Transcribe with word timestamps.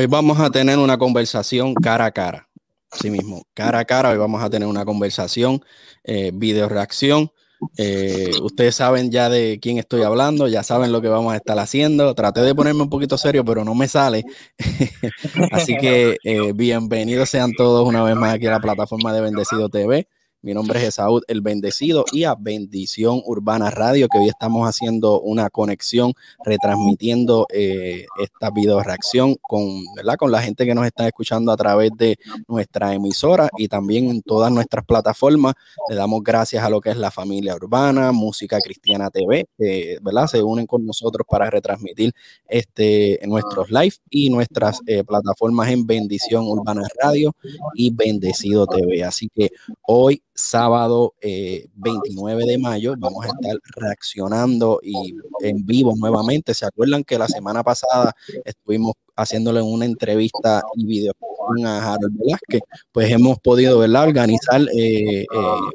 Hoy 0.00 0.06
vamos 0.06 0.40
a 0.40 0.48
tener 0.48 0.78
una 0.78 0.96
conversación 0.96 1.74
cara 1.74 2.06
a 2.06 2.10
cara. 2.10 2.48
Sí 2.90 3.10
mismo, 3.10 3.42
cara 3.52 3.80
a 3.80 3.84
cara. 3.84 4.08
Hoy 4.08 4.16
vamos 4.16 4.42
a 4.42 4.48
tener 4.48 4.66
una 4.66 4.86
conversación, 4.86 5.62
eh, 6.04 6.30
video 6.32 6.70
reacción. 6.70 7.30
Eh, 7.76 8.30
ustedes 8.42 8.76
saben 8.76 9.10
ya 9.10 9.28
de 9.28 9.58
quién 9.60 9.76
estoy 9.76 10.00
hablando, 10.00 10.48
ya 10.48 10.62
saben 10.62 10.90
lo 10.90 11.02
que 11.02 11.08
vamos 11.08 11.34
a 11.34 11.36
estar 11.36 11.58
haciendo. 11.58 12.14
Traté 12.14 12.40
de 12.40 12.54
ponerme 12.54 12.80
un 12.80 12.88
poquito 12.88 13.18
serio, 13.18 13.44
pero 13.44 13.62
no 13.62 13.74
me 13.74 13.88
sale. 13.88 14.24
Así 15.52 15.76
que 15.76 16.16
eh, 16.24 16.54
bienvenidos 16.54 17.28
sean 17.28 17.52
todos 17.52 17.86
una 17.86 18.02
vez 18.02 18.16
más 18.16 18.32
aquí 18.32 18.46
a 18.46 18.52
la 18.52 18.60
plataforma 18.60 19.12
de 19.12 19.20
Bendecido 19.20 19.68
TV. 19.68 20.08
Mi 20.42 20.54
nombre 20.54 20.78
es 20.80 20.88
Esaúd 20.88 21.22
El 21.28 21.42
Bendecido 21.42 22.06
y 22.12 22.24
a 22.24 22.34
Bendición 22.34 23.20
Urbana 23.26 23.70
Radio, 23.70 24.08
que 24.08 24.16
hoy 24.16 24.28
estamos 24.28 24.66
haciendo 24.66 25.20
una 25.20 25.50
conexión, 25.50 26.14
retransmitiendo 26.42 27.46
eh, 27.52 28.06
esta 28.18 28.48
video 28.48 28.82
reacción 28.82 29.36
con, 29.42 29.84
¿verdad? 29.94 30.16
con 30.16 30.32
la 30.32 30.40
gente 30.40 30.64
que 30.64 30.74
nos 30.74 30.86
está 30.86 31.06
escuchando 31.06 31.52
a 31.52 31.58
través 31.58 31.90
de 31.94 32.16
nuestra 32.48 32.94
emisora 32.94 33.50
y 33.58 33.68
también 33.68 34.08
en 34.08 34.22
todas 34.22 34.50
nuestras 34.50 34.86
plataformas. 34.86 35.52
Le 35.90 35.96
damos 35.96 36.22
gracias 36.22 36.64
a 36.64 36.70
lo 36.70 36.80
que 36.80 36.88
es 36.88 36.96
la 36.96 37.10
familia 37.10 37.54
urbana, 37.54 38.10
Música 38.10 38.60
Cristiana 38.60 39.10
TV, 39.10 39.46
que 39.58 39.98
¿verdad? 40.00 40.26
se 40.26 40.42
unen 40.42 40.66
con 40.66 40.86
nosotros 40.86 41.26
para 41.28 41.50
retransmitir 41.50 42.12
este, 42.48 43.20
nuestros 43.26 43.70
live 43.70 43.96
y 44.08 44.30
nuestras 44.30 44.80
eh, 44.86 45.04
plataformas 45.04 45.68
en 45.68 45.86
Bendición 45.86 46.46
Urbana 46.46 46.88
Radio 46.98 47.36
y 47.74 47.90
Bendecido 47.90 48.66
TV. 48.66 49.04
Así 49.04 49.28
que 49.34 49.50
hoy 49.82 50.22
sábado 50.40 51.14
29 51.20 52.42
eh, 52.42 52.46
de 52.46 52.58
mayo. 52.58 52.94
Vamos 52.98 53.24
a 53.24 53.28
estar 53.28 53.56
reaccionando 53.76 54.80
y 54.82 55.14
en 55.42 55.64
vivo 55.64 55.94
nuevamente. 55.96 56.54
¿Se 56.54 56.66
acuerdan 56.66 57.04
que 57.04 57.18
la 57.18 57.28
semana 57.28 57.62
pasada 57.62 58.14
estuvimos 58.44 58.94
haciéndole 59.16 59.60
una 59.60 59.84
entrevista 59.84 60.62
y 60.76 60.86
video 60.86 61.12
a 61.64 61.92
Harold 61.92 62.18
Velázquez? 62.18 62.62
Pues 62.92 63.10
hemos 63.10 63.38
podido 63.38 63.78
¿verdad? 63.78 64.08
organizar 64.08 64.62
eh, 64.74 65.22
eh, 65.22 65.26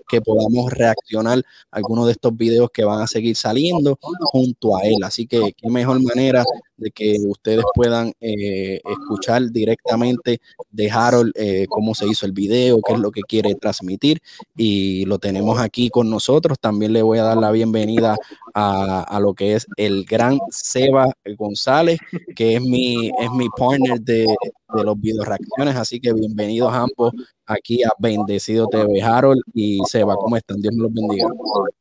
que 0.08 0.22
podamos 0.22 0.72
reaccionar 0.72 1.44
algunos 1.72 2.08
de 2.08 2.14
estos 2.14 2.36
videos 2.36 2.70
que 2.72 2.84
van 2.84 3.02
a 3.02 3.08
seguir 3.08 3.36
saliendo 3.36 3.98
junto 4.20 4.76
a 4.76 4.82
él. 4.82 4.98
Así 5.04 5.28
que 5.28 5.54
qué 5.56 5.70
mejor 5.70 6.02
manera 6.02 6.44
de 6.78 6.92
que 6.92 7.18
ustedes 7.28 7.64
puedan 7.74 8.14
escuchar 8.20 9.50
directamente 9.52 10.40
de 10.72 10.92
Harold 10.92 11.34
cómo 11.70 11.96
se 11.96 12.08
hizo 12.08 12.26
el 12.26 12.32
video, 12.32 12.82
qué 12.82 12.94
es 12.94 13.00
lo 13.00 13.12
que 13.12 13.22
quiere 13.22 13.56
transmitir 13.56 14.20
y 14.56 15.06
lo 15.06 15.20
tenemos 15.20 15.60
aquí 15.60 15.90
con 15.90 16.10
nosotros. 16.10 16.60
También 16.60 16.94
le 16.94 17.02
voy 17.02 17.20
a 17.20 17.24
dar 17.24 17.38
la 17.38 17.52
bienvenida 17.52 18.16
a, 18.54 19.20
lo 19.20 19.34
que 19.34 19.56
es 19.56 19.68
el 19.78 20.06
gran 20.06 20.40
Seba 20.50 21.08
González, 21.38 22.00
que 22.36 22.56
es 22.56 22.62
mi, 22.62 23.08
es 23.20 23.32
mi 23.32 23.48
partner 23.50 24.00
de, 24.02 24.26
de 24.74 24.84
los 24.84 25.00
video 25.00 25.24
reacciones. 25.24 25.76
Así 25.76 26.00
que 26.00 26.14
bienvenidos 26.14 26.74
ambos 26.74 27.14
aquí 27.46 27.84
a 27.84 27.90
Bendecido 28.00 28.68
TV. 28.68 29.02
Harold 29.02 29.42
y 29.54 29.80
Seba, 29.86 30.16
¿cómo 30.16 30.38
están? 30.38 30.62
Dios 30.62 30.74
me 30.74 30.84
los 30.84 30.94
bendiga. 30.94 31.28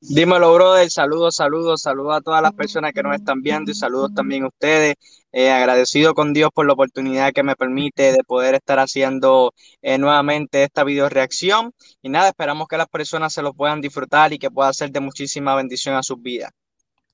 Dímelo, 0.00 0.54
brother. 0.54 0.90
Saludos, 0.90 1.36
saludos, 1.36 1.82
saludos 1.82 2.16
a 2.16 2.20
todas 2.20 2.42
las 2.42 2.52
personas 2.52 2.92
que 2.92 3.02
nos 3.02 3.14
están 3.14 3.42
viendo 3.42 3.70
y 3.70 3.74
saludos 3.74 4.12
también 4.14 4.44
a 4.44 4.48
ustedes. 4.48 4.94
Eh, 5.32 5.50
agradecido 5.50 6.14
con 6.14 6.32
Dios 6.32 6.50
por 6.54 6.64
la 6.64 6.74
oportunidad 6.74 7.32
que 7.32 7.42
me 7.42 7.56
permite 7.56 8.12
de 8.12 8.22
poder 8.22 8.54
estar 8.54 8.78
haciendo 8.78 9.52
eh, 9.82 9.98
nuevamente 9.98 10.62
esta 10.62 10.84
video 10.84 11.08
reacción. 11.08 11.72
Y 12.02 12.08
nada, 12.08 12.28
esperamos 12.28 12.68
que 12.68 12.76
las 12.76 12.88
personas 12.88 13.32
se 13.32 13.42
lo 13.42 13.52
puedan 13.52 13.80
disfrutar 13.80 14.32
y 14.32 14.38
que 14.38 14.50
pueda 14.50 14.72
ser 14.72 14.92
de 14.92 15.00
muchísima 15.00 15.56
bendición 15.56 15.96
a 15.96 16.02
sus 16.02 16.22
vidas. 16.22 16.52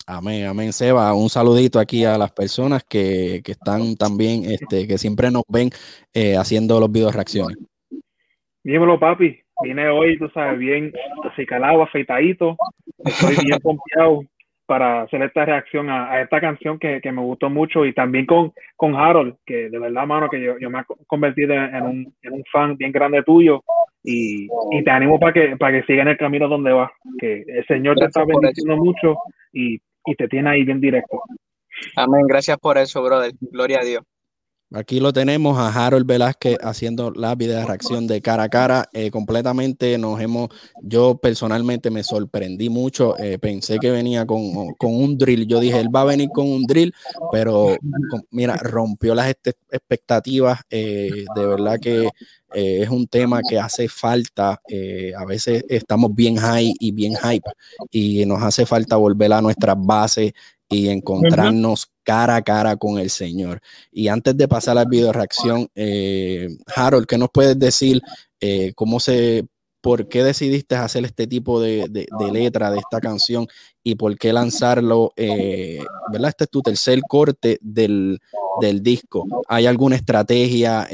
Amén, 0.07 0.45
amén, 0.47 0.73
Seba. 0.73 1.15
Un 1.15 1.31
saludito 1.31 1.79
aquí 1.79 2.05
a 2.05 2.19
las 2.19 2.33
personas 2.33 2.83
que, 2.87 3.43
están 3.45 3.97
también, 3.97 4.51
este, 4.51 4.87
que 4.87 4.99
siempre 4.99 5.31
nos 5.31 5.45
ven 5.47 5.71
eh, 6.13 6.37
haciendo 6.37 6.81
los 6.81 6.91
videos 6.91 7.15
reacciones. 7.15 7.57
Dímelo, 8.63 8.99
papi. 8.99 9.41
Vine 9.63 9.89
hoy, 9.89 10.19
tú 10.19 10.29
sabes, 10.31 10.59
bien 10.59 10.93
así 11.31 11.45
calado, 11.45 11.83
afeitadito. 11.83 12.57
Estoy 13.05 13.45
bien 13.45 13.59
confiado 13.63 14.23
para 14.71 15.03
hacer 15.03 15.21
esta 15.23 15.45
reacción 15.45 15.91
a, 15.91 16.23
esta 16.23 16.41
canción 16.41 16.79
que, 16.79 17.01
me 17.05 17.21
gustó 17.21 17.51
mucho 17.51 17.85
y 17.85 17.93
también 17.93 18.25
con, 18.25 18.53
con 18.77 18.95
Harold, 18.95 19.35
que 19.45 19.69
de 19.69 19.79
verdad, 19.79 20.07
mano, 20.07 20.29
que 20.31 20.41
yo, 20.41 20.71
me 20.71 20.79
he 20.79 20.85
convertido 21.09 21.55
en 21.55 21.83
un, 21.83 22.15
en 22.23 22.33
un, 22.33 22.45
fan 22.53 22.77
bien 22.77 22.93
grande 22.93 23.25
tuyo 23.25 23.65
y, 24.05 24.47
te 24.85 24.91
animo 24.91 25.19
para 25.19 25.33
que, 25.33 25.57
para 25.57 25.73
que 25.73 25.87
sigas 25.87 26.03
en 26.03 26.13
el 26.13 26.17
camino 26.17 26.47
donde 26.47 26.73
vas, 26.73 26.91
que 27.19 27.43
el 27.47 27.67
Señor 27.67 27.97
te 27.97 28.05
está 28.05 28.25
bendiciendo 28.25 28.77
mucho 28.77 29.17
y, 29.53 29.81
y 30.07 30.15
te 30.15 30.29
tiene 30.29 30.51
ahí 30.51 30.63
bien 30.63 30.81
directo. 30.81 31.21
Amén, 31.97 32.23
gracias 32.29 32.57
por 32.59 32.79
eso, 32.79 33.03
brother. 33.03 33.33
Gloria 33.41 33.81
a 33.81 33.85
Dios. 33.85 34.05
Aquí 34.73 35.01
lo 35.01 35.13
tenemos 35.13 35.59
a 35.59 35.69
Harold 35.69 36.07
Velázquez 36.07 36.57
haciendo 36.63 37.11
la 37.11 37.35
video 37.35 37.67
reacción 37.67 38.07
de 38.07 38.23
cara 38.23 38.45
a 38.45 38.49
cara. 38.49 38.89
Eh, 38.93 39.11
completamente 39.11 39.99
nos 39.99 40.21
hemos, 40.21 40.49
yo 40.81 41.17
personalmente 41.17 41.91
me 41.91 42.05
sorprendí 42.05 42.69
mucho. 42.69 43.19
Eh, 43.19 43.39
pensé 43.39 43.79
que 43.81 43.91
venía 43.91 44.27
con, 44.27 44.41
un 44.81 45.19
drill. 45.19 45.49
Yo 45.49 45.59
dije, 45.59 45.81
él 45.81 45.89
va 45.95 46.03
a 46.03 46.05
venir 46.05 46.29
con 46.33 46.47
un 46.47 46.67
drill, 46.67 46.95
pero 47.33 47.77
mira, 48.31 48.59
rompió 48.59 49.13
las 49.13 49.35
expectativas. 49.73 50.61
Eh, 50.71 51.25
de 51.35 51.47
verdad 51.47 51.81
que 51.81 52.09
es 52.53 52.89
un 52.89 53.09
tema 53.09 53.41
que 53.49 53.59
hace 53.59 53.89
falta. 53.89 54.61
a 55.17 55.25
veces 55.25 55.65
estamos 55.69 56.15
bien 56.15 56.37
high 56.37 56.75
y 56.79 56.93
bien 56.93 57.15
hype 57.17 57.51
y 57.91 58.25
nos 58.25 58.41
hace 58.41 58.67
falta 58.67 58.95
volver 58.95 59.33
a 59.33 59.43
nuestras 59.43 59.77
bases 59.79 60.33
y 60.71 60.89
encontrarnos 60.89 61.91
cara 62.05 62.37
a 62.37 62.43
cara 62.43 62.77
con 62.77 62.99
el 62.99 63.11
Señor. 63.11 63.61
Y 63.91 64.09
antes 64.09 64.37
de 64.37 64.49
pasar 64.49 64.79
al 64.79 64.87
video 64.87 65.13
reacción, 65.13 65.69
eh, 65.75 66.49
Harold, 66.75 67.07
¿qué 67.07 67.19
nos 67.19 67.29
puedes 67.31 67.59
decir? 67.59 68.01
Eh, 68.41 68.73
¿Cómo 68.77 69.01
se, 69.01 69.47
por 69.81 70.09
qué 70.09 70.23
decidiste 70.23 70.77
hacer 70.77 71.05
este 71.05 71.27
tipo 71.27 71.61
de, 71.61 71.89
de, 71.89 72.33
letra 72.33 72.71
de 72.71 72.79
esta 72.79 73.01
canción 73.01 73.49
y 73.83 73.97
por 73.97 74.17
qué 74.17 74.33
lanzarlo? 74.33 75.13
Eh, 75.17 75.83
¿Verdad? 76.13 76.29
Este 76.31 76.45
es 76.45 76.51
tu 76.51 76.63
tercer 76.63 77.01
corte 77.07 77.59
del, 77.61 78.21
disco. 78.81 79.27
¿Hay 79.49 79.67
alguna 79.67 79.97
estrategia, 79.97 80.87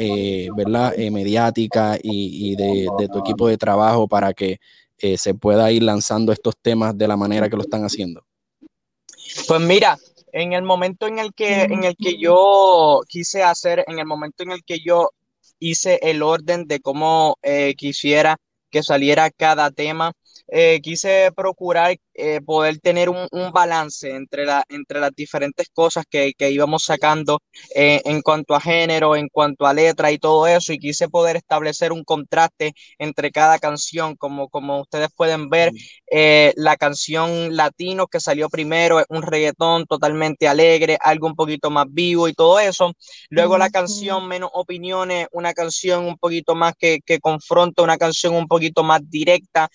¿verdad? 0.56 0.96
mediática 1.10 1.98
y, 2.02 2.52
y 2.52 2.56
de, 2.56 2.88
de, 2.98 3.08
tu 3.08 3.18
equipo 3.18 3.48
de 3.48 3.58
trabajo 3.58 4.08
para 4.08 4.32
que 4.32 4.58
se 5.16 5.34
pueda 5.34 5.70
ir 5.70 5.82
lanzando 5.82 6.32
estos 6.32 6.54
temas 6.62 6.96
de 6.96 7.08
la 7.08 7.16
manera 7.16 7.50
que 7.50 7.56
lo 7.56 7.62
están 7.62 7.84
haciendo? 7.84 8.25
Pues 9.48 9.60
mira, 9.60 9.98
en 10.32 10.52
el 10.52 10.62
momento 10.62 11.06
en 11.06 11.18
el 11.18 11.32
que, 11.34 11.62
en 11.62 11.84
el 11.84 11.96
que 11.96 12.18
yo 12.18 13.00
quise 13.08 13.42
hacer, 13.42 13.84
en 13.86 13.98
el 13.98 14.06
momento 14.06 14.42
en 14.42 14.52
el 14.52 14.64
que 14.64 14.80
yo 14.80 15.10
hice 15.58 15.98
el 16.02 16.22
orden 16.22 16.66
de 16.66 16.80
cómo 16.80 17.38
eh, 17.42 17.74
quisiera 17.76 18.36
que 18.70 18.82
saliera 18.82 19.30
cada 19.30 19.70
tema, 19.70 20.12
eh, 20.48 20.80
quise 20.82 21.30
procurar 21.34 21.96
eh, 22.18 22.40
poder 22.40 22.78
tener 22.78 23.10
un, 23.10 23.28
balance 23.52 24.10
entre, 24.10 24.46
la, 24.46 24.64
entre 24.70 25.00
las 25.00 25.14
diferentes 25.14 25.68
cosas 25.68 26.04
que, 26.08 26.32
íbamos 26.38 26.84
sacando 26.84 27.42
eh, 27.74 28.00
en 28.06 28.22
cuanto 28.22 28.54
a 28.54 28.60
género, 28.60 29.16
en 29.16 29.28
cuanto 29.28 29.66
a 29.66 29.74
letra 29.74 30.10
y 30.10 30.18
todo 30.18 30.46
eso, 30.46 30.72
y 30.72 30.78
quise 30.78 31.08
poder 31.10 31.36
establecer 31.36 31.92
un 31.92 32.04
contraste 32.04 32.72
entre 32.98 33.30
cada 33.30 33.58
canción, 33.58 34.16
como, 34.16 34.48
como 34.48 34.80
ustedes 34.80 35.08
pueden 35.14 35.50
ver, 35.50 35.72
la 36.56 36.76
canción 36.76 37.54
latino 37.54 38.06
que 38.06 38.20
salió 38.20 38.48
primero 38.48 39.00
es 39.00 39.06
un 39.10 39.22
reggaetón 39.22 39.84
totalmente 39.86 40.48
alegre, 40.48 40.96
algo 41.00 41.26
un 41.26 41.34
poquito 41.34 41.70
más 41.70 41.86
vivo 41.90 42.28
y 42.28 42.32
todo 42.32 42.58
eso, 42.60 42.92
luego 43.28 43.58
la 43.58 43.68
canción 43.70 44.26
menos 44.26 44.50
opiniones, 44.54 45.26
una 45.32 45.52
canción 45.52 46.06
un 46.06 46.16
poquito 46.16 46.54
más 46.54 46.74
que, 46.78 47.00
que 47.04 47.20
confronta, 47.20 47.82
una 47.82 47.98
canción 47.98 48.34
un 48.34 48.46
poquito 48.46 48.82
más 48.82 49.00
directa, 49.10 49.68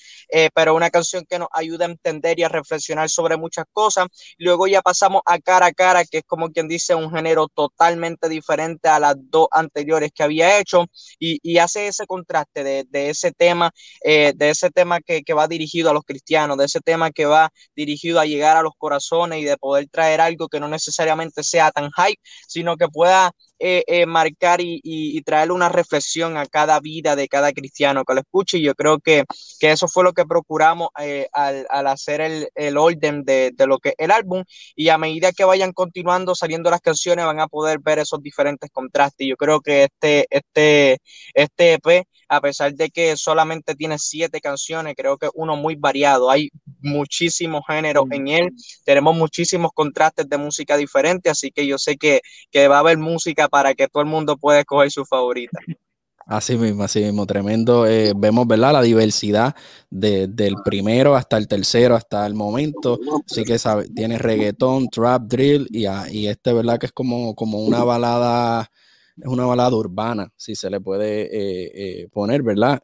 pero 0.56 0.74
una 0.76 0.90
canción 0.90 1.24
que 1.30 1.38
nos 1.38 1.50
ayuda 1.54 1.86
a 1.86 1.90
entender 1.90 2.31
y 2.40 2.44
a 2.44 2.50
reflexionar 2.50 3.10
sobre 3.10 3.38
muchas 3.38 3.66
cosas. 3.72 4.08
Luego 4.38 4.68
ya 4.68 4.82
pasamos 4.82 5.22
a 5.26 5.40
cara 5.40 5.68
a 5.68 5.72
cara, 5.74 6.06
que 6.06 6.20
es 6.20 6.24
como 6.26 6.50
quien 6.50 6.68
dice 6.68 6.96
un 6.96 7.12
género 7.12 7.48
totalmente 7.48 8.30
diferente 8.30 8.88
a 8.90 9.00
las 9.00 9.16
dos 9.18 9.48
anteriores 9.52 10.12
que 10.14 10.24
había 10.24 10.60
hecho 10.60 10.86
y, 11.20 11.40
y 11.44 11.58
hace 11.58 11.88
ese 11.88 12.06
contraste 12.06 12.64
de, 12.64 12.86
de 12.90 13.10
ese 13.10 13.32
tema, 13.32 13.72
eh, 14.04 14.34
de 14.36 14.50
ese 14.50 14.70
tema 14.70 15.00
que, 15.02 15.24
que 15.24 15.34
va 15.34 15.48
dirigido 15.48 15.90
a 15.90 15.94
los 15.94 16.04
cristianos, 16.04 16.58
de 16.58 16.66
ese 16.66 16.80
tema 16.82 17.12
que 17.12 17.26
va 17.26 17.50
dirigido 17.76 18.20
a 18.20 18.26
llegar 18.26 18.58
a 18.58 18.62
los 18.62 18.74
corazones 18.78 19.40
y 19.40 19.46
de 19.46 19.58
poder 19.58 19.88
traer 19.90 20.22
algo 20.22 20.48
que 20.48 20.60
no 20.60 20.68
necesariamente 20.68 21.44
sea 21.44 21.72
tan 21.72 21.90
hype, 21.92 22.22
sino 22.48 22.78
que 22.78 22.88
pueda 22.88 23.32
eh, 23.64 23.84
eh, 23.86 24.08
marcar 24.08 24.60
y, 24.60 24.82
y, 24.84 25.22
traerle 25.22 25.54
una 25.54 25.70
reflexión 25.70 26.36
a 26.36 26.48
cada 26.48 26.80
vida 26.80 27.16
de 27.16 27.28
cada 27.28 27.52
cristiano 27.54 28.04
que 28.04 28.16
lo 28.16 28.22
escuche. 28.22 28.58
Y 28.58 28.64
yo 28.64 28.74
creo 28.74 29.00
que, 29.00 29.24
que 29.60 29.72
eso 29.72 29.88
fue 29.88 30.04
lo 30.04 30.14
que 30.14 30.26
procuramos 30.26 30.90
eh, 31.00 31.28
al, 31.32 31.68
al, 31.70 31.86
hacer 31.86 32.22
el, 32.22 32.50
el 32.56 32.78
orden 32.78 33.24
de, 33.24 33.52
de, 33.54 33.68
lo 33.68 33.78
que 33.78 33.90
es 33.90 33.96
el 34.00 34.10
álbum. 34.10 34.44
Y 34.76 34.90
a 34.90 34.98
medida 34.98 35.32
que 35.32 35.44
vayan 35.44 35.74
continuando 35.74 36.34
saliendo 36.34 36.72
las 36.72 36.82
canciones, 36.82 37.26
van 37.26 37.40
a 37.40 37.48
poder 37.48 37.78
ver 37.80 38.00
esos 38.00 38.24
diferentes 38.24 38.72
contrastes. 38.72 39.28
Yo 39.28 39.38
creo 39.38 39.62
que 39.62 39.84
este, 39.84 40.26
este, 40.32 40.98
este 41.36 41.74
EP 41.74 42.08
a 42.32 42.40
pesar 42.40 42.74
de 42.74 42.90
que 42.90 43.18
solamente 43.18 43.76
tiene 43.76 44.00
siete 44.00 44.40
canciones, 44.40 44.96
creo 44.96 45.18
que 45.18 45.26
es 45.26 45.32
uno 45.36 45.58
muy 45.58 45.76
variado. 45.76 46.32
Hay 46.32 46.50
muchísimos 46.80 47.62
géneros 47.68 48.06
en 48.10 48.30
él, 48.30 48.52
tenemos 48.86 49.18
muchísimos 49.18 49.72
contrastes 49.74 50.30
de 50.30 50.38
música 50.38 50.78
diferente, 50.78 51.30
así 51.30 51.52
que 51.52 51.68
yo 51.68 51.78
sé 51.78 51.98
que, 51.98 52.22
que 52.50 52.70
va 52.70 52.78
a 52.78 52.80
haber 52.80 52.98
música 52.98 53.50
para 53.52 53.76
que 53.76 53.88
todo 53.88 54.02
el 54.02 54.10
mundo 54.10 54.38
pueda 54.38 54.62
escoger 54.62 54.90
su 54.90 55.06
favorita. 55.06 55.60
Así 56.26 56.58
mismo, 56.58 56.84
así 56.84 57.02
mismo, 57.02 57.26
tremendo. 57.26 57.86
Eh, 57.86 58.14
vemos, 58.16 58.48
¿verdad? 58.48 58.72
La 58.72 58.82
diversidad 58.82 59.54
del 59.90 60.56
primero 60.64 61.16
hasta 61.16 61.38
el 61.38 61.48
tercero, 61.48 61.94
hasta 61.96 62.26
el 62.26 62.36
momento. 62.36 63.00
Así 63.30 63.44
que 63.44 63.60
sabe, 63.60 63.90
tiene 63.90 64.18
reggaetón, 64.18 64.88
trap, 64.90 65.24
drill 65.24 65.68
y, 65.72 65.88
ah, 65.88 66.06
y 66.10 66.28
este, 66.28 66.54
¿verdad? 66.54 66.80
Que 66.80 66.86
es 66.86 66.92
como, 66.94 67.36
como 67.36 67.60
una 67.60 67.84
balada 67.84 68.70
es 69.18 69.28
una 69.28 69.46
balada 69.46 69.76
urbana, 69.76 70.32
si 70.38 70.56
se 70.56 70.70
le 70.70 70.80
puede 70.80 71.24
eh, 71.24 71.72
eh, 71.76 72.08
poner, 72.12 72.42
¿verdad? 72.42 72.82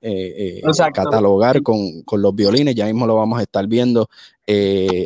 Catalogar 0.94 1.64
con, 1.64 2.04
los 2.12 2.36
violines, 2.36 2.76
ya 2.76 2.86
mismo 2.86 3.08
lo 3.08 3.16
vamos 3.16 3.40
a 3.40 3.44
estar 3.44 3.66
viendo. 3.66 4.08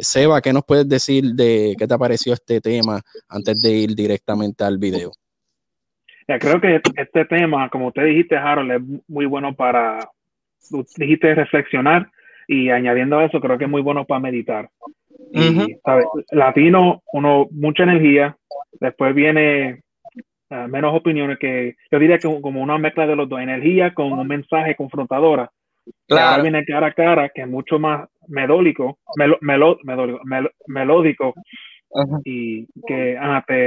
Seba, 0.02 0.42
¿qué 0.42 0.52
nos 0.52 0.64
puedes 0.66 0.90
decir 0.90 1.36
de 1.36 1.76
qué 1.78 1.88
te 1.88 1.98
pareció 1.98 2.34
este 2.34 2.60
tema 2.60 3.02
antes 3.30 3.62
de 3.62 3.72
ir 3.72 3.96
directamente 3.96 4.64
al 4.64 4.80
video? 4.80 5.12
Ya, 6.28 6.40
creo 6.40 6.62
que 6.62 6.82
este 6.96 7.26
tema, 7.26 7.70
como 7.70 7.88
usted 7.88 8.06
dijiste, 8.06 8.38
Harold, 8.38 8.72
es 8.72 8.82
muy 9.08 9.26
bueno 9.26 9.54
para, 9.54 10.00
dijiste 10.98 11.36
reflexionar 11.36 12.10
y 12.48 12.70
añadiendo 12.70 13.18
a 13.18 13.26
eso, 13.26 13.40
creo 13.40 13.58
que 13.58 13.66
es 13.66 13.70
muy 13.70 13.82
bueno 13.82 14.06
para 14.06 14.20
meditar. 14.20 14.70
Y, 15.32 15.78
Latino, 16.32 17.02
uno, 17.14 17.48
mucha 17.52 17.84
energía, 17.84 18.36
después 18.80 19.16
viene 19.16 19.82
menos 20.68 20.94
opiniones 20.94 21.40
que 21.40 21.76
yo 21.90 22.00
diría 22.00 22.18
que 22.18 22.42
como 22.42 22.62
una 22.62 22.78
mezcla 22.78 23.08
de 23.08 23.16
los 23.16 23.30
dos, 23.30 23.40
energía 23.40 23.94
con 23.94 24.12
un 24.12 24.28
mensaje 24.28 24.76
confrontadora. 24.76 25.50
Claro. 26.08 26.28
Ahora 26.28 26.42
viene 26.44 26.66
cara 26.66 26.88
a 26.88 26.94
cara, 26.94 27.30
que 27.30 27.42
es 27.42 27.48
mucho 27.48 27.80
más 27.80 28.08
melódico, 28.28 29.00
melódico, 30.68 31.34
y 32.24 32.66
que 32.88 33.18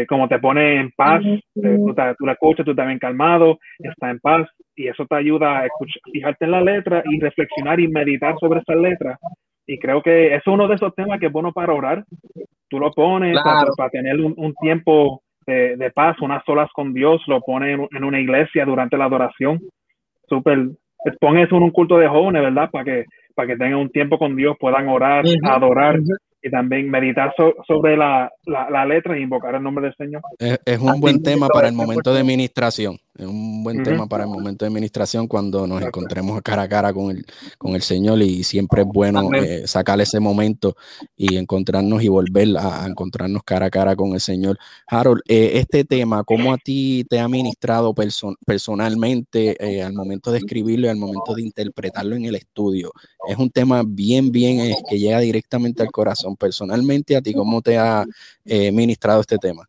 como 0.09 0.29
te 0.29 0.39
pone 0.39 0.81
en 0.81 0.91
paz, 0.93 1.23
tú, 1.55 1.95
la 2.27 2.33
escuchas, 2.33 2.65
tú 2.65 2.75
también 2.75 2.99
calmado, 2.99 3.59
está 3.79 4.11
en 4.11 4.21
paz, 4.21 4.49
y 4.75 4.89
eso 4.89 5.07
te 5.07 5.17
ayuda 5.17 5.59
a 5.59 5.67
escuchar, 5.67 6.01
fijarte 6.13 6.45
en 6.45 6.51
la 6.51 6.61
letra 6.61 7.03
y 7.05 7.21
reflexionar 7.21 7.81
y 7.81 7.89
meditar 7.89 8.35
sobre 8.41 8.61
esa 8.61 8.75
letra. 8.75 9.19
Y 9.67 9.79
creo 9.79 10.03
que 10.03 10.29
eso 10.29 10.37
es 10.37 10.47
uno 10.47 10.69
de 10.69 10.75
esos 10.75 10.95
temas 10.95 11.19
que 11.19 11.27
es 11.27 11.33
bueno 11.33 11.53
para 11.53 11.73
orar. 11.73 12.05
Tú 12.69 12.79
lo 12.79 12.91
pones 12.93 13.37
para, 13.77 13.91
tener 13.91 14.21
un 14.21 14.55
tiempo 14.61 15.23
de, 15.47 15.93
paz, 15.95 16.17
unas 16.21 16.45
solas 16.45 16.71
con 16.73 16.93
Dios, 16.93 17.23
lo 17.27 17.41
pone 17.41 17.73
en, 17.73 18.05
una 18.05 18.21
iglesia 18.21 18.65
durante 18.65 18.97
la 18.97 19.07
adoración. 19.07 19.61
Súper, 20.29 20.69
pon 21.21 21.39
eso 21.39 21.57
en 21.57 21.63
un 21.65 21.71
culto 21.71 21.99
de 21.99 22.09
jóvenes, 22.09 22.43
¿verdad? 22.43 22.71
Para 22.71 22.85
que, 22.85 23.05
para 23.35 23.49
que 23.49 23.57
tengan 23.57 23.79
un 23.79 23.91
tiempo 23.91 24.19
con 24.19 24.37
Dios, 24.37 24.57
puedan 24.59 24.89
orar, 24.89 25.25
adorar 25.45 26.01
y 26.45 26.51
también 26.51 26.91
meditar 26.91 27.35
sobre 27.67 27.97
la, 27.97 28.31
letra 28.87 29.17
e 29.17 29.21
invocar 29.21 29.55
el 29.55 29.63
nombre 29.63 29.87
del 29.87 29.97
Señor. 29.97 30.21
Es, 30.39 30.79
un 30.79 31.01
buen 31.01 31.23
tema 31.23 31.49
para 31.49 31.69
el 31.69 31.75
momento 31.75 32.13
de 32.13 32.21
administración. 32.21 32.99
Es 33.17 33.27
un 33.27 33.63
buen 33.63 33.85
tema 33.85 34.09
para 34.09 34.25
el 34.25 34.31
momento 34.31 34.65
de 34.65 34.71
administración 34.71 35.29
cuando 35.29 35.69
nos 35.69 35.81
encontremos 35.81 36.43
cara 36.43 36.63
a 36.63 36.69
cara 36.69 36.93
con 36.93 37.13
el, 37.13 37.25
con 37.59 37.77
el 37.77 37.83
Señor 37.83 38.21
y 38.23 38.43
siempre 38.43 38.83
es 38.83 38.89
bueno 38.89 39.33
eh, 39.33 39.69
sacar 39.69 40.01
ese 40.01 40.19
momento 40.19 40.77
y 41.17 41.37
encontrarnos 41.37 42.03
y 42.03 42.09
volver 42.09 42.57
a, 42.59 42.85
encontrarnos 42.89 43.45
cara 43.45 43.67
a 43.67 43.71
cara 43.71 43.95
con 43.95 44.15
el 44.15 44.21
Señor. 44.21 44.59
Harold, 44.89 45.23
eh, 45.29 45.53
este 45.55 45.85
tema, 45.85 46.25
¿cómo 46.25 46.53
a 46.53 46.59
ti 46.59 47.07
te 47.09 47.21
ha 47.21 47.29
ministrado 47.29 47.95
personalmente 48.45 49.57
eh, 49.61 49.85
al 49.85 49.93
momento 49.93 50.33
de 50.33 50.39
escribirlo 50.39 50.89
y 50.89 50.91
al 50.91 50.97
momento 50.97 51.35
de 51.37 51.43
interpretarlo 51.43 52.17
en 52.17 52.25
el 52.25 52.35
estudio? 52.35 52.91
Es 53.29 53.37
un 53.37 53.49
tema 53.49 53.85
bien, 53.87 54.33
bien 54.33 54.75
que 54.91 54.99
llega 54.99 55.21
directamente 55.21 55.85
al 55.85 55.93
corazón. 55.93 56.35
Personalmente, 56.35 57.15
¿a 57.15 57.23
ti 57.23 57.33
cómo 57.33 57.63
te 57.63 57.79
ha 57.79 58.05
ministrado 58.45 59.21
este 59.21 59.39
tema? 59.39 59.69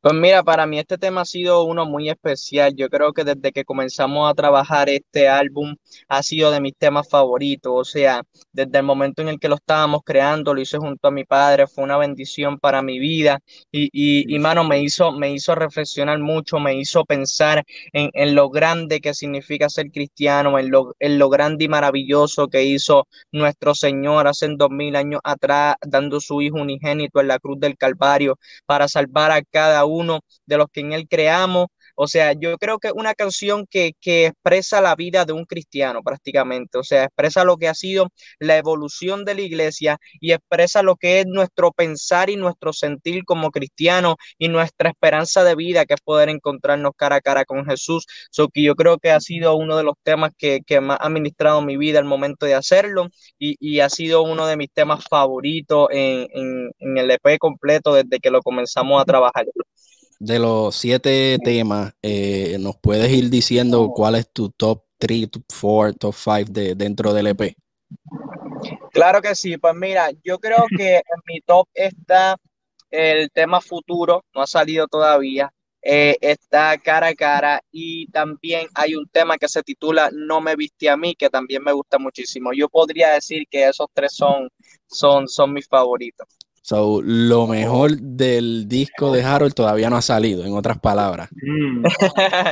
Pues 0.00 0.14
mira, 0.14 0.42
para 0.42 0.66
mí 0.66 0.78
este 0.78 0.98
tema 0.98 1.22
ha 1.22 1.24
sido 1.24 1.64
uno 1.64 1.86
muy 1.86 2.08
especial. 2.10 2.74
Yo 2.76 2.88
creo 2.88 3.12
que 3.12 3.24
desde 3.24 3.52
que 3.52 3.64
comenzamos 3.64 4.30
a 4.30 4.34
trabajar 4.34 4.88
este 4.88 5.28
álbum 5.28 5.76
ha 6.08 6.22
sido 6.22 6.50
de 6.50 6.60
mis 6.60 6.76
temas 6.76 7.08
favoritos. 7.08 7.72
O 7.74 7.84
sea, 7.84 8.22
desde 8.52 8.78
el 8.78 8.84
momento 8.84 9.22
en 9.22 9.28
el 9.28 9.38
que 9.38 9.48
lo 9.48 9.56
estábamos 9.56 10.00
creando, 10.04 10.54
lo 10.54 10.60
hice 10.60 10.78
junto 10.78 11.08
a 11.08 11.10
mi 11.10 11.24
padre, 11.24 11.66
fue 11.66 11.84
una 11.84 11.96
bendición 11.98 12.58
para 12.58 12.82
mi 12.82 12.98
vida. 12.98 13.38
Y, 13.70 13.88
y, 13.92 14.34
y 14.34 14.38
mano, 14.38 14.64
me 14.64 14.80
hizo, 14.82 15.12
me 15.12 15.32
hizo 15.32 15.54
reflexionar 15.54 16.18
mucho, 16.18 16.58
me 16.58 16.74
hizo 16.76 17.04
pensar 17.04 17.64
en, 17.92 18.10
en 18.14 18.34
lo 18.34 18.48
grande 18.50 19.00
que 19.00 19.14
significa 19.14 19.68
ser 19.68 19.90
cristiano, 19.90 20.58
en 20.58 20.70
lo, 20.70 20.94
en 20.98 21.18
lo 21.18 21.28
grande 21.30 21.64
y 21.64 21.68
maravilloso 21.68 22.48
que 22.48 22.64
hizo 22.64 23.06
nuestro 23.32 23.74
Señor 23.74 24.26
hace 24.26 24.48
dos 24.56 24.70
mil 24.70 24.96
años 24.96 25.20
atrás, 25.24 25.76
dando 25.86 26.20
su 26.20 26.40
Hijo 26.42 26.56
unigénito 26.56 27.20
en 27.20 27.28
la 27.28 27.38
cruz 27.38 27.60
del 27.60 27.76
Calvario 27.76 28.38
para 28.66 28.88
salvar 28.88 29.30
a 29.30 29.42
cada 29.42 29.69
uno 29.84 30.20
de 30.46 30.58
los 30.58 30.66
que 30.72 30.80
en 30.80 30.92
él 30.92 31.06
creamos. 31.08 31.66
O 32.02 32.06
sea, 32.08 32.32
yo 32.32 32.56
creo 32.56 32.78
que 32.78 32.88
es 32.88 32.94
una 32.96 33.14
canción 33.14 33.66
que, 33.68 33.92
que 34.00 34.26
expresa 34.26 34.80
la 34.80 34.96
vida 34.96 35.26
de 35.26 35.34
un 35.34 35.44
cristiano 35.44 36.02
prácticamente, 36.02 36.78
o 36.78 36.82
sea, 36.82 37.04
expresa 37.04 37.44
lo 37.44 37.58
que 37.58 37.68
ha 37.68 37.74
sido 37.74 38.08
la 38.38 38.56
evolución 38.56 39.24
de 39.26 39.34
la 39.34 39.42
iglesia 39.42 39.98
y 40.18 40.32
expresa 40.32 40.82
lo 40.82 40.96
que 40.96 41.20
es 41.20 41.26
nuestro 41.26 41.72
pensar 41.72 42.30
y 42.30 42.36
nuestro 42.36 42.72
sentir 42.72 43.24
como 43.26 43.50
cristiano 43.50 44.16
y 44.38 44.48
nuestra 44.48 44.88
esperanza 44.88 45.44
de 45.44 45.54
vida, 45.56 45.84
que 45.84 45.92
es 45.94 46.00
poder 46.00 46.30
encontrarnos 46.30 46.92
cara 46.96 47.16
a 47.16 47.20
cara 47.20 47.44
con 47.44 47.66
Jesús. 47.66 48.06
So 48.30 48.48
que 48.48 48.62
yo 48.62 48.74
creo 48.76 48.98
que 48.98 49.10
ha 49.10 49.20
sido 49.20 49.54
uno 49.56 49.76
de 49.76 49.84
los 49.84 49.94
temas 50.02 50.30
que, 50.38 50.60
que 50.66 50.80
más 50.80 50.96
ha 51.02 51.10
ministrado 51.10 51.60
mi 51.60 51.76
vida 51.76 51.98
al 51.98 52.06
momento 52.06 52.46
de 52.46 52.54
hacerlo 52.54 53.08
y, 53.38 53.56
y 53.60 53.80
ha 53.80 53.90
sido 53.90 54.22
uno 54.22 54.46
de 54.46 54.56
mis 54.56 54.70
temas 54.72 55.04
favoritos 55.08 55.88
en, 55.90 56.28
en 56.78 56.98
el 56.98 57.10
EP 57.10 57.38
completo 57.38 57.94
desde 57.94 58.20
que 58.20 58.30
lo 58.30 58.40
comenzamos 58.42 59.00
a 59.02 59.04
trabajar 59.04 59.44
de 60.20 60.38
los 60.38 60.76
siete 60.76 61.38
temas, 61.42 61.94
eh, 62.02 62.58
¿nos 62.60 62.76
puedes 62.76 63.10
ir 63.10 63.30
diciendo 63.30 63.90
cuál 63.94 64.16
es 64.16 64.30
tu 64.30 64.50
top 64.50 64.84
3, 64.98 65.30
top 65.30 65.42
4, 65.60 65.94
top 65.98 66.14
5 66.14 66.52
de, 66.52 66.74
dentro 66.74 67.14
del 67.14 67.28
EP? 67.28 67.56
Claro 68.92 69.22
que 69.22 69.34
sí, 69.34 69.56
pues 69.56 69.74
mira, 69.74 70.10
yo 70.22 70.38
creo 70.38 70.64
que 70.76 70.96
en 70.96 71.20
mi 71.26 71.40
top 71.40 71.66
está 71.72 72.36
el 72.90 73.30
tema 73.30 73.60
futuro, 73.62 74.22
no 74.34 74.42
ha 74.42 74.46
salido 74.46 74.86
todavía, 74.88 75.50
eh, 75.82 76.18
está 76.20 76.76
cara 76.76 77.08
a 77.08 77.14
cara 77.14 77.62
y 77.72 78.06
también 78.10 78.68
hay 78.74 78.94
un 78.94 79.08
tema 79.08 79.38
que 79.38 79.48
se 79.48 79.62
titula 79.62 80.10
No 80.12 80.42
me 80.42 80.54
viste 80.54 80.90
a 80.90 80.96
mí, 80.98 81.14
que 81.14 81.30
también 81.30 81.62
me 81.64 81.72
gusta 81.72 81.98
muchísimo. 81.98 82.50
Yo 82.52 82.68
podría 82.68 83.12
decir 83.12 83.44
que 83.50 83.66
esos 83.68 83.86
tres 83.94 84.12
son, 84.12 84.50
son, 84.86 85.26
son 85.28 85.54
mis 85.54 85.66
favoritos. 85.66 86.28
So, 86.62 87.00
lo 87.02 87.46
mejor 87.46 87.96
del 87.96 88.68
disco 88.68 89.12
de 89.12 89.24
Harold 89.24 89.54
todavía 89.54 89.88
no 89.88 89.96
ha 89.96 90.02
salido, 90.02 90.44
en 90.44 90.52
otras 90.52 90.78
palabras. 90.78 91.30
Mm. 91.32 91.84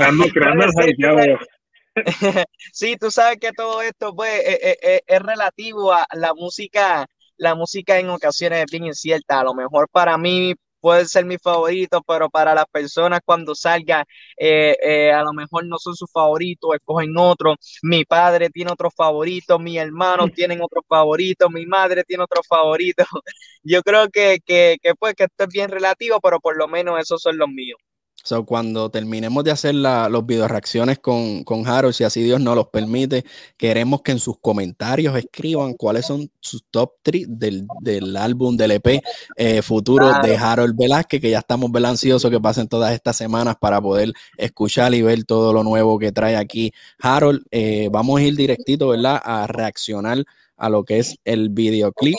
sí, 2.72 2.96
tú 2.96 3.10
sabes 3.10 3.38
que 3.38 3.52
todo 3.52 3.82
esto 3.82 4.14
pues, 4.14 4.32
eh, 4.40 4.58
eh, 4.62 4.78
eh, 4.82 5.00
es, 5.06 5.20
relativo 5.20 5.92
a 5.92 6.06
la 6.12 6.34
música. 6.34 7.06
La 7.36 7.54
música 7.54 7.98
en 7.98 8.08
ocasiones 8.08 8.64
es 8.64 8.70
bien 8.70 8.86
incierta. 8.86 9.40
A 9.40 9.44
lo 9.44 9.54
mejor 9.54 9.88
para 9.90 10.18
mí 10.18 10.54
puede 10.80 11.06
ser 11.06 11.24
mi 11.24 11.38
favorito, 11.38 12.02
pero 12.06 12.28
para 12.30 12.54
las 12.54 12.66
personas 12.66 13.20
cuando 13.24 13.54
salga, 13.54 14.04
eh, 14.36 14.76
eh, 14.82 15.12
a 15.12 15.22
lo 15.22 15.32
mejor 15.32 15.66
no 15.66 15.78
son 15.78 15.94
sus 15.94 16.10
favoritos, 16.10 16.74
escogen 16.74 17.16
otro. 17.16 17.56
Mi 17.82 18.04
padre 18.04 18.50
tiene 18.50 18.72
otro 18.72 18.90
favorito, 18.90 19.58
mi 19.58 19.78
hermano 19.78 20.26
mm. 20.26 20.30
tienen 20.34 20.60
otro 20.62 20.82
favorito, 20.88 21.50
mi 21.50 21.66
madre 21.66 22.04
tiene 22.04 22.24
otro 22.24 22.42
favorito. 22.48 23.04
Yo 23.62 23.82
creo 23.82 24.08
que, 24.08 24.38
que, 24.44 24.76
que, 24.82 24.94
pues, 24.94 25.14
que 25.14 25.24
esto 25.24 25.44
es 25.44 25.50
bien 25.50 25.70
relativo, 25.70 26.20
pero 26.20 26.40
por 26.40 26.56
lo 26.56 26.68
menos 26.68 27.00
esos 27.00 27.20
son 27.22 27.38
los 27.38 27.48
míos. 27.48 27.78
So, 28.24 28.44
cuando 28.44 28.90
terminemos 28.90 29.42
de 29.44 29.52
hacer 29.52 29.74
los 29.74 30.26
video 30.26 30.48
reacciones 30.48 30.98
con, 30.98 31.44
con 31.44 31.66
Harold, 31.66 31.94
si 31.94 32.04
así 32.04 32.22
Dios 32.22 32.40
nos 32.40 32.56
los 32.56 32.66
permite, 32.66 33.24
queremos 33.56 34.02
que 34.02 34.12
en 34.12 34.18
sus 34.18 34.38
comentarios 34.38 35.16
escriban 35.16 35.74
cuáles 35.74 36.06
son 36.06 36.30
sus 36.40 36.64
top 36.70 36.94
3 37.02 37.26
del, 37.28 37.66
del 37.80 38.16
álbum 38.16 38.56
del 38.56 38.72
EP 38.72 39.00
eh, 39.36 39.62
futuro 39.62 40.12
de 40.22 40.36
Harold 40.36 40.76
Velázquez, 40.76 41.20
que 41.20 41.30
ya 41.30 41.38
estamos 41.38 41.70
ansiosos 41.84 42.30
que 42.30 42.40
pasen 42.40 42.68
todas 42.68 42.92
estas 42.92 43.16
semanas 43.16 43.56
para 43.58 43.80
poder 43.80 44.12
escuchar 44.36 44.94
y 44.94 45.00
ver 45.00 45.24
todo 45.24 45.52
lo 45.52 45.62
nuevo 45.62 45.98
que 45.98 46.12
trae 46.12 46.36
aquí 46.36 46.72
Harold. 46.98 47.46
Eh, 47.50 47.88
vamos 47.90 48.20
a 48.20 48.24
ir 48.24 48.36
directito, 48.36 48.88
¿verdad? 48.88 49.22
A 49.24 49.46
reaccionar 49.46 50.24
a 50.56 50.68
lo 50.68 50.84
que 50.84 50.98
es 50.98 51.16
el 51.24 51.50
videoclip 51.50 52.16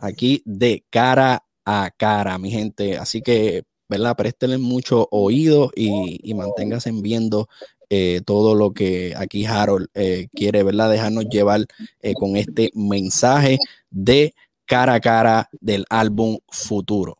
aquí 0.00 0.42
de 0.46 0.84
cara 0.90 1.44
a 1.64 1.90
cara, 1.96 2.38
mi 2.38 2.50
gente. 2.50 2.98
Así 2.98 3.22
que 3.22 3.64
¿verdad? 3.96 4.16
Préstenle 4.16 4.58
mucho 4.58 5.08
oído 5.10 5.70
y, 5.74 6.20
y 6.22 6.34
manténganse 6.34 6.90
viendo 6.92 7.48
eh, 7.90 8.22
todo 8.24 8.54
lo 8.54 8.72
que 8.72 9.14
aquí 9.16 9.44
Harold 9.46 9.88
eh, 9.94 10.28
quiere, 10.34 10.62
¿verdad? 10.62 10.90
Dejarnos 10.90 11.26
llevar 11.28 11.66
eh, 12.00 12.14
con 12.14 12.36
este 12.36 12.70
mensaje 12.74 13.58
de 13.90 14.34
cara 14.66 14.94
a 14.94 15.00
cara 15.00 15.48
del 15.60 15.84
álbum 15.90 16.38
futuro. 16.48 17.18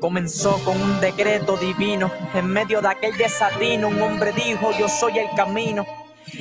Comenzó 0.00 0.58
con 0.64 0.80
un 0.80 1.00
decreto 1.00 1.56
divino. 1.56 2.10
En 2.34 2.46
medio 2.46 2.80
de 2.80 2.88
aquel 2.88 3.16
desatino, 3.16 3.88
un 3.88 4.00
hombre 4.00 4.32
dijo: 4.32 4.70
Yo 4.78 4.88
soy 4.88 5.18
el 5.18 5.28
camino 5.36 5.84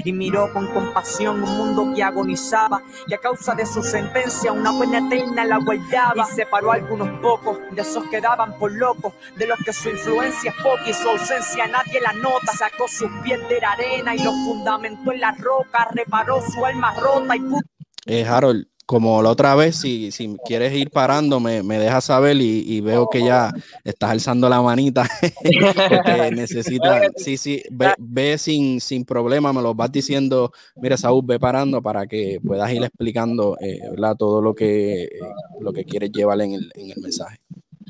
y 0.03 0.13
miró 0.13 0.51
con 0.53 0.67
compasión 0.67 1.43
un 1.43 1.57
mundo 1.57 1.93
que 1.95 2.03
agonizaba 2.03 2.81
y 3.07 3.13
a 3.13 3.17
causa 3.17 3.55
de 3.55 3.65
su 3.65 3.81
sentencia 3.81 4.51
una 4.51 4.77
pena 4.77 4.99
eterna 4.99 5.45
la 5.45 5.57
guardaba. 5.57 6.27
Y 6.29 6.35
separó 6.35 6.71
algunos 6.71 7.09
pocos 7.21 7.57
de 7.71 7.81
esos 7.81 8.05
que 8.05 8.21
daban 8.21 8.57
por 8.57 8.71
locos 8.71 9.13
de 9.37 9.47
los 9.47 9.59
que 9.59 9.73
su 9.73 9.89
influencia 9.89 10.51
es 10.51 10.63
poca 10.63 10.89
y 10.89 10.93
su 10.93 11.09
ausencia 11.09 11.67
nadie 11.67 11.99
la 12.01 12.13
nota. 12.13 12.53
Sacó 12.57 12.87
sus 12.87 13.11
pies 13.23 13.39
de 13.49 13.59
la 13.59 13.71
arena 13.71 14.15
y 14.15 14.23
los 14.23 14.33
fundamentó 14.45 15.11
en 15.11 15.21
la 15.21 15.31
roca 15.31 15.89
reparó 15.93 16.41
su 16.41 16.65
alma 16.65 16.93
rota 16.93 17.35
y 17.35 17.41
eh, 18.05 18.25
Harold, 18.25 18.67
como 18.89 19.21
la 19.21 19.29
otra 19.29 19.53
vez, 19.53 19.75
si, 19.75 20.11
si 20.11 20.35
quieres 20.43 20.73
ir 20.73 20.89
parando, 20.89 21.39
me, 21.39 21.61
me 21.61 21.77
dejas 21.77 22.05
saber 22.05 22.37
y, 22.41 22.81
veo 22.81 23.07
que 23.07 23.23
ya 23.23 23.53
estás 23.83 24.09
alzando 24.09 24.49
la 24.49 24.63
manita. 24.63 25.07
porque 25.89 26.31
necesitas, 26.35 27.11
sí, 27.15 27.37
sí, 27.37 27.61
ve, 27.69 28.35
sin, 28.39 28.81
sin, 28.81 29.05
problema, 29.05 29.53
me 29.53 29.61
lo 29.61 29.75
vas 29.75 29.91
diciendo, 29.91 30.51
mira, 30.77 30.97
Saúl, 30.97 31.23
ve 31.23 31.39
parando 31.39 31.83
para 31.83 32.07
que 32.07 32.39
puedas 32.43 32.71
ir 32.71 32.83
explicando 32.83 33.59
eh, 33.61 33.79
todo 34.17 34.41
lo 34.41 34.55
que, 34.55 35.03
eh, 35.03 35.09
lo 35.59 35.71
que 35.71 35.85
quieres 35.85 36.11
llevar 36.11 36.41
en 36.41 36.53
el, 36.53 36.71
en 36.73 36.89
el 36.89 36.99
mensaje. 36.99 37.37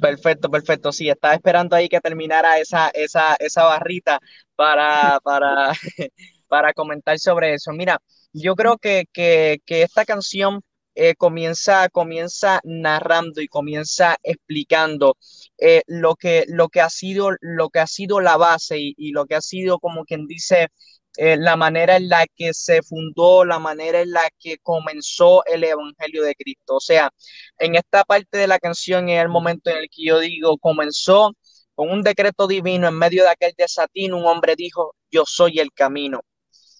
Perfecto, 0.02 0.52
perfecto. 0.52 0.92
Sí, 0.92 1.08
estaba 1.08 1.34
esperando 1.34 1.78
ahí 1.78 1.88
que 1.88 2.02
terminara 2.02 2.60
esa, 2.60 2.90
esa, 2.90 3.38
esa 3.40 3.64
barrita 3.64 4.20
para, 4.58 5.22
para, 5.24 5.72
para 6.50 6.74
comentar 6.74 7.18
sobre 7.20 7.54
eso. 7.54 7.72
Mira, 7.72 8.02
yo 8.34 8.54
creo 8.56 8.78
que, 8.78 9.06
que, 9.14 9.62
que 9.66 9.84
esta 9.84 10.04
canción 10.04 10.62
eh, 10.96 11.16
comienza, 11.16 11.90
comienza 11.90 12.60
narrando 12.64 13.42
y 13.42 13.48
comienza 13.48 14.18
explicando 14.24 15.18
eh, 15.58 15.84
lo, 15.88 16.16
que, 16.16 16.46
lo, 16.48 16.70
que 16.70 16.82
ha 16.82 16.90
sido, 16.90 17.32
lo 17.42 17.70
que 17.70 17.80
ha 17.80 17.88
sido 17.88 18.20
la 18.22 18.38
base 18.38 18.78
y, 18.80 19.12
lo 19.12 19.26
que 19.26 19.36
ha 19.36 19.42
sido, 19.42 19.80
como 19.80 20.06
quien 20.06 20.28
dice, 20.28 20.70
eh, 21.18 21.38
la 21.38 21.56
manera 21.56 21.98
en 21.98 22.10
la 22.10 22.26
que 22.36 22.54
se 22.54 22.82
fundó, 22.84 23.46
la 23.46 23.60
manera 23.60 24.02
en 24.02 24.12
la 24.12 24.30
que 24.40 24.58
comenzó 24.60 25.44
el 25.46 25.64
Evangelio 25.64 26.24
de 26.24 26.36
Cristo. 26.36 26.76
O 26.78 26.80
sea, 26.80 27.12
en 27.58 27.76
esta 27.76 28.04
parte 28.04 28.38
de 28.38 28.48
la 28.48 28.60
canción 28.60 29.10
es 29.10 29.22
el 29.22 29.30
momento 29.30 29.70
en 29.70 29.78
el 29.78 29.90
que 29.90 30.06
yo 30.06 30.20
digo, 30.20 30.58
comenzó 30.58 31.34
con 31.76 31.90
un 31.92 32.04
decreto 32.04 32.48
divino 32.48 32.88
en 32.88 32.96
medio 32.98 33.24
de 33.24 33.30
aquel 33.30 33.54
desatino, 33.58 34.18
un 34.18 34.26
hombre 34.26 34.56
dijo, 34.56 34.96
yo 35.12 35.24
soy 35.26 35.60
el 35.60 35.72
camino 35.74 36.22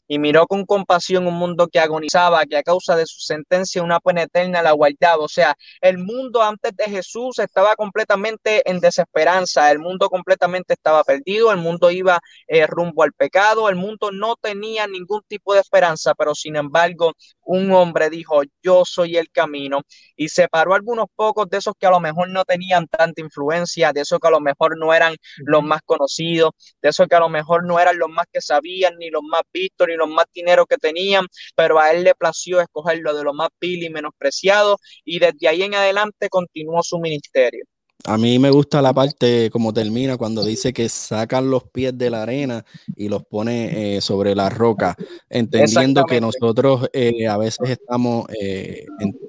y 0.10 0.18
miró 0.20 0.48
con 0.48 0.66
compasión 0.66 1.28
un 1.28 1.36
mundo 1.36 1.68
que 1.68 1.80
agonizaba, 1.80 2.46
que 2.46 2.58
a 2.58 2.64
causa 2.64 2.96
de 2.96 3.06
su 3.06 3.22
sentencia 3.22 3.84
una 3.84 4.00
pena 4.00 4.24
eterna 4.24 4.64
la 4.64 4.72
guardaba. 4.72 5.24
O 5.24 5.30
sea, 5.30 5.56
el 5.82 6.00
mundo 6.00 6.42
antes 6.42 6.76
de 6.76 6.86
Jesús 6.86 7.38
estaba 7.38 7.76
completamente 7.76 8.68
en 8.70 8.80
desesperanza, 8.80 9.72
el 9.72 9.78
mundo 9.80 10.10
completamente 10.10 10.74
estaba 10.74 11.04
perdido, 11.04 11.52
el 11.52 11.60
mundo 11.60 11.92
iba 11.92 12.20
eh, 12.48 12.66
rumbo 12.66 13.04
al 13.04 13.14
pecado, 13.14 13.70
el 13.70 13.76
mundo 13.76 14.12
no 14.12 14.36
tenía 14.36 14.88
ningún 14.88 15.22
tipo 15.28 15.54
de 15.54 15.60
esperanza, 15.60 16.16
pero 16.16 16.34
sin 16.34 16.56
embargo 16.56 17.14
un 17.50 17.72
hombre 17.72 18.10
dijo, 18.12 18.42
yo 18.62 18.84
soy 18.86 19.18
el 19.18 19.32
camino, 19.32 19.82
y 20.16 20.30
separó 20.30 20.76
algunos 20.76 21.08
pocos 21.16 21.50
de 21.50 21.58
esos 21.58 21.74
que 21.80 21.88
a 21.88 21.90
lo 21.90 22.00
mejor 22.00 22.30
no 22.30 22.46
tenían 22.46 22.88
tanta 22.88 23.22
influencia, 23.22 23.92
de 23.92 24.02
esos 24.02 24.20
que 24.20 24.28
a 24.28 24.32
lo 24.32 24.40
mejor 24.40 24.78
no 24.78 24.94
eran 24.94 25.16
los 25.38 25.64
más 25.64 25.82
conocidos, 25.84 26.52
de 26.82 26.90
esos 26.90 27.08
que 27.08 27.16
a 27.16 27.20
lo 27.20 27.30
mejor 27.30 27.66
no 27.66 27.80
eran 27.80 27.98
los 27.98 28.10
más 28.10 28.26
que 28.32 28.40
sabían, 28.42 28.98
ni 29.00 29.10
los 29.10 29.24
más 29.24 29.42
vistos, 29.52 29.88
ni 29.88 29.96
los 29.96 30.08
más 30.10 30.26
dinero 30.34 30.66
que 30.68 30.78
tenían, 30.78 31.26
pero 31.56 31.80
a 31.80 31.92
él 31.92 32.04
le 32.04 32.14
plació 32.16 32.62
escoger 32.62 33.00
lo 33.00 33.16
de 33.16 33.24
lo 33.24 33.34
más 33.34 33.50
vil 33.60 33.84
y 33.84 33.90
menospreciado, 33.90 34.78
y 35.04 35.18
desde 35.20 35.48
ahí 35.48 35.64
en 35.64 35.74
adelante 35.74 36.30
continuó 36.30 36.84
su 36.84 37.00
ministerio. 37.00 37.66
A 38.06 38.18
mí 38.18 38.40
me 38.40 38.50
gusta 38.50 38.82
la 38.82 38.94
parte 38.94 39.50
como 39.52 39.74
termina 39.74 40.16
cuando 40.16 40.46
dice 40.46 40.72
que 40.72 40.88
sacan 40.88 41.52
los 41.52 41.66
pies 41.66 41.98
de 41.98 42.10
la 42.10 42.24
arena 42.24 42.64
y 42.96 43.10
los 43.10 43.26
pone 43.26 43.98
eh, 43.98 44.02
sobre 44.02 44.36
la 44.36 44.50
roca, 44.50 44.96
entendiendo 45.30 46.06
que 46.06 46.22
nosotros 46.22 46.90
eh, 46.94 47.28
a 47.28 47.38
veces 47.38 47.70
estamos 47.70 48.26
eh, 48.30 48.86
en, 49.00 49.20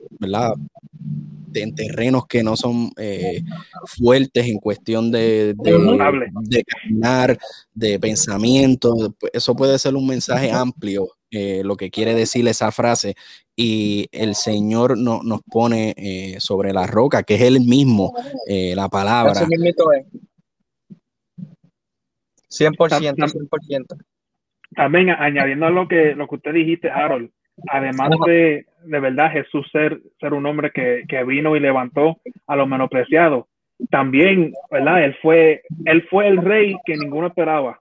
en 1.53 1.75
terrenos 1.75 2.27
que 2.29 2.45
no 2.45 2.57
son 2.57 2.93
fuertes 3.87 4.47
en 4.47 4.59
cuestión 4.59 5.11
de, 5.11 5.55
de, 5.59 5.73
de, 6.43 6.65
caminar, 6.65 7.39
de 7.75 7.99
pensamiento. 7.99 9.17
Eso 9.33 9.57
puede 9.57 9.81
ser 9.81 9.97
un 9.97 10.07
mensaje 10.07 10.53
amplio, 10.53 11.09
lo 11.31 11.77
que 11.77 11.91
quiere 11.91 12.15
decir 12.15 12.47
esa 12.49 12.73
frase, 12.73 13.15
y 13.57 14.09
el 14.13 14.35
Señor 14.35 14.97
no, 14.97 15.21
nos 15.23 15.43
pone 15.43 15.95
eh, 15.97 16.37
sobre 16.41 16.73
la 16.73 16.87
roca, 16.87 17.23
que 17.23 17.35
es 17.35 17.43
Él 17.43 17.61
mismo, 17.61 18.15
eh, 18.49 18.75
la 18.75 18.89
palabra. 18.89 19.35
100%, 19.35 19.77
100%. 22.49 23.97
También 24.75 25.11
añadiendo 25.11 25.67
a 25.67 25.71
lo 25.71 25.87
que, 25.89 26.15
lo 26.15 26.27
que 26.27 26.37
usted 26.37 26.55
dijiste, 26.55 26.91
Harold, 26.91 27.31
además 27.69 28.11
de, 28.27 28.67
de 28.85 29.01
verdad 29.01 29.33
Jesús 29.33 29.67
ser, 29.71 30.01
ser 30.19 30.33
un 30.33 30.47
hombre 30.47 30.71
que, 30.73 31.05
que 31.09 31.23
vino 31.25 31.55
y 31.55 31.61
levantó 31.61 32.19
a 32.47 32.57
los 32.57 32.67
menospreciados, 32.67 33.45
también, 33.91 34.53
¿verdad? 34.71 35.05
Él 35.05 35.17
fue, 35.21 35.63
él 35.85 36.07
fue 36.09 36.29
el 36.29 36.39
rey 36.39 36.77
que 36.85 36.97
ninguno 36.97 37.29
esperaba. 37.29 37.81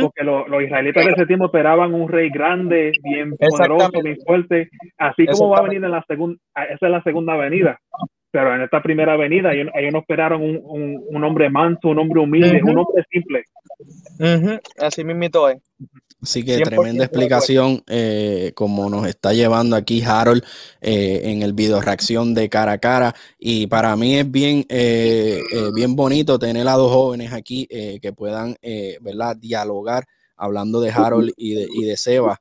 Porque 0.00 0.24
los 0.24 0.62
israelitas 0.62 1.04
de 1.04 1.12
ese 1.12 1.26
tiempo 1.26 1.46
esperaban 1.46 1.94
un 1.94 2.08
rey 2.08 2.30
grande, 2.30 2.92
bien 3.02 3.36
poderoso, 3.36 4.02
bien 4.02 4.18
fuerte, 4.24 4.68
así 4.98 5.26
como 5.26 5.50
va 5.50 5.58
a 5.58 5.62
venir 5.62 5.84
en 5.84 5.90
la 5.90 6.04
segunda, 6.06 6.38
esa 6.54 6.86
es 6.86 6.92
la 6.92 7.02
segunda 7.02 7.36
venida. 7.36 7.78
Pero 8.30 8.54
en 8.54 8.62
esta 8.62 8.82
primera 8.82 9.16
venida 9.16 9.52
ellos, 9.52 9.72
no 9.92 10.00
esperaron 10.00 10.42
un, 10.42 10.60
un, 11.08 11.24
hombre 11.24 11.48
manso, 11.48 11.88
un 11.88 11.98
hombre 11.98 12.20
humilde, 12.20 12.60
un 12.62 12.78
hombre 12.78 13.04
simple. 13.10 13.44
Así 14.78 15.04
mismo 15.04 15.48
es. 15.48 15.58
Así 16.22 16.42
que 16.42 16.58
tremenda 16.60 17.04
explicación 17.04 17.82
eh, 17.86 18.52
como 18.54 18.88
nos 18.88 19.06
está 19.06 19.34
llevando 19.34 19.76
aquí 19.76 20.02
Harold 20.02 20.42
eh, 20.80 21.20
en 21.24 21.42
el 21.42 21.52
video 21.52 21.80
reacción 21.80 22.34
de 22.34 22.48
cara 22.48 22.72
a 22.72 22.78
cara. 22.78 23.14
Y 23.38 23.66
para 23.66 23.94
mí 23.96 24.16
es 24.16 24.30
bien, 24.30 24.64
eh, 24.68 25.42
bien 25.74 25.94
bonito 25.94 26.38
tener 26.38 26.66
a 26.68 26.72
dos 26.72 26.90
jóvenes 26.90 27.32
aquí 27.32 27.66
que 27.66 28.12
puedan 28.16 28.56
¿verdad? 29.00 29.36
dialogar 29.36 30.06
hablando 30.36 30.80
de 30.80 30.90
Harold 30.90 31.32
y 31.36 31.54
de, 31.54 31.68
y 31.70 31.84
de 31.84 31.96
Seba. 31.96 32.40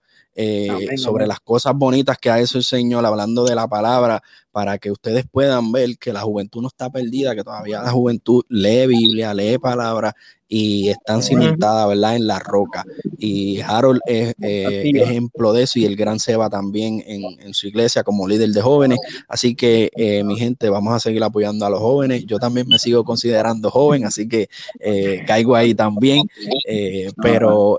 sobre 0.98 1.27
las 1.27 1.39
cosas 1.41 1.74
bonitas 1.75 2.17
que 2.17 2.29
ha 2.29 2.39
hecho 2.39 2.58
el 2.58 2.63
Señor, 2.63 3.05
hablando 3.05 3.44
de 3.46 3.55
la 3.55 3.67
palabra, 3.67 4.22
para 4.51 4.77
que 4.77 4.89
ustedes 4.89 5.25
puedan 5.29 5.72
ver 5.74 5.98
que 5.98 6.13
la 6.13 6.22
juventud 6.22 6.62
no 6.62 6.70
está 6.70 6.89
perdida, 6.89 7.36
que 7.36 7.44
todavía 7.44 7.82
la 7.82 7.91
juventud 7.91 8.44
lee 8.48 8.88
Biblia, 8.88 9.34
lee 9.34 9.58
palabra 9.58 10.15
y 10.57 10.88
están 10.88 11.21
cimentadas, 11.21 11.85
¿verdad? 11.89 12.15
En 12.15 12.27
la 12.27 12.39
roca. 12.39 12.85
Y 13.17 13.59
Harold 13.59 14.00
es 14.05 14.33
eh, 14.41 14.89
ejemplo 14.95 15.51
de 15.51 15.63
eso 15.63 15.79
y 15.79 15.85
el 15.85 15.97
gran 15.97 16.17
Seba 16.17 16.50
también 16.50 17.03
en, 17.05 17.53
su 17.53 17.67
iglesia 17.67 18.03
como 18.03 18.25
líder 18.25 18.51
de 18.51 18.62
jóvenes. 18.62 19.00
Así 19.27 19.53
que, 19.53 19.89
eh, 19.97 20.24
mi 20.24 20.38
gente, 20.38 20.69
vamos 20.69 20.93
a 20.93 21.01
seguir 21.01 21.21
apoyando 21.25 21.65
a 21.65 21.69
los 21.69 21.81
jóvenes. 21.81 22.25
Yo 22.25 22.39
también 22.39 22.69
me 22.69 22.79
sigo 22.79 23.03
considerando 23.03 23.69
joven, 23.69 24.05
así 24.05 24.29
que 24.29 24.47
eh, 24.79 25.25
caigo 25.27 25.57
ahí 25.57 25.75
también. 25.75 26.21
pero 27.21 27.77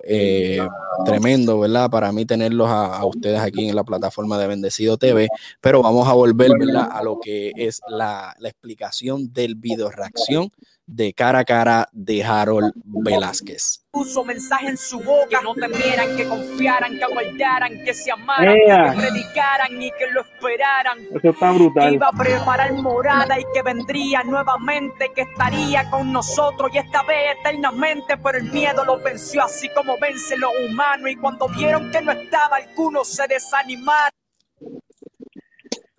tremendo, 1.07 1.61
¿verdad? 1.61 1.89
Para 1.89 2.13
mí 2.13 2.27
tenerlos 2.27 2.69
a, 2.69 3.03
ustedes 3.07 3.41
aquí 3.41 3.71
en 3.71 3.77
la 3.77 3.85
plataforma 3.85 4.39
de 4.39 4.49
Bendecido 4.49 4.99
TV. 4.99 5.29
Pero 5.63 5.81
vamos 5.81 6.07
a 6.09 6.13
volver, 6.13 6.51
¿verdad? 6.59 6.91
A 6.93 7.03
lo 7.03 7.21
que 7.21 7.53
es 7.57 7.81
la, 7.89 8.37
la 8.39 8.49
explicación 8.51 9.33
del 9.33 9.55
video 9.55 9.91
reacción 9.91 10.51
de 10.87 11.13
cara 11.13 11.41
a 11.41 11.45
cara 11.45 11.89
de 11.93 12.23
Harold 12.23 12.73
Velázquez. 12.85 13.85
Puso 13.91 14.25
mensaje 14.25 14.69
en 14.69 14.77
su 14.77 15.01
boca, 15.01 15.39
que 15.41 15.45
no 15.45 15.55
temieran, 15.55 16.17
que 16.17 16.29
confiaran, 16.29 16.97
que 16.97 17.05
aguardaran, 17.05 17.85
que 17.85 17.93
se 17.93 18.13
amaran, 18.13 18.55
que 18.55 19.01
predicaran 19.01 19.83
y 19.83 19.91
que 19.91 20.07
lo 20.13 20.21
esperaran. 20.21 20.99
Eso 21.13 21.31
está 21.31 21.51
brutal. 21.53 21.95
iba 21.95 22.09
a 22.09 22.13
preparar 22.13 22.73
morada 22.75 23.39
y 23.41 23.45
que 23.53 23.63
vendría 23.63 24.23
nuevamente, 24.23 25.11
que 25.15 25.23
estaría 25.23 25.91
con 25.91 26.13
nosotros 26.13 26.71
y 26.73 26.79
esta 26.79 27.03
vez 27.03 27.37
eternamente, 27.41 28.17
pero 28.19 28.39
el 28.39 28.53
miedo 28.53 28.85
lo 28.85 29.01
venció 29.01 29.43
así 29.43 29.69
como 29.71 29.99
vence 29.99 30.37
lo 30.37 30.51
humano 30.51 31.09
y 31.09 31.17
cuando 31.17 31.49
vieron 31.49 31.91
que 31.91 32.01
no 32.01 32.13
estaba, 32.13 32.57
algunos 32.57 33.09
se 33.09 33.27
desanimaron. 33.27 34.13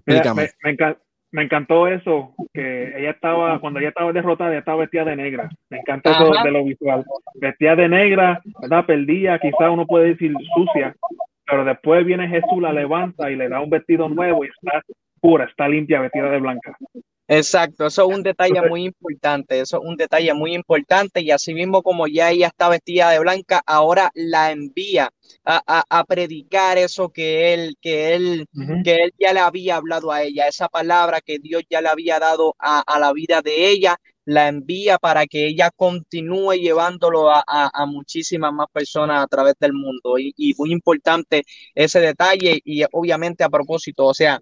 me, 0.05 0.15
encanta, 0.63 1.01
me 1.31 1.43
encantó 1.43 1.87
eso, 1.87 2.33
que 2.53 2.97
ella 2.97 3.11
estaba, 3.11 3.59
cuando 3.59 3.79
ella 3.79 3.89
estaba 3.89 4.11
derrotada, 4.13 4.51
ella 4.51 4.59
estaba 4.59 4.79
vestida 4.79 5.05
de 5.05 5.15
negra. 5.15 5.49
Me 5.69 5.79
encanta 5.79 6.11
eso 6.11 6.31
de 6.43 6.51
lo 6.51 6.63
visual. 6.63 7.05
Vestida 7.35 7.75
de 7.75 7.89
negra, 7.89 8.41
¿verdad? 8.61 8.85
Perdida, 8.85 9.39
quizá 9.39 9.69
uno 9.69 9.85
puede 9.85 10.09
decir 10.09 10.33
sucia, 10.55 10.95
pero 11.45 11.65
después 11.65 12.05
viene 12.05 12.27
Jesús, 12.27 12.61
la 12.61 12.73
levanta 12.73 13.29
y 13.31 13.35
le 13.35 13.49
da 13.49 13.61
un 13.61 13.69
vestido 13.69 14.09
nuevo 14.09 14.45
y 14.45 14.47
está 14.47 14.81
pura, 15.19 15.45
está 15.45 15.67
limpia, 15.67 16.01
vestida 16.01 16.29
de 16.29 16.39
blanca. 16.39 16.77
Exacto, 17.29 17.87
eso 17.87 18.09
es 18.09 18.15
un 18.15 18.23
detalle 18.23 18.61
muy 18.69 18.85
importante, 18.85 19.59
eso 19.59 19.77
es 19.77 19.83
un 19.85 19.97
detalle 19.97 20.33
muy 20.33 20.53
importante 20.55 21.19
y 21.21 21.31
así 21.31 21.53
mismo 21.53 21.83
como 21.83 22.07
ya 22.07 22.31
ella 22.31 22.47
está 22.47 22.69
vestida 22.69 23.09
de 23.09 23.19
blanca, 23.19 23.61
ahora 23.65 24.11
la 24.13 24.51
envía 24.51 25.11
a, 25.43 26.05
predicar 26.07 26.77
eso 26.77 27.09
que 27.09 27.53
él, 27.53 27.75
que 27.81 28.13
él, 28.15 28.47
que 28.83 28.95
él 29.03 29.13
ya 29.19 29.33
le 29.33 29.41
había 29.41 29.75
hablado 29.75 30.11
a 30.11 30.23
ella, 30.23 30.47
esa 30.47 30.69
palabra 30.69 31.19
que 31.19 31.37
Dios 31.39 31.63
ya 31.69 31.81
le 31.81 31.89
había 31.89 32.17
dado 32.19 32.55
a, 32.59 32.97
la 32.97 33.11
vida 33.11 33.41
de 33.41 33.71
ella, 33.71 33.97
la 34.23 34.47
envía 34.47 34.97
para 34.97 35.25
que 35.25 35.47
ella 35.47 35.69
continúe 35.75 36.53
llevándolo 36.53 37.29
a, 37.29 37.85
muchísimas 37.87 38.53
más 38.53 38.67
personas 38.71 39.21
a 39.21 39.27
través 39.27 39.55
del 39.59 39.73
mundo 39.73 40.17
y, 40.17 40.33
y 40.37 40.53
muy 40.57 40.71
importante 40.71 41.43
ese 41.75 41.99
detalle 41.99 42.61
y 42.63 42.83
obviamente 42.93 43.43
a 43.43 43.49
propósito, 43.49 44.05
o 44.05 44.13
sea, 44.13 44.39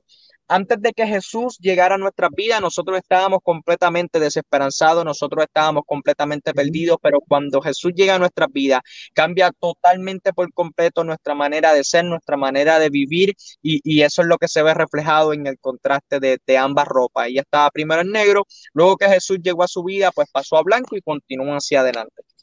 antes 0.47 0.81
de 0.81 0.91
que 0.93 1.07
Jesús 1.07 1.57
llegara 1.59 1.95
a 1.95 1.97
nuestra 1.97 2.29
vida, 2.29 2.59
nosotros 2.59 2.97
estábamos 2.97 3.39
completamente 3.43 4.19
desesperanzados, 4.19 5.03
nosotros 5.05 5.43
estábamos 5.43 5.83
completamente 5.85 6.53
perdidos, 6.53 6.97
pero 7.01 7.19
cuando 7.21 7.61
Jesús 7.61 7.93
llega 7.95 8.15
a 8.15 8.19
nuestra 8.19 8.47
vida, 8.47 8.81
cambia 9.13 9.51
totalmente 9.51 10.33
por 10.33 10.51
completo 10.53 11.03
nuestra 11.03 11.35
manera 11.35 11.73
de 11.73 11.83
ser, 11.83 12.05
nuestra 12.05 12.37
manera 12.37 12.79
de 12.79 12.89
vivir, 12.89 13.33
y, 13.61 14.01
eso 14.05 14.21
es 14.21 14.27
lo 14.27 14.37
que 14.37 14.47
se 14.47 14.61
ve 14.61 14.73
reflejado 14.73 15.33
en 15.33 15.47
el 15.47 15.57
contraste 15.59 16.19
de, 16.19 16.37
de 16.45 16.57
ambas 16.57 16.87
ropas. 16.87 17.27
Ella 17.27 17.41
estaba 17.41 17.69
primero 17.71 18.01
en 18.01 18.11
negro, 18.11 18.45
luego 18.73 18.97
que 18.97 19.07
Jesús 19.07 19.39
llegó 19.41 19.63
a 19.63 19.67
su 19.67 19.83
vida, 19.83 20.11
pues 20.11 20.29
pasó 20.31 20.57
a 20.57 20.63
blanco 20.63 20.95
y 20.95 21.01
continuó 21.01 21.53
hacia 21.55 21.81
adelante. 21.81 22.34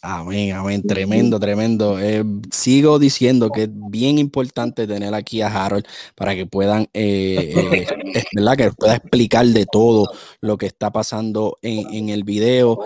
Amén, 0.00 0.52
amén, 0.52 0.82
tremendo, 0.82 1.40
tremendo. 1.40 1.98
Eh, 1.98 2.22
sigo 2.52 3.00
diciendo 3.00 3.50
que 3.50 3.64
es 3.64 3.70
bien 3.72 4.18
importante 4.18 4.86
tener 4.86 5.12
aquí 5.12 5.42
a 5.42 5.48
Harold 5.48 5.84
para 6.14 6.36
que 6.36 6.46
puedan, 6.46 6.88
eh, 6.92 7.52
eh, 8.14 8.24
¿verdad? 8.32 8.56
Que 8.56 8.70
pueda 8.70 8.94
explicar 8.94 9.46
de 9.46 9.66
todo 9.66 10.06
lo 10.40 10.56
que 10.56 10.66
está 10.66 10.92
pasando 10.92 11.58
en, 11.62 12.08
el 12.10 12.22
video. 12.22 12.78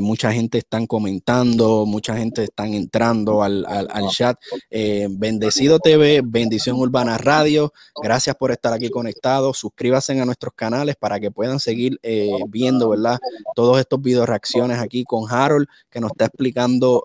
mucha 0.00 0.32
gente 0.32 0.58
están 0.58 0.86
comentando, 0.86 1.86
mucha 1.86 2.16
gente 2.16 2.44
están 2.44 2.74
entrando 2.74 3.42
al, 3.42 3.66
chat. 4.10 4.38
Bendecido 4.70 5.80
TV, 5.80 6.22
Bendición 6.24 6.78
Urbana 6.78 7.18
Radio. 7.18 7.72
Gracias 8.00 8.36
por 8.36 8.52
estar 8.52 8.72
aquí 8.72 8.90
conectados. 8.90 9.58
Suscríbanse 9.58 10.20
a 10.20 10.24
nuestros 10.24 10.54
canales 10.54 10.94
para 10.94 11.18
que 11.18 11.32
puedan 11.32 11.58
seguir 11.58 11.98
viendo, 12.48 12.90
¿verdad? 12.90 13.18
Todos 13.56 13.80
estos 13.80 14.00
videos 14.00 14.28
reacciones 14.28 14.78
aquí 14.78 15.02
con 15.02 15.30
Harold 15.30 15.66
que 15.90 16.00
nos 16.00 16.12
está 16.12 16.26
explicando 16.26 16.49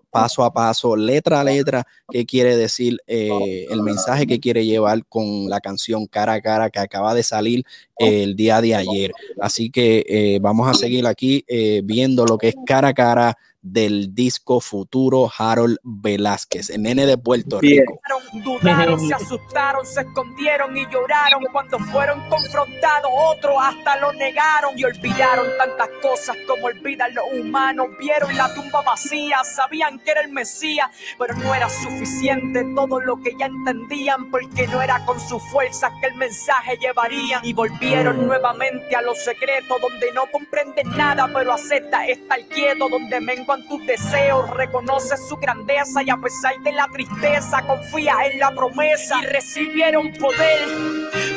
paso 0.09 0.43
a 0.43 0.53
paso, 0.53 0.95
letra 0.95 1.41
a 1.41 1.43
letra, 1.43 1.85
qué 2.09 2.25
quiere 2.25 2.55
decir 2.57 2.97
eh, 3.07 3.65
el 3.69 3.81
mensaje 3.81 4.27
que 4.27 4.39
quiere 4.39 4.65
llevar 4.65 5.05
con 5.05 5.49
la 5.49 5.59
canción 5.59 6.07
Cara 6.07 6.33
a 6.33 6.41
Cara 6.41 6.69
que 6.69 6.79
acaba 6.79 7.13
de 7.13 7.23
salir 7.23 7.63
el 7.97 8.35
día 8.35 8.61
de 8.61 8.75
ayer. 8.75 9.11
Así 9.39 9.69
que 9.69 10.05
eh, 10.07 10.39
vamos 10.41 10.69
a 10.69 10.73
seguir 10.73 11.07
aquí 11.07 11.43
eh, 11.47 11.81
viendo 11.83 12.25
lo 12.25 12.37
que 12.37 12.49
es 12.49 12.55
Cara 12.65 12.89
a 12.89 12.93
Cara 12.93 13.37
del 13.65 14.13
disco 14.13 14.59
futuro 14.59 15.31
Harold 15.35 15.79
Velázquez, 15.81 16.69
el 16.69 16.83
nene 16.83 17.07
de 17.07 17.17
Puerto 17.17 17.59
Rico. 17.59 17.99
Dudaron, 18.43 18.99
se 18.99 19.13
asustaron, 19.15 19.83
se 19.85 20.01
escondieron 20.01 20.77
y 20.77 20.85
lloraron 20.91 21.43
cuando 21.51 21.79
fueron 21.79 22.21
confrontados. 22.29 23.09
Otros 23.11 23.55
hasta 23.59 23.97
lo 23.97 24.13
negaron 24.13 24.77
y 24.77 24.83
olvidaron 24.83 25.47
tantas 25.57 25.89
cosas 26.01 26.37
como 26.47 26.67
olvidan 26.67 27.11
los 27.15 27.25
humanos. 27.33 27.87
Vieron 27.97 28.35
la 28.37 28.53
tumba 28.53 28.83
vacía, 28.83 29.43
sabían 29.43 29.97
que 29.99 30.11
era 30.11 30.21
el 30.21 30.31
Mesías, 30.31 30.87
pero 31.17 31.33
no 31.33 31.55
era 31.55 31.67
suficiente 31.67 32.63
todo 32.75 32.99
lo 32.99 33.19
que 33.21 33.35
ya 33.39 33.47
entendían 33.47 34.29
porque 34.29 34.67
no 34.67 34.79
era 34.79 35.03
con 35.05 35.19
su 35.19 35.39
fuerza 35.39 35.91
que 35.99 36.07
el 36.07 36.15
mensaje 36.15 36.77
llevarían 36.77 37.43
y 37.43 37.53
volvieron 37.53 38.27
nuevamente 38.27 38.95
a 38.95 39.01
los 39.01 39.17
secretos 39.23 39.81
donde 39.81 40.11
no 40.11 40.29
comprenden 40.31 40.89
nada, 40.95 41.27
pero 41.33 41.53
acepta 41.53 42.05
estar 42.05 42.39
quieto 42.47 42.89
donde 42.89 43.19
tus 43.67 43.85
deseos, 43.85 44.49
reconoce 44.51 45.17
su 45.17 45.35
grandeza 45.37 46.03
y 46.03 46.09
a 46.09 46.17
pesar 46.17 46.59
de 46.61 46.71
la 46.71 46.87
tristeza 46.87 47.65
confía 47.65 48.13
en 48.31 48.39
la 48.39 48.51
promesa 48.51 49.21
y 49.21 49.25
recibieron 49.25 50.11
poder. 50.13 50.67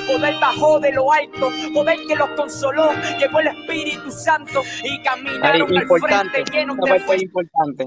Poder 0.06 0.34
bajó 0.40 0.80
de 0.80 0.92
lo 0.92 1.12
alto, 1.12 1.50
poder 1.74 1.98
que 2.06 2.16
los 2.16 2.30
consoló, 2.30 2.92
llegó 3.18 3.40
el 3.40 3.48
Espíritu 3.48 4.10
Santo 4.10 4.62
y 4.82 5.02
caminaron 5.02 5.76
al 5.76 5.86
frente 5.86 6.44
llenos 6.50 6.76
de 6.78 7.00
fuerza. 7.00 7.24
Importante. 7.24 7.86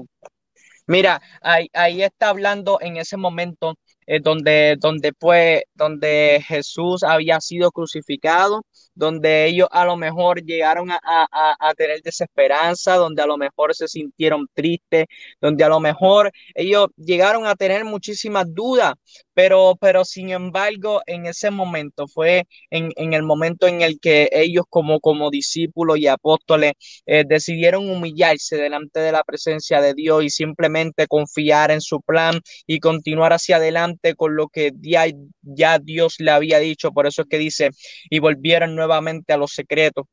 Mira, 0.86 1.20
ahí, 1.40 1.68
ahí 1.72 2.02
está 2.02 2.28
hablando 2.28 2.78
en 2.80 2.96
ese 2.96 3.16
momento 3.16 3.74
eh, 4.12 4.20
donde, 4.20 4.76
donde, 4.78 5.14
pues, 5.14 5.62
donde 5.74 6.44
Jesús 6.46 7.02
había 7.02 7.40
sido 7.40 7.70
crucificado, 7.72 8.62
donde 8.94 9.46
ellos 9.46 9.68
a 9.70 9.86
lo 9.86 9.96
mejor 9.96 10.44
llegaron 10.44 10.90
a, 10.90 11.00
a, 11.02 11.74
tener 11.74 12.02
desesperanza, 12.02 12.96
donde 12.96 13.22
a 13.22 13.26
lo 13.26 13.38
mejor 13.38 13.74
se 13.74 13.88
sintieron 13.88 14.46
tristes, 14.52 15.06
donde 15.40 15.64
a 15.64 15.70
lo 15.70 15.80
mejor 15.80 16.30
ellos 16.54 16.88
llegaron 16.96 17.46
a 17.46 17.54
tener 17.54 17.86
muchísimas 17.86 18.44
dudas, 18.52 18.92
pero, 19.32 19.76
pero 19.80 20.04
sin 20.04 20.28
embargo, 20.28 21.00
en 21.06 21.24
ese 21.24 21.50
momento 21.50 22.06
fue 22.06 22.46
en, 22.70 22.90
en 22.96 23.14
el 23.14 23.22
momento 23.22 23.66
en 23.66 23.80
el 23.80 23.98
que 23.98 24.28
ellos 24.32 24.66
como, 24.68 25.00
como 25.00 25.30
discípulos 25.30 25.98
y 25.98 26.06
apóstoles 26.06 26.72
eh, 27.06 27.24
decidieron 27.26 27.88
humillarse 27.88 28.56
delante 28.56 29.00
de 29.00 29.12
la 29.12 29.24
presencia 29.24 29.80
de 29.80 29.94
Dios 29.94 30.22
y 30.24 30.28
simplemente 30.30 31.06
confiar 31.06 31.70
en 31.70 31.80
su 31.80 32.02
plan 32.02 32.40
y 32.66 32.78
continuar 32.78 33.32
hacia 33.32 33.56
adelante 33.56 34.01
con 34.16 34.36
lo 34.36 34.48
que 34.48 34.72
ya, 34.80 35.06
ya 35.42 35.78
Dios 35.78 36.16
le 36.18 36.30
había 36.30 36.58
dicho. 36.58 36.92
Por 36.92 37.06
eso 37.06 37.22
es 37.22 37.28
que 37.28 37.38
dice, 37.38 37.70
y 38.10 38.18
volvieron 38.18 38.74
nuevamente 38.76 39.32
a 39.32 39.36
los 39.36 39.52
secretos 39.52 40.06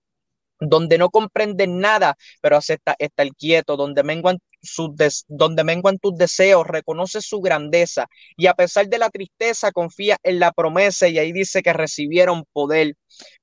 donde 0.60 0.98
no 0.98 1.10
comprenden 1.10 1.80
nada, 1.80 2.16
pero 2.42 2.58
acepta 2.58 2.96
estar 3.00 3.28
quieto, 3.36 3.78
donde 3.78 4.04
menguan, 4.04 4.40
sus 4.62 4.92
donde 5.28 5.64
menguan 5.64 6.00
tus 6.00 6.18
deseos, 6.18 6.68
reconoce 6.68 7.22
su 7.22 7.40
grandeza 7.40 8.08
y 8.36 8.48
a 8.48 8.54
pesar 8.54 8.88
de 8.90 8.98
la 8.98 9.10
tristeza 9.10 9.72
confía 9.72 10.18
en 10.24 10.40
la 10.40 10.52
promesa 10.52 11.08
y 11.08 11.18
ahí 11.18 11.32
dice 11.32 11.62
que 11.62 11.72
recibieron 11.74 12.44
poder, 12.52 12.96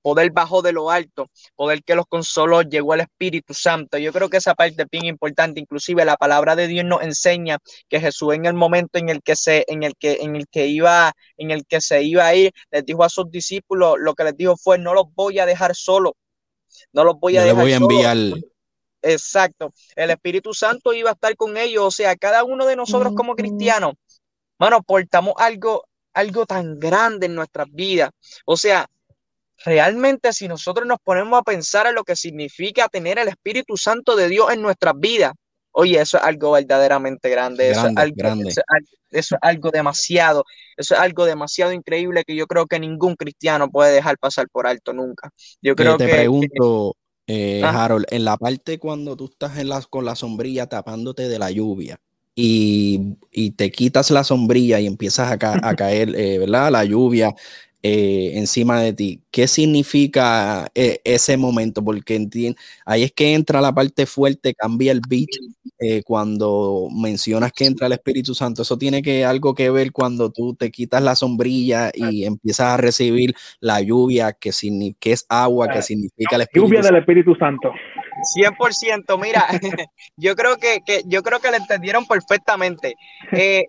poder 0.03 0.31
bajo 0.33 0.63
de 0.63 0.73
lo 0.73 0.91
alto, 0.91 1.31
poder 1.55 1.83
que 1.85 1.95
los 1.95 2.07
consoló, 2.07 2.63
llegó 2.63 2.95
el 2.95 3.01
Espíritu 3.01 3.55
Santo. 3.55 3.99
Yo 3.99 4.13
creo 4.13 4.29
que 4.29 4.39
esa 4.39 4.55
parte 4.55 4.83
es 4.83 4.89
bien 4.91 5.07
importante, 5.07 5.61
inclusive 5.61 6.05
la 6.05 6.17
palabra 6.17 6.57
de 6.57 6.67
Dios 6.69 6.85
nos 6.85 7.03
enseña 7.03 7.59
que 7.89 8.01
Jesús 8.01 8.35
en 8.35 8.47
el 8.47 8.55
momento 8.55 8.99
en 8.99 9.09
el 9.09 9.23
que 9.23 9.37
se 9.37 9.65
en 9.69 9.83
el 9.83 9.95
que 9.97 10.19
en 10.21 10.37
el 10.37 10.47
que 10.49 10.67
iba 10.67 11.13
en 11.39 11.51
el 11.51 11.67
que 11.67 11.81
se 11.81 12.03
iba 12.03 12.27
a 12.27 12.35
ir, 12.35 12.53
les 12.71 12.85
dijo 12.85 13.05
a 13.05 13.09
sus 13.09 13.31
discípulos, 13.31 13.97
lo 13.99 14.15
que 14.15 14.25
les 14.25 14.37
dijo 14.37 14.57
fue 14.57 14.79
no 14.79 14.95
los 14.95 15.07
voy 15.15 15.39
a 15.39 15.47
dejar 15.47 15.75
solos 15.75 16.13
no 16.93 17.05
los 17.05 17.19
voy 17.19 17.37
a 17.37 17.45
dejar. 17.45 17.63
voy 17.63 17.73
a 17.73 17.77
enviar. 17.77 18.17
Exacto. 19.03 19.73
El 19.95 20.11
Espíritu 20.11 20.53
Santo 20.53 20.93
iba 20.93 21.11
a 21.11 21.13
estar 21.13 21.37
con 21.37 21.57
ellos. 21.57 21.85
O 21.85 21.91
sea, 21.91 22.17
cada 22.17 22.45
uno 22.45 22.67
de 22.67 22.77
nosotros 22.77 23.15
como 23.17 23.37
cristianos, 23.37 23.95
mano, 24.59 24.83
portamos 24.83 25.35
algo, 25.39 25.87
algo 26.13 26.47
tan 26.47 26.79
grande 26.79 27.27
en 27.27 27.35
nuestras 27.35 27.69
vidas. 27.71 28.11
O 28.45 28.57
sea, 28.57 28.87
realmente 29.65 30.33
si 30.33 30.49
nosotros 30.49 30.87
nos 30.87 30.99
ponemos 31.03 31.39
a 31.39 31.43
pensar 31.43 31.87
en 31.87 31.95
lo 31.95 32.05
que 32.05 32.17
significa 32.17 32.89
tener 32.89 33.19
el 33.19 33.29
Espíritu 33.29 33.77
Santo 33.77 34.17
de 34.17 34.29
Dios 34.29 34.51
en 34.53 34.63
nuestras 34.63 34.95
vidas, 34.99 35.33
oye, 35.77 36.01
eso 36.01 36.17
es 36.17 36.23
algo 36.25 36.53
verdaderamente 36.53 37.29
grande. 37.29 37.71
eso, 37.71 37.87
es 37.87 37.97
algo, 37.97 38.15
grande. 38.17 38.49
Eso, 39.11 39.35
es 39.37 39.39
algo, 39.43 39.71
demasiado, 39.71 40.45
eso 40.77 40.95
es 40.95 41.01
algo 41.01 41.27
demasiado 41.27 41.73
increíble 41.73 42.25
que 42.25 42.35
yo 42.35 42.47
creo 42.47 42.67
que 42.67 42.81
ningún 42.81 43.15
cristiano 43.15 43.71
puede 43.71 43.93
dejar 43.93 44.19
pasar 44.19 44.49
por 44.49 44.67
alto 44.67 44.93
nunca. 44.95 45.31
Yo 45.61 45.73
eh, 45.73 45.77
creo 45.77 45.97
te 45.99 46.07
que, 46.07 46.13
pregunto, 46.13 46.97
eh, 47.27 47.61
ah. 47.63 47.85
Harold, 47.85 48.07
en 48.11 48.25
la 48.25 48.39
parte 48.39 48.79
cuando 48.79 49.17
tú 49.17 49.27
estás 49.27 49.59
en 49.59 49.69
con 49.91 50.05
la 50.05 50.17
sombrilla 50.17 50.67
tapándote 50.67 51.29
de 51.29 51.39
la 51.39 51.51
lluvia. 51.51 52.01
Y, 52.39 53.17
te 53.57 53.71
quitas 53.71 54.11
la 54.11 54.23
sombrilla 54.23 54.79
y 54.79 54.87
empiezas 54.87 55.33
a, 55.33 55.39
caer, 55.77 56.15
eh, 56.15 56.39
¿verdad? 56.39 56.71
La 56.71 56.85
lluvia 56.85 57.35
eh, 57.89 58.33
encima 58.37 58.81
de 58.83 58.93
ti. 58.93 59.23
¿Qué 59.31 59.47
significa 59.47 60.69
eh, 60.75 61.01
ese 61.05 61.37
momento? 61.37 61.85
Porque 61.85 62.27
ahí 62.85 63.05
es 63.05 63.13
que 63.13 63.33
entra 63.33 63.61
la 63.61 63.73
parte 63.73 64.07
fuerte, 64.07 64.55
cambia 64.55 64.91
el 64.91 65.01
beat 65.09 65.29
eh, 65.79 66.03
cuando 66.05 66.89
mencionas 66.91 67.53
que 67.53 67.67
entra 67.67 67.87
el 67.87 67.93
Espíritu 67.93 68.35
Santo. 68.35 68.63
Eso 68.63 68.79
tiene 68.79 69.03
que 69.03 69.25
algo 69.25 69.55
que 69.55 69.71
ver 69.71 69.93
cuando 69.93 70.31
tú 70.31 70.55
te 70.55 70.71
quitas 70.71 71.03
la 71.03 71.15
sombrilla 71.15 71.91
y 71.95 72.25
empiezas 72.25 72.67
a 72.67 72.77
recibir 72.77 73.35
la 73.61 73.81
lluvia, 73.81 74.33
que, 74.33 74.51
que 74.99 75.13
es 75.13 75.27
agua, 75.29 75.69
que 75.69 75.83
significa 75.83 76.37
el 76.37 76.43
Espíritu 76.43 76.69
Lluvia 76.69 76.83
del 76.83 76.97
Espíritu 76.97 77.35
Santo. 77.35 77.73
100%, 78.37 79.21
mira, 79.21 79.47
yo 80.17 80.35
creo 80.35 80.57
que, 80.57 80.81
yo 81.07 81.23
creo 81.23 81.41
que 81.41 81.51
lo 81.51 81.57
entendieron 81.57 82.07
perfectamente. 82.07 82.95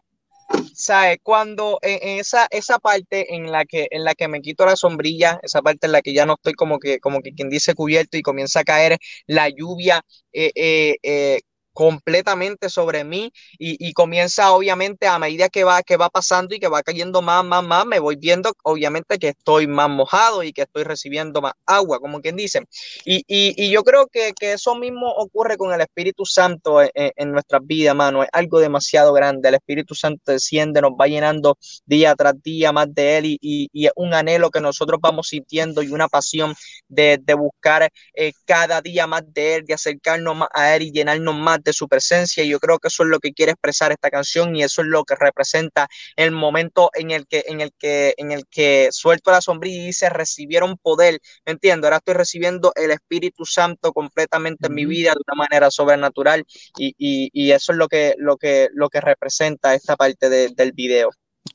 ¿sabes? 0.74 1.18
Cuando 1.24 1.80
en, 1.82 2.20
esa, 2.20 2.48
esa 2.50 2.80
parte 2.80 3.36
en 3.36 3.52
la, 3.52 3.66
que, 3.66 3.88
en 3.92 4.04
la 4.04 4.16
que 4.16 4.28
me 4.28 4.42
quito 4.42 4.66
la 4.66 4.76
sombrilla, 4.76 5.40
esa 5.44 5.62
parte 5.62 5.88
en 5.88 5.92
la 5.92 6.02
que 6.02 6.14
ya 6.14 6.26
no 6.26 6.34
estoy 6.34 6.54
como 6.54 6.80
que, 6.80 7.00
como 7.00 7.22
que 7.22 7.34
quien 7.34 7.50
dice 7.50 7.74
cubierto 7.74 8.18
y 8.18 8.22
comienza 8.22 8.62
a 8.62 8.64
caer 8.64 8.98
la 9.26 9.50
lluvia, 9.50 10.02
eh, 10.34 10.52
eh, 10.56 10.96
eh, 11.04 11.40
completamente 11.78 12.70
sobre 12.72 13.04
mí 13.04 13.32
y, 13.60 13.94
comienza 13.94 14.52
obviamente 14.52 15.06
a 15.06 15.20
medida 15.20 15.48
que 15.48 15.64
va, 15.64 15.84
que 15.84 15.96
va 15.96 16.10
pasando 16.10 16.56
y 16.56 16.60
que 16.60 16.68
va 16.68 16.82
cayendo 16.82 17.22
más, 17.22 17.46
más, 17.46 17.64
más, 17.64 17.86
me 17.86 18.00
voy 18.00 18.16
viendo 18.16 18.52
obviamente 18.64 19.20
que 19.20 19.30
estoy 19.30 19.68
más 19.68 19.88
mojado 19.88 20.42
y 20.42 20.54
que 20.54 20.64
estoy 20.64 20.84
recibiendo 20.86 21.40
más 21.40 21.54
agua, 21.68 22.00
como 22.00 22.20
quien 22.20 22.36
dice. 22.36 22.64
Y, 23.06 23.24
y, 23.28 23.70
yo 23.70 23.84
creo 23.84 24.08
que, 24.08 24.34
que, 24.34 24.54
eso 24.54 24.74
mismo 24.74 25.08
ocurre 25.18 25.56
con 25.56 25.72
el 25.72 25.82
Espíritu 25.82 26.26
Santo 26.26 26.82
en, 26.82 26.90
en 26.96 27.32
nuestras 27.32 27.62
vidas, 27.64 27.96
mano. 27.96 28.24
Es 28.24 28.30
algo 28.32 28.60
demasiado 28.60 29.14
grande. 29.14 29.50
El 29.50 29.56
Espíritu 29.56 29.94
Santo 29.94 30.32
desciende, 30.32 30.82
nos 30.82 30.94
va 30.94 31.06
llenando 31.06 31.60
día 31.86 32.16
tras 32.16 32.42
día 32.42 32.72
más 32.72 32.92
de 32.92 33.18
Él 33.20 33.26
y, 33.28 33.38
y 33.72 33.86
es 33.86 33.92
un 33.96 34.16
anhelo 34.16 34.50
que 34.50 34.62
nosotros 34.62 35.00
vamos 35.00 35.28
sintiendo 35.28 35.84
y 35.84 35.90
una 35.90 36.08
pasión 36.08 36.56
de, 36.88 37.20
de 37.22 37.34
buscar 37.36 37.92
eh, 38.16 38.34
cada 38.46 38.82
día 38.82 39.06
más 39.06 39.22
de 39.32 39.56
Él, 39.56 39.66
de 39.66 39.76
acercarnos 39.76 40.36
más 40.36 40.50
a 40.54 40.76
Él 40.76 40.82
y 40.82 40.92
llenarnos 40.92 41.36
más 41.36 41.60
su 41.74 41.88
presencia. 41.88 42.44
Y 42.44 42.50
yo 42.50 42.60
creo 42.60 42.80
que 42.80 42.88
eso 42.88 43.04
es 43.04 43.10
lo 43.10 43.20
que 43.20 43.34
quiere 43.34 43.52
expresar 43.54 43.92
esta 43.92 44.10
canción 44.10 44.56
y 44.56 44.64
eso 44.64 44.82
es 44.82 44.88
lo 44.88 45.04
que 45.04 45.16
representa 45.16 45.88
el 46.16 46.32
momento 46.32 46.90
en 46.94 47.12
el 47.12 47.28
que, 47.28 47.44
en 47.48 47.62
el 47.62 47.72
que, 47.78 48.14
en 48.18 48.32
el 48.32 48.46
que 48.50 48.90
suelto 48.92 49.32
la 49.32 49.42
sombrilla 49.42 49.84
y 49.84 49.86
dice 49.88 50.10
recibieron 50.10 50.78
poder. 50.78 51.20
¿Me 51.46 51.54
entiendo? 51.54 51.88
Ahora 51.88 51.98
estoy 51.98 52.16
recibiendo 52.16 52.72
el 52.76 52.92
Espíritu 52.92 53.46
Santo 53.46 53.94
completamente 53.94 54.68
en 54.68 54.74
mi 54.74 54.86
vida 54.86 55.12
de 55.12 55.22
una 55.28 55.44
manera 55.44 55.72
sobrenatural 55.72 56.46
y, 56.78 56.94
y, 56.98 57.30
y, 57.34 57.52
eso 57.52 57.72
es 57.72 57.78
lo 57.78 57.88
que, 57.88 58.16
lo 58.18 58.38
que, 58.38 58.70
lo 58.74 58.90
que 58.90 59.02
representa 59.02 59.74
esta 59.74 59.96
parte 59.96 60.30
de, 60.30 60.50
del 60.50 60.72
video. 60.72 61.10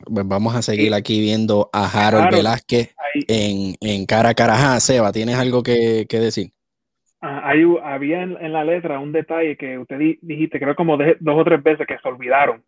Pues 0.05 0.27
vamos 0.27 0.55
a 0.55 0.63
seguir 0.63 0.95
aquí 0.95 1.21
viendo 1.21 1.69
a 1.73 1.87
Harold 1.87 2.35
Velázquez 2.35 2.95
en, 3.29 3.77
en, 3.81 4.07
cara 4.07 4.31
a 4.31 4.35
cara. 4.35 4.81
Seba, 4.81 5.13
¿tienes 5.13 5.37
algo 5.37 5.63
que, 5.63 6.07
que 6.09 6.19
decir? 6.19 6.53
Hay, 7.23 7.65
había 7.85 8.23
en, 8.23 8.53
la 8.53 8.65
letra 8.65 8.99
un 8.99 9.13
detalle 9.13 9.57
que 9.57 9.79
usted 9.79 9.99
dijiste, 10.21 10.59
creo 10.59 10.75
como 10.75 10.97
dos 10.97 11.39
o 11.39 11.45
tres 11.45 11.63
veces 11.63 11.87
que 11.87 11.99
se 11.99 12.09
olvidaron. 12.09 12.63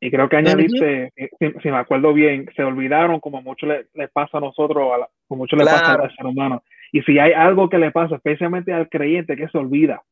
Y 0.00 0.10
creo 0.10 0.28
que 0.28 0.36
añadiste, 0.36 1.12
eh, 1.16 1.30
si, 1.40 1.70
me 1.70 1.76
acuerdo 1.76 2.14
bien, 2.14 2.48
se 2.56 2.62
olvidaron 2.62 3.20
como 3.20 3.42
mucho 3.42 3.66
le, 3.66 4.08
pasa 4.08 4.38
a 4.38 4.40
nosotros, 4.40 4.90
a 4.92 5.08
como 5.26 5.42
mucho 5.42 5.56
le 5.56 5.64
pasa 5.64 5.94
al 5.94 6.16
ser 6.16 6.24
humano. 6.24 6.62
Y 6.92 7.02
si 7.02 7.18
hay 7.18 7.32
algo 7.32 7.68
que 7.68 7.78
le 7.78 7.90
pasa, 7.90 8.16
especialmente 8.16 8.72
al 8.72 8.88
creyente, 8.88 9.36
que 9.36 9.48
se 9.48 9.58
olvida. 9.58 10.02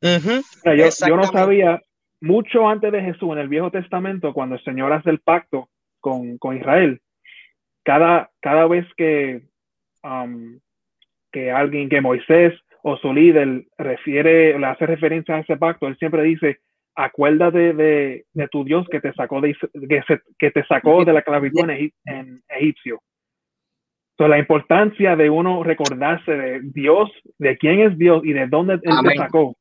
yo, 0.00 0.88
yo, 1.06 1.16
no 1.16 1.24
sabía, 1.24 1.82
mucho 2.20 2.68
antes 2.68 2.92
de 2.92 3.02
Jesús, 3.02 3.32
en 3.32 3.38
el 3.38 3.48
Viejo 3.48 3.70
Testamento, 3.70 4.32
cuando 4.32 4.54
el 4.54 4.64
Señor 4.64 4.92
hace 4.92 5.10
el 5.10 5.18
pacto 5.18 5.68
con, 6.00 6.38
con 6.38 6.56
Israel, 6.56 7.00
cada, 7.82 8.30
cada 8.40 8.66
vez 8.68 8.86
que, 8.96 9.42
um, 10.04 10.60
que 11.32 11.50
alguien, 11.50 11.88
que 11.88 12.00
Moisés 12.00 12.54
o 12.82 12.96
su 12.96 13.12
líder 13.12 13.64
refiere, 13.78 14.58
le 14.58 14.66
hace 14.66 14.86
referencia 14.86 15.36
a 15.36 15.40
ese 15.40 15.56
pacto, 15.56 15.86
él 15.86 15.96
siempre 15.98 16.22
dice, 16.22 16.58
acuérdate 16.94 17.72
de, 17.72 18.24
de 18.32 18.48
tu 18.48 18.64
Dios 18.64 18.86
que 18.90 19.00
te 19.00 19.12
sacó 19.14 19.40
de, 19.40 19.56
que, 19.88 20.02
que 20.38 20.50
te 20.50 20.64
sacó 20.66 21.04
de 21.04 21.12
la 21.12 21.22
clavitud 21.22 21.68
en, 21.68 22.42
egipcio. 22.48 23.00
Entonces, 24.12 24.30
la 24.30 24.38
importancia 24.38 25.16
de 25.16 25.30
uno 25.30 25.62
recordarse 25.62 26.32
de 26.32 26.60
Dios, 26.62 27.10
de 27.38 27.56
quién 27.56 27.80
es 27.80 27.96
Dios 27.96 28.22
y 28.24 28.32
de 28.32 28.46
dónde 28.46 28.74
él 28.74 28.80
te 28.82 29.16
sacó. 29.16 29.56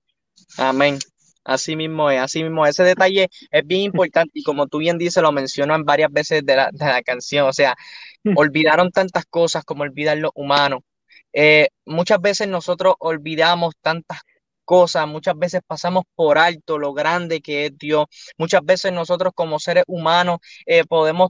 Amén. 0.57 0.97
Así 1.43 1.75
mismo 1.75 2.11
es, 2.11 2.19
así 2.19 2.43
mismo 2.43 2.67
ese 2.67 2.83
detalle 2.83 3.27
es 3.49 3.65
bien 3.65 3.81
importante 3.81 4.31
y 4.35 4.43
como 4.43 4.67
tú 4.67 4.77
bien 4.77 4.99
dices, 4.99 5.23
lo 5.23 5.31
mencionan 5.31 5.83
varias 5.83 6.11
veces 6.11 6.45
de 6.45 6.55
la, 6.55 6.69
de 6.71 6.85
la 6.85 7.01
canción, 7.01 7.47
o 7.47 7.53
sea, 7.53 7.75
hmm. 8.23 8.33
olvidaron 8.35 8.91
tantas 8.91 9.25
cosas 9.25 9.63
como 9.63 9.81
olvidar 9.81 10.17
lo 10.19 10.31
humano, 10.35 10.83
eh, 11.33 11.69
muchas 11.85 12.21
veces 12.21 12.47
nosotros 12.47 12.95
olvidamos 12.99 13.73
tantas 13.81 14.19
cosas, 14.65 15.07
muchas 15.07 15.37
veces 15.37 15.61
pasamos 15.65 16.03
por 16.15 16.37
alto 16.37 16.77
lo 16.77 16.93
grande 16.93 17.41
que 17.41 17.65
es 17.65 17.77
Dios, 17.77 18.05
muchas 18.37 18.61
veces 18.63 18.93
nosotros 18.93 19.33
como 19.35 19.59
seres 19.59 19.83
humanos 19.87 20.39
eh, 20.65 20.85
podemos 20.85 21.29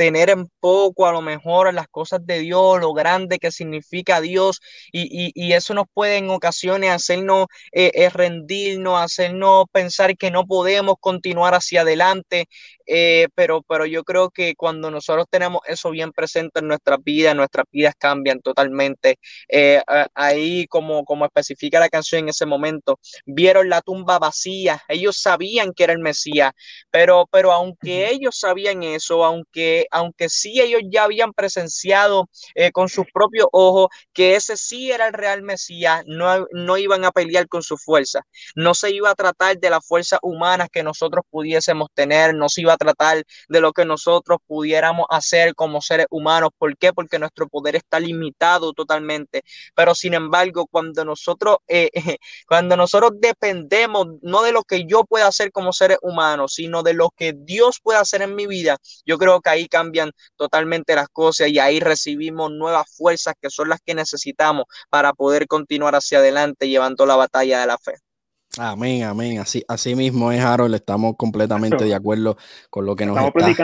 tener 0.00 0.30
en 0.30 0.48
poco 0.60 1.06
a 1.06 1.12
lo 1.12 1.20
mejor 1.20 1.74
las 1.74 1.86
cosas 1.86 2.24
de 2.24 2.38
Dios, 2.38 2.80
lo 2.80 2.94
grande 2.94 3.38
que 3.38 3.52
significa 3.52 4.22
Dios 4.22 4.62
y, 4.90 5.30
y, 5.34 5.52
eso 5.52 5.74
nos 5.74 5.84
puede 5.92 6.16
en 6.16 6.30
ocasiones 6.30 6.90
hacernos 6.90 7.48
eh, 7.70 8.08
rendirnos, 8.08 8.98
hacernos 8.98 9.66
pensar 9.70 10.16
que 10.16 10.30
no 10.30 10.46
podemos 10.46 10.94
continuar 11.00 11.52
hacia 11.52 11.82
adelante, 11.82 12.46
eh, 12.92 13.28
pero, 13.36 13.62
pero 13.62 13.86
yo 13.86 14.02
creo 14.02 14.30
que 14.30 14.56
cuando 14.56 14.90
nosotros 14.90 15.26
tenemos 15.30 15.60
eso 15.66 15.90
bien 15.90 16.10
presente 16.12 16.58
en 16.58 16.66
nuestras 16.66 16.98
vidas, 17.04 17.36
nuestras 17.36 17.66
vidas 17.70 17.94
cambian 17.96 18.40
totalmente. 18.40 19.18
Eh, 19.48 19.80
ahí, 20.14 20.66
como, 20.66 21.04
como 21.04 21.24
especifica 21.24 21.78
la 21.78 21.88
canción 21.88 22.22
en 22.22 22.30
ese 22.30 22.46
momento, 22.46 22.98
vieron 23.26 23.68
la 23.68 23.80
tumba 23.80 24.18
vacía, 24.18 24.82
ellos 24.88 25.18
sabían 25.20 25.72
que 25.72 25.84
era 25.84 25.92
el 25.92 26.00
Mesías, 26.00 26.52
pero, 26.90 27.28
pero 27.30 27.52
aunque 27.52 28.10
ellos 28.10 28.36
sabían 28.38 28.82
eso, 28.82 29.24
aunque, 29.24 29.86
aunque 29.90 30.28
sí 30.28 30.60
ellos 30.60 30.82
ya 30.90 31.04
habían 31.04 31.32
presenciado 31.32 32.28
eh, 32.54 32.72
con 32.72 32.88
sus 32.88 33.06
propios 33.12 33.46
ojos 33.52 33.88
que 34.12 34.36
ese 34.36 34.56
sí 34.56 34.90
era 34.90 35.06
el 35.08 35.12
real 35.12 35.42
Mesías, 35.42 36.02
no, 36.06 36.46
no 36.52 36.76
iban 36.76 37.04
a 37.04 37.12
pelear 37.12 37.48
con 37.48 37.62
su 37.62 37.76
fuerza, 37.76 38.22
no 38.54 38.74
se 38.74 38.90
iba 38.90 39.10
a 39.10 39.14
tratar 39.14 39.58
de 39.58 39.70
las 39.70 39.86
fuerzas 39.86 40.20
humanas 40.22 40.68
que 40.70 40.82
nosotros 40.82 41.24
pudiésemos 41.30 41.88
tener, 41.94 42.34
no 42.34 42.48
se 42.48 42.62
iba 42.62 42.72
a 42.74 42.76
tratar 42.76 43.24
de 43.48 43.60
lo 43.60 43.72
que 43.72 43.84
nosotros 43.84 44.38
pudiéramos 44.46 45.06
hacer 45.10 45.54
como 45.54 45.80
seres 45.80 46.06
humanos. 46.10 46.50
¿Por 46.58 46.76
qué? 46.76 46.92
Porque 46.92 47.18
nuestro 47.18 47.48
poder 47.48 47.76
está 47.76 48.00
limitado 48.00 48.72
totalmente. 48.72 49.42
Pero 49.74 49.94
sin 49.94 50.14
embargo, 50.14 50.66
cuando 50.66 51.04
nosotros, 51.04 51.58
eh, 51.68 51.90
cuando 52.48 52.76
nosotros 52.76 53.12
dependemos 53.20 54.06
no 54.22 54.42
de 54.42 54.52
lo 54.52 54.62
que 54.64 54.84
yo 54.86 55.04
pueda 55.04 55.26
hacer 55.26 55.52
como 55.52 55.72
seres 55.72 55.98
humanos, 56.02 56.54
sino 56.54 56.82
de 56.82 56.94
lo 56.94 57.10
que 57.10 57.34
Dios 57.36 57.80
puede 57.82 57.98
hacer 57.98 58.22
en 58.22 58.34
mi 58.34 58.46
vida, 58.46 58.78
yo 59.06 59.18
creo 59.18 59.40
que 59.40 59.50
ahí 59.50 59.68
cambian 59.80 60.10
totalmente 60.36 60.94
las 60.94 61.08
cosas 61.08 61.48
y 61.48 61.58
ahí 61.58 61.80
recibimos 61.80 62.50
nuevas 62.50 62.86
fuerzas 62.94 63.34
que 63.40 63.50
son 63.50 63.68
las 63.68 63.80
que 63.84 63.94
necesitamos 63.94 64.64
para 64.90 65.12
poder 65.12 65.46
continuar 65.46 65.94
hacia 65.94 66.18
adelante 66.18 66.68
llevando 66.68 67.06
la 67.06 67.16
batalla 67.16 67.60
de 67.60 67.66
la 67.66 67.78
fe. 67.78 67.94
Amén, 68.58 69.04
amén. 69.04 69.38
Así, 69.38 69.62
así 69.68 69.94
mismo 69.94 70.32
es, 70.32 70.40
Harold. 70.40 70.74
Estamos 70.74 71.14
completamente 71.16 71.84
de 71.84 71.94
acuerdo 71.94 72.36
con 72.68 72.84
lo 72.84 72.96
que 72.96 73.06
nos 73.06 73.16
está 73.16 73.54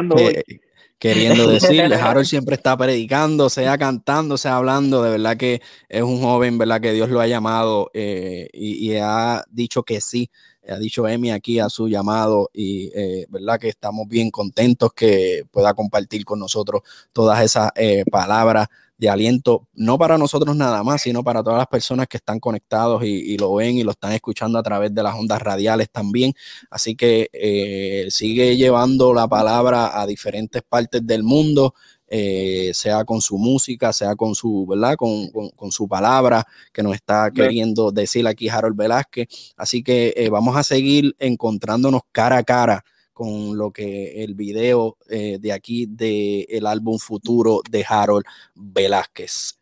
queriendo 0.99 1.49
decir. 1.51 1.83
Harold 1.93 2.27
siempre 2.27 2.55
está 2.55 2.77
predicando, 2.77 3.51
sea 3.51 3.77
cantando, 3.79 4.39
sea 4.39 4.57
hablando. 4.57 5.03
De 5.03 5.11
verdad 5.11 5.37
que 5.37 5.61
es 5.89 6.03
un 6.03 6.21
joven, 6.21 6.59
¿verdad? 6.59 6.81
Que 6.81 6.93
Dios 6.93 7.11
lo 7.11 7.21
ha 7.21 7.27
llamado 7.27 7.91
eh, 7.95 8.49
y, 8.53 8.97
ha 8.97 9.45
dicho 9.51 9.83
que 9.83 10.01
sí. 10.01 10.31
Ha 10.69 10.79
dicho 10.79 11.07
Emi 11.07 11.31
aquí 11.31 11.59
a 11.59 11.69
su 11.69 11.89
llamado 11.89 12.51
y 12.53 12.91
eh, 12.95 13.27
verdad 13.29 13.59
que 13.59 13.69
estamos 13.69 14.09
bien 14.09 14.31
contentos 14.31 14.93
que 14.93 15.45
pueda 15.51 15.75
compartir 15.75 16.25
con 16.25 16.39
nosotros 16.39 16.83
todas 17.13 17.43
esas 17.43 17.71
eh, 17.77 18.05
palabras 18.11 18.69
de 18.99 19.11
aliento, 19.11 19.69
no 19.75 19.99
para 19.99 20.17
nosotros 20.17 20.57
nada 20.57 20.83
más, 20.83 21.03
sino 21.03 21.23
para 21.23 21.43
todas 21.43 21.59
las 21.59 21.67
personas 21.67 22.07
que 22.09 22.17
están 22.17 22.41
conectados 22.41 23.03
y, 23.05 23.37
lo 23.37 23.55
ven 23.55 23.77
y 23.77 23.83
lo 23.83 23.91
están 23.91 24.13
escuchando 24.13 24.59
a 24.59 24.63
través 24.63 24.95
de 24.95 25.03
las 25.03 25.15
ondas 25.15 25.43
radiales 25.43 25.91
también. 25.91 26.33
Así 26.71 26.95
que 26.97 27.29
eh, 27.33 28.07
sigue 28.11 28.57
llevando 28.57 29.13
la 29.13 29.29
palabra 29.29 30.01
a 30.01 30.07
diferentes 30.07 30.63
partes 30.63 31.07
del 31.07 31.23
mundo. 31.23 31.75
Eh, 32.09 32.71
sea 32.73 33.05
con 33.05 33.21
su 33.21 33.37
música, 33.37 33.93
sea 33.93 34.15
con 34.15 34.37
su, 34.37 34.65
¿verdad? 34.65 34.95
Con, 34.95 35.29
con, 35.29 35.73
su 35.73 35.89
palabra 35.89 36.47
que 36.73 36.85
nos 36.85 36.95
está 36.95 37.33
queriendo 37.33 37.91
decir 37.91 38.29
aquí 38.29 38.49
Harold 38.49 38.77
Velázquez. 38.77 39.27
Así 39.57 39.83
que 39.83 40.15
eh, 40.17 40.29
vamos 40.29 40.57
a 40.57 40.63
seguir 40.63 41.17
encontrándonos 41.19 42.03
cara 42.13 42.39
a 42.39 42.45
cara 42.45 42.85
con 43.17 43.57
lo 43.57 43.71
que 43.71 44.23
el 44.23 44.35
video 44.35 44.99
eh, 45.09 45.39
de 45.41 45.51
aquí 45.51 45.87
del 45.87 46.45
el 46.51 46.67
álbum 46.67 46.99
futuro 46.99 47.63
de 47.71 47.83
Harold 47.89 48.27
Velázquez. 48.55 49.59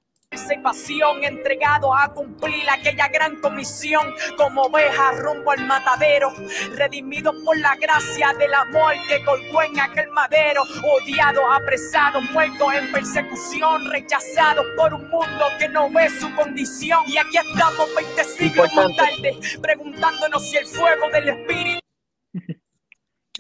Pasión 0.65 1.23
entregado 1.23 1.95
a 1.95 2.13
cumplir 2.13 2.69
aquella 2.71 3.07
gran 3.09 3.39
comisión 3.41 4.03
como 4.37 4.63
oveja 4.63 5.13
rumbo 5.13 5.51
al 5.51 5.67
matadero 5.67 6.33
redimido 6.73 7.33
por 7.45 7.57
la 7.59 7.77
gracia 7.77 8.33
del 8.39 8.53
amor 8.55 8.95
que 9.09 9.23
colgó 9.25 9.63
en 9.63 9.79
aquel 9.79 10.11
madero 10.11 10.63
odiado, 10.63 11.43
apresado, 11.53 12.23
muerto 12.33 12.73
en 12.73 12.91
persecución 12.91 13.91
rechazado 13.91 14.63
por 14.77 14.95
un 14.95 15.09
mundo 15.11 15.45
que 15.59 15.69
no 15.69 15.91
ve 15.91 16.09
su 16.19 16.35
condición. 16.35 17.01
Y 17.07 17.19
aquí 17.19 17.37
estamos 17.37 17.95
20 17.95 18.25
siglos 18.25 18.75
más 18.75 18.97
tarde 18.97 19.39
preguntándonos 19.61 20.51
si 20.51 20.57
el 20.57 20.67
fuego 20.67 21.11
del 21.13 21.29
espíritu 21.29 21.84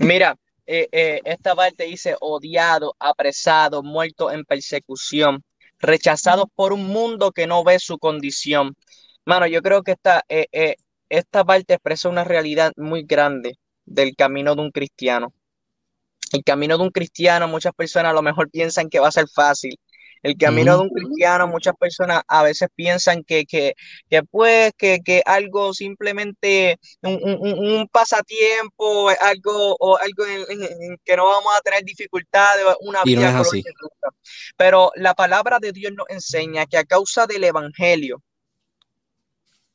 Mira, 0.01 0.37
eh, 0.67 0.89
eh, 0.93 1.21
esta 1.25 1.55
parte 1.55 1.85
dice 1.85 2.17
odiado, 2.21 2.97
apresado, 2.99 3.83
muerto 3.83 4.31
en 4.31 4.45
persecución, 4.45 5.45
rechazado 5.79 6.47
por 6.55 6.73
un 6.73 6.87
mundo 6.89 7.33
que 7.33 7.47
no 7.47 7.63
ve 7.65 7.79
su 7.79 7.99
condición. 7.99 8.77
Mano, 9.25 9.47
yo 9.47 9.63
creo 9.63 9.83
que 9.83 9.93
esta, 9.93 10.25
eh, 10.29 10.77
esta 11.09 11.45
parte 11.45 11.75
expresa 11.75 12.09
una 12.09 12.25
realidad 12.25 12.73
muy 12.77 13.05
grande 13.05 13.59
del 13.85 14.17
camino 14.17 14.55
de 14.57 14.63
un 14.63 14.71
cristiano. 14.71 15.33
El 16.33 16.43
camino 16.43 16.77
de 16.77 16.85
un 16.85 16.91
cristiano, 16.91 17.47
muchas 17.47 17.73
personas 17.75 18.11
a 18.11 18.15
lo 18.15 18.23
mejor 18.23 18.51
piensan 18.51 18.89
que 18.91 18.99
va 18.99 19.09
a 19.09 19.13
ser 19.13 19.29
fácil. 19.29 19.79
El 20.25 20.39
camino 20.39 20.79
de 20.79 20.83
un 20.85 20.89
cristiano, 20.89 21.47
muchas 21.47 21.77
personas 21.77 22.23
a 22.27 22.43
veces 22.43 22.71
piensan 22.75 23.23
que, 23.25 23.45
que, 23.45 23.75
que 24.09 24.23
pues, 24.23 24.73
que, 24.79 25.01
que 25.05 25.23
algo 25.27 25.75
simplemente 25.75 26.81
un, 27.03 27.21
un, 27.23 27.89
pasatiempo, 27.89 29.11
algo, 29.21 29.77
o 29.79 29.99
algo 29.99 30.25
en, 30.25 30.97
que 31.05 31.17
no 31.17 31.27
vamos 31.27 31.53
a 31.55 31.61
tener 31.61 31.85
dificultades, 31.85 32.65
una 32.81 33.03
vida. 33.05 33.33
No 33.33 33.41
así. 33.41 33.63
Pero 34.57 34.93
la 34.95 35.13
palabra 35.13 35.59
de 35.61 35.73
Dios 35.73 35.93
nos 35.95 36.09
enseña 36.09 36.65
que 36.65 36.79
a 36.79 36.85
causa 36.85 37.27
del 37.27 37.45
evangelio 37.45 38.23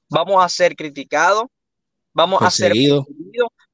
vamos 0.10 0.44
a 0.44 0.50
ser 0.50 0.76
criticados, 0.76 1.44
vamos 2.12 2.42
a 2.42 2.50
ser 2.50 2.74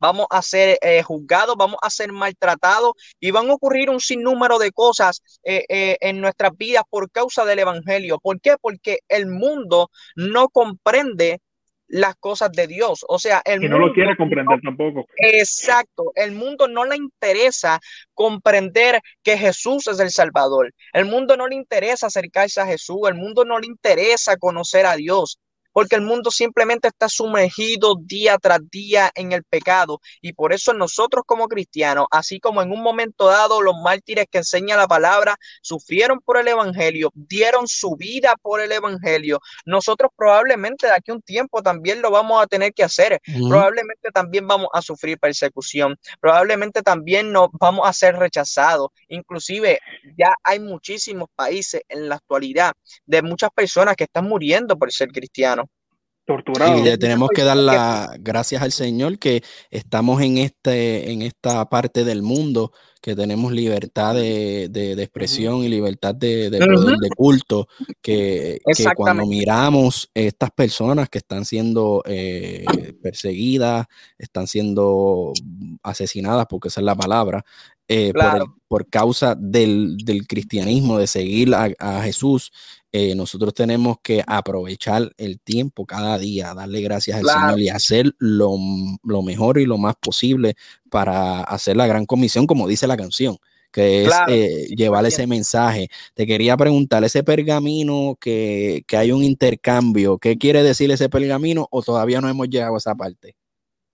vamos 0.05 0.27
a 0.29 0.41
ser 0.41 0.77
eh, 0.81 1.01
juzgados, 1.03 1.55
vamos 1.57 1.77
a 1.81 1.89
ser 1.89 2.11
maltratados 2.11 2.93
y 3.19 3.31
van 3.31 3.49
a 3.49 3.53
ocurrir 3.53 3.89
un 3.89 3.99
sinnúmero 3.99 4.59
de 4.59 4.71
cosas 4.71 5.21
eh, 5.43 5.65
eh, 5.69 5.97
en 6.01 6.21
nuestras 6.21 6.51
vidas 6.57 6.83
por 6.89 7.09
causa 7.11 7.45
del 7.45 7.59
Evangelio. 7.59 8.19
¿Por 8.19 8.39
qué? 8.39 8.55
Porque 8.61 8.99
el 9.09 9.27
mundo 9.27 9.89
no 10.15 10.49
comprende 10.49 11.39
las 11.87 12.15
cosas 12.15 12.51
de 12.51 12.67
Dios. 12.67 13.05
O 13.07 13.19
sea, 13.19 13.41
el 13.45 13.69
no 13.69 13.79
lo 13.79 13.93
quiere 13.93 14.15
comprender 14.17 14.59
tampoco. 14.63 15.05
Exacto. 15.17 16.11
El 16.15 16.31
mundo 16.31 16.67
no 16.67 16.85
le 16.85 16.95
interesa 16.95 17.79
comprender 18.13 19.01
que 19.23 19.37
Jesús 19.37 19.87
es 19.87 19.99
el 19.99 20.09
Salvador. 20.09 20.73
El 20.93 21.05
mundo 21.05 21.37
no 21.37 21.47
le 21.47 21.55
interesa 21.55 22.07
acercarse 22.07 22.61
a 22.61 22.65
Jesús. 22.65 22.99
El 23.07 23.15
mundo 23.15 23.45
no 23.45 23.59
le 23.59 23.67
interesa 23.67 24.37
conocer 24.37 24.85
a 24.85 24.95
Dios 24.95 25.39
porque 25.75 25.97
el 25.97 26.03
mundo 26.03 26.31
simplemente 26.31 26.87
está 26.87 27.09
sumergido 27.09 27.95
día 27.99 28.37
tras 28.37 28.61
día 28.71 29.11
en 29.13 29.33
el 29.33 29.43
pecado. 29.43 29.99
Y 30.21 30.31
por 30.31 30.53
eso 30.53 30.73
nosotros 30.73 31.25
como 31.27 31.49
cristianos, 31.49 32.05
así 32.11 32.39
como 32.39 32.61
en 32.61 32.71
un 32.71 32.81
momento 32.81 33.25
dado 33.25 33.61
los 33.61 33.75
mártires 33.83 34.27
que 34.31 34.37
enseña 34.37 34.77
la 34.77 34.87
palabra, 34.87 35.35
sufrieron 35.61 36.21
por 36.21 36.37
el 36.37 36.47
Evangelio, 36.47 37.11
dieron 37.13 37.67
su 37.67 37.97
vida 37.97 38.35
por 38.41 38.61
el 38.61 38.71
Evangelio, 38.71 39.41
nosotros 39.65 40.11
probablemente 40.15 40.87
de 40.87 40.93
aquí 40.93 41.11
a 41.11 41.15
un 41.15 41.21
tiempo 41.21 41.61
también 41.61 42.01
lo 42.01 42.09
vamos 42.09 42.41
a 42.41 42.47
tener 42.47 42.73
que 42.73 42.83
hacer. 42.83 43.19
Probablemente 43.25 44.11
también 44.13 44.47
vamos 44.47 44.69
a 44.71 44.81
sufrir 44.81 45.19
persecución. 45.19 45.97
Probablemente 46.21 46.83
también 46.83 47.33
nos 47.33 47.49
vamos 47.51 47.85
a 47.85 47.91
ser 47.91 48.15
rechazados. 48.15 48.91
Inclusive 49.09 49.81
ya 50.17 50.33
hay 50.41 50.61
muchísimos 50.61 51.27
países 51.35 51.81
en 51.89 52.07
la 52.07 52.15
actualidad 52.15 52.71
de 53.05 53.21
muchas 53.21 53.49
personas 53.53 53.97
que 53.97 54.05
están 54.05 54.23
muriendo 54.23 54.77
por 54.77 54.89
ser 54.93 55.09
cristianos 55.09 55.64
torturado. 56.25 56.79
Y 56.79 56.83
le 56.83 56.97
tenemos 56.97 57.29
que 57.33 57.43
dar 57.43 57.57
las 57.57 58.09
gracias 58.19 58.61
al 58.61 58.71
Señor 58.71 59.19
que 59.19 59.43
estamos 59.69 60.21
en, 60.21 60.37
este, 60.37 61.11
en 61.11 61.21
esta 61.21 61.69
parte 61.69 62.03
del 62.03 62.21
mundo, 62.21 62.71
que 63.01 63.15
tenemos 63.15 63.51
libertad 63.51 64.15
de, 64.15 64.65
expresión 64.97 65.63
y 65.63 65.69
libertad 65.69 66.15
de, 66.15 66.49
de, 66.49 67.09
culto, 67.15 67.67
que, 68.01 68.59
cuando 68.95 69.27
miramos 69.27 70.09
estas 70.15 70.49
personas 70.49 71.07
que 71.09 71.19
están 71.19 71.45
siendo 71.45 72.01
eh, 72.05 72.65
perseguidas, 73.03 73.85
están 74.17 74.47
siendo 74.47 75.33
asesinadas, 75.83 76.47
porque 76.49 76.69
esa 76.69 76.81
es 76.81 76.85
la 76.85 76.95
palabra, 76.95 77.45
eh, 77.87 78.11
por, 78.67 78.89
causa 78.89 79.35
del, 79.35 79.97
cristianismo, 80.27 80.97
de 80.97 81.05
seguir 81.05 81.53
a 81.53 82.01
Jesús, 82.01 82.51
eh, 82.97 83.13
nosotros 83.13 83.53
tenemos 83.53 83.97
que 84.01 84.23
aprovechar 84.25 85.13
el 85.17 85.41
tiempo 85.41 85.85
cada 85.85 86.17
día, 86.17 86.53
darle 86.53 86.79
gracias 86.79 87.17
al 87.17 87.25
Señor 87.25 87.59
y 87.59 87.67
hacer 87.67 88.15
lo, 88.19 88.57
mejor 89.21 89.57
y 89.57 89.65
lo 89.65 89.77
más 89.77 89.95
posible 89.97 90.55
para 90.89 91.41
hacer 91.41 91.75
la 91.75 91.87
gran 91.87 92.05
comisión, 92.05 92.47
como 92.47 92.69
dice 92.69 92.87
la 92.87 92.95
canción 92.95 93.37
que 93.69 94.05
es 94.05 94.11
eh, 94.29 94.67
llevar 94.77 95.05
ese 95.05 95.27
mensaje. 95.27 95.89
Te 96.13 96.25
quería 96.25 96.55
preguntar, 96.55 97.03
ese 97.03 97.25
pergamino 97.25 98.17
que, 98.21 98.85
que, 98.87 98.95
hay 98.95 99.11
un 99.11 99.21
intercambio, 99.21 100.17
¿qué 100.17 100.37
quiere 100.37 100.63
decir 100.63 100.89
ese 100.89 101.09
pergamino 101.09 101.67
o 101.71 101.83
todavía 101.83 102.21
no 102.21 102.29
hemos 102.29 102.47
llegado 102.47 102.75
a 102.75 102.77
esa 102.77 102.95
parte? 102.95 103.35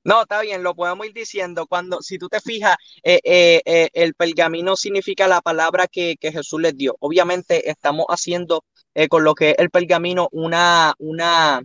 No, 0.04 0.24
está 0.24 0.42
bien, 0.42 0.64
lo 0.64 0.74
podemos 0.76 1.06
ir 1.06 1.14
diciendo. 1.14 1.68
Cuando, 1.68 2.02
si 2.02 2.18
tú 2.18 2.28
te 2.28 2.42
fijas, 2.42 2.76
eh, 3.04 3.22
eh, 3.24 3.90
el 3.94 4.16
pergamino 4.16 4.76
significa 4.76 5.28
la 5.28 5.42
palabra 5.42 5.88
que, 5.88 6.18
que, 6.20 6.32
Jesús 6.32 6.60
les 6.60 6.76
dio. 6.76 6.96
Obviamente 7.00 7.70
estamos 7.70 8.08
haciendo 8.10 8.64
eh, 8.94 9.08
con 9.08 9.24
lo 9.24 9.36
que 9.36 9.52
es 9.52 9.56
el 9.58 9.70
pergamino 9.70 10.28
una, 10.32 10.94
una, 11.00 11.62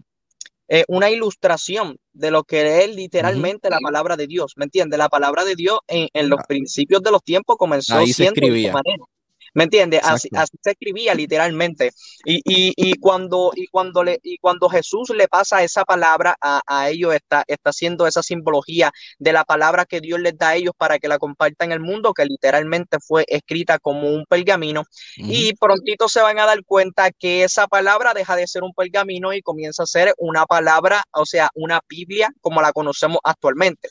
eh, 0.68 0.84
una 0.88 1.10
ilustración 1.10 1.98
de 2.12 2.30
lo 2.30 2.44
que 2.44 2.84
es 2.84 2.94
literalmente 2.94 3.70
la 3.70 3.78
palabra 3.80 4.16
de 4.16 4.26
Dios, 4.26 4.54
¿me 4.56 4.64
entiendes? 4.64 4.98
La 4.98 5.08
palabra 5.08 5.44
de 5.44 5.54
Dios 5.54 5.80
en, 5.86 6.08
en 6.12 6.28
los 6.28 6.40
ah. 6.40 6.44
principios 6.46 7.02
de 7.02 7.10
los 7.10 7.22
tiempos 7.22 7.56
comenzó 7.56 8.04
siendo 8.06 8.40
de 8.40 8.60
esta 8.60 8.72
manera. 8.72 9.04
¿Me 9.56 9.64
entiendes? 9.64 10.02
Así, 10.04 10.28
se 10.30 10.70
escribía 10.70 11.14
literalmente. 11.14 11.90
Y, 12.26 12.42
y, 12.44 12.74
y, 12.76 12.98
cuando, 12.98 13.52
y, 13.56 13.68
cuando 13.68 14.04
le, 14.04 14.20
y 14.22 14.36
cuando 14.36 14.68
Jesús 14.68 15.08
le 15.16 15.28
pasa 15.28 15.62
esa 15.62 15.82
palabra 15.86 16.36
a, 16.42 16.60
a, 16.66 16.90
ellos, 16.90 17.14
está, 17.14 17.42
está 17.46 17.70
haciendo 17.70 18.06
esa 18.06 18.22
simbología 18.22 18.92
de 19.18 19.32
la 19.32 19.44
palabra 19.44 19.86
que 19.86 20.02
Dios 20.02 20.20
les 20.20 20.36
da 20.36 20.50
a 20.50 20.56
ellos 20.56 20.74
para 20.76 20.98
que 20.98 21.08
la 21.08 21.18
compartan 21.18 21.68
en 21.68 21.72
el 21.72 21.80
mundo, 21.80 22.12
que 22.12 22.26
literalmente 22.26 22.98
fue 23.00 23.24
escrita 23.28 23.78
como 23.78 24.10
un 24.10 24.26
pergamino. 24.28 24.84
Y 25.16 25.54
prontito 25.54 26.06
se 26.10 26.20
van 26.20 26.38
a 26.38 26.44
dar 26.44 26.62
cuenta 26.62 27.10
que 27.10 27.42
esa 27.42 27.66
palabra 27.66 28.12
deja 28.12 28.36
de 28.36 28.46
ser 28.46 28.62
un 28.62 28.74
pergamino 28.74 29.32
y 29.32 29.40
comienza 29.40 29.84
a 29.84 29.86
ser 29.86 30.12
una 30.18 30.44
palabra, 30.44 31.02
o 31.12 31.24
sea, 31.24 31.48
una 31.54 31.80
Biblia 31.88 32.28
como 32.42 32.60
la 32.60 32.74
conocemos 32.74 33.20
actualmente. 33.24 33.88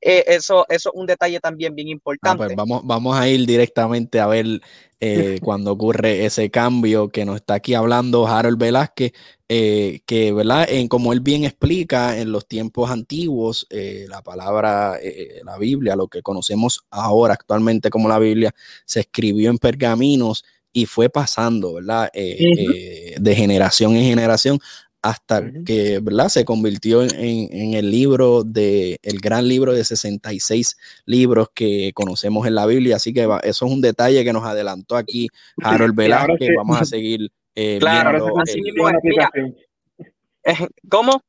Eh, 0.00 0.24
eso, 0.28 0.66
eso 0.68 0.90
es 0.90 0.94
un 0.94 1.06
detalle 1.06 1.40
también 1.40 1.74
bien 1.74 1.88
ah, 1.88 2.00
pues 2.02 2.16
importante. 2.16 2.54
vamos, 2.54 2.82
vamos 2.84 3.16
a 3.16 3.28
ir 3.28 3.46
directamente 3.46 4.20
a 4.20 4.26
ver 4.26 4.60
eh, 5.00 5.40
cuando 5.42 5.72
ocurre 5.72 6.24
ese 6.24 6.50
cambio 6.50 7.08
que 7.08 7.24
nos 7.24 7.36
está 7.36 7.54
aquí 7.54 7.74
hablando 7.74 8.26
Harold 8.26 8.58
Velázquez, 8.58 9.12
eh, 9.48 10.00
que, 10.06 10.32
¿verdad? 10.32 10.66
En, 10.68 10.88
como 10.88 11.12
él 11.12 11.20
bien 11.20 11.44
explica, 11.44 12.18
en 12.18 12.30
los 12.30 12.46
tiempos 12.46 12.90
antiguos, 12.90 13.66
la 13.70 14.22
palabra, 14.22 14.98
la 15.44 15.58
Biblia, 15.58 15.96
lo 15.96 16.08
que 16.08 16.22
conocemos 16.22 16.84
ahora 16.90 17.34
actualmente 17.34 17.90
como 17.90 18.08
la 18.08 18.18
Biblia, 18.18 18.54
se 18.84 19.00
escribió 19.00 19.50
en 19.50 19.58
pergaminos 19.58 20.44
y 20.72 20.86
fue 20.86 21.08
pasando, 21.08 21.74
¿verdad? 21.74 22.10
de 22.12 23.34
generación 23.36 23.96
en 23.96 24.04
generación 24.04 24.58
hasta 25.06 25.42
que 25.64 26.00
¿verdad? 26.00 26.28
se 26.28 26.44
convirtió 26.44 27.02
en, 27.02 27.74
el 27.74 27.90
libro 27.90 28.42
de 28.42 28.98
el 29.02 29.20
gran 29.20 29.46
libro 29.46 29.72
de 29.72 29.84
66 29.84 30.76
libros 31.06 31.48
que 31.54 31.92
conocemos 31.94 32.46
en 32.46 32.56
la 32.56 32.66
Biblia. 32.66 32.96
Así 32.96 33.12
que 33.12 33.22
eso 33.44 33.66
es 33.66 33.72
un 33.72 33.80
detalle 33.80 34.24
que 34.24 34.32
nos 34.32 34.44
adelantó 34.44 34.96
aquí 34.96 35.28
Harold 35.62 35.94
Velázquez. 35.96 36.50
Vamos 36.56 36.80
a 36.80 36.84
seguir 36.84 37.30
eh, 37.54 37.78
claro, 37.78 38.34
¿Cómo? 40.88 41.22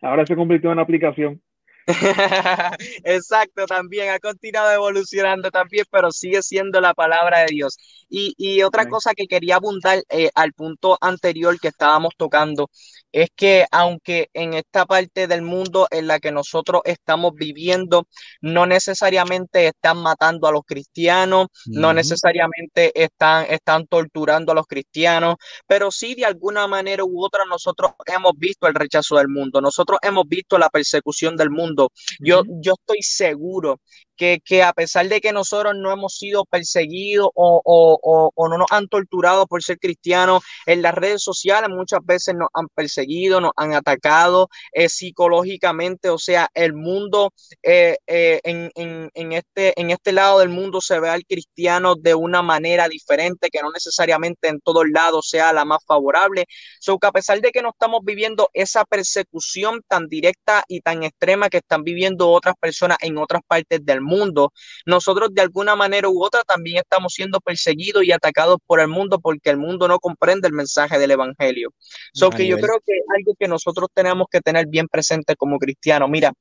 Ahora 0.00 0.26
se 0.26 0.34
convirtió 0.34 0.70
en 0.70 0.74
una 0.74 0.82
aplicación. 0.82 1.40
Exacto, 3.04 3.64
también 3.66 4.10
ha 4.10 4.18
continuado 4.18 4.72
evolucionando 4.72 5.50
también, 5.52 5.84
pero 5.90 6.10
sigue 6.10 6.42
siendo 6.42 6.80
la 6.80 6.94
palabra 6.94 7.40
de 7.40 7.46
Dios. 7.46 7.76
Y, 8.08 8.34
y 8.36 8.62
otra 8.62 8.86
cosa 8.86 9.14
que 9.14 9.26
quería 9.26 9.56
abundar 9.56 10.02
eh, 10.08 10.30
al 10.34 10.52
punto 10.52 10.98
anterior 11.00 11.58
que 11.60 11.68
estábamos 11.68 12.12
tocando 12.16 12.70
es 13.12 13.30
que 13.34 13.66
aunque 13.70 14.28
en 14.34 14.54
esta 14.54 14.84
parte 14.84 15.26
del 15.28 15.42
mundo 15.42 15.86
en 15.90 16.06
la 16.06 16.18
que 16.18 16.32
nosotros 16.32 16.82
estamos 16.84 17.32
viviendo, 17.34 18.06
no 18.40 18.66
necesariamente 18.66 19.68
están 19.68 19.98
matando 19.98 20.48
a 20.48 20.52
los 20.52 20.62
cristianos, 20.66 21.46
no 21.72 21.92
necesariamente 21.94 22.92
están, 23.00 23.46
están 23.48 23.86
torturando 23.86 24.52
a 24.52 24.54
los 24.54 24.66
cristianos, 24.66 25.36
pero 25.66 25.90
sí 25.90 26.14
de 26.14 26.24
alguna 26.26 26.66
manera 26.66 27.04
u 27.04 27.24
otra 27.24 27.44
nosotros 27.46 27.92
hemos 28.06 28.32
visto 28.36 28.66
el 28.66 28.74
rechazo 28.74 29.16
del 29.16 29.28
mundo, 29.28 29.60
nosotros 29.60 29.98
hemos 30.02 30.24
visto 30.28 30.58
la 30.58 30.68
persecución 30.68 31.36
del 31.36 31.50
mundo. 31.50 31.75
Yo, 32.20 32.42
yo 32.60 32.74
estoy 32.74 33.02
seguro 33.02 33.80
que, 34.16 34.40
que, 34.44 34.62
a 34.62 34.72
pesar 34.72 35.08
de 35.08 35.20
que 35.20 35.32
nosotros 35.32 35.74
no 35.76 35.92
hemos 35.92 36.16
sido 36.16 36.44
perseguidos 36.44 37.28
o, 37.34 37.60
o, 37.64 38.30
o, 38.34 38.48
no 38.48 38.58
nos 38.58 38.66
han 38.70 38.88
torturado 38.88 39.46
por 39.46 39.62
ser 39.62 39.78
cristianos, 39.78 40.42
en 40.66 40.82
las 40.82 40.94
redes 40.94 41.22
sociales 41.22 41.70
muchas 41.70 42.00
veces 42.04 42.34
nos 42.34 42.48
han 42.54 42.68
perseguido, 42.68 43.40
nos 43.40 43.52
han 43.56 43.74
atacado 43.74 44.48
eh, 44.72 44.88
psicológicamente, 44.88 46.08
o 46.08 46.18
sea, 46.18 46.48
el 46.54 46.72
mundo 46.72 47.32
eh, 47.62 47.96
eh, 48.06 48.40
en, 48.44 48.70
en, 48.74 49.10
en, 49.14 49.32
este, 49.32 49.78
en 49.80 49.90
este 49.90 50.12
lado 50.12 50.40
del 50.40 50.48
mundo 50.48 50.80
se 50.80 50.98
ve 50.98 51.08
al 51.10 51.24
cristiano 51.26 51.94
de 51.94 52.14
una 52.14 52.42
manera 52.42 52.88
diferente, 52.88 53.50
que 53.50 53.62
no 53.62 53.70
necesariamente 53.70 54.48
en 54.48 54.60
todos 54.60 54.84
lados 54.88 55.28
sea 55.28 55.52
la 55.52 55.64
más 55.64 55.84
favorable. 55.86 56.46
So 56.80 56.98
que 56.98 57.06
a 57.06 57.12
pesar 57.12 57.40
de 57.40 57.50
que 57.50 57.62
no 57.62 57.70
estamos 57.70 58.00
viviendo 58.04 58.48
esa 58.54 58.84
persecución 58.84 59.82
tan 59.88 60.08
directa 60.08 60.64
y 60.68 60.80
tan 60.80 61.02
extrema 61.02 61.50
que 61.50 61.58
están 61.66 61.82
viviendo 61.82 62.30
otras 62.30 62.54
personas 62.60 62.96
en 63.02 63.18
otras 63.18 63.42
partes 63.46 63.84
del 63.84 64.00
mundo, 64.00 64.52
nosotros 64.86 65.30
de 65.32 65.42
alguna 65.42 65.74
manera 65.74 66.08
u 66.08 66.24
otra 66.24 66.42
también 66.44 66.78
estamos 66.78 67.12
siendo 67.12 67.40
perseguidos 67.40 68.04
y 68.04 68.12
atacados 68.12 68.58
por 68.66 68.80
el 68.80 68.88
mundo 68.88 69.18
porque 69.18 69.50
el 69.50 69.56
mundo 69.56 69.88
no 69.88 69.98
comprende 69.98 70.46
el 70.46 70.54
mensaje 70.54 70.98
del 70.98 71.10
Evangelio. 71.10 71.74
So 72.12 72.30
que 72.30 72.46
yo 72.46 72.56
creo 72.56 72.80
que 72.86 72.92
algo 73.16 73.34
que 73.38 73.48
nosotros 73.48 73.88
tenemos 73.92 74.26
que 74.30 74.40
tener 74.40 74.66
bien 74.68 74.86
presente 74.86 75.34
como 75.34 75.58
cristianos. 75.58 76.08
Mira, 76.08 76.32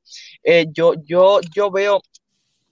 eh, 0.44 0.66
yo, 0.72 0.94
yo, 1.04 1.40
yo 1.54 1.72
veo 1.72 2.02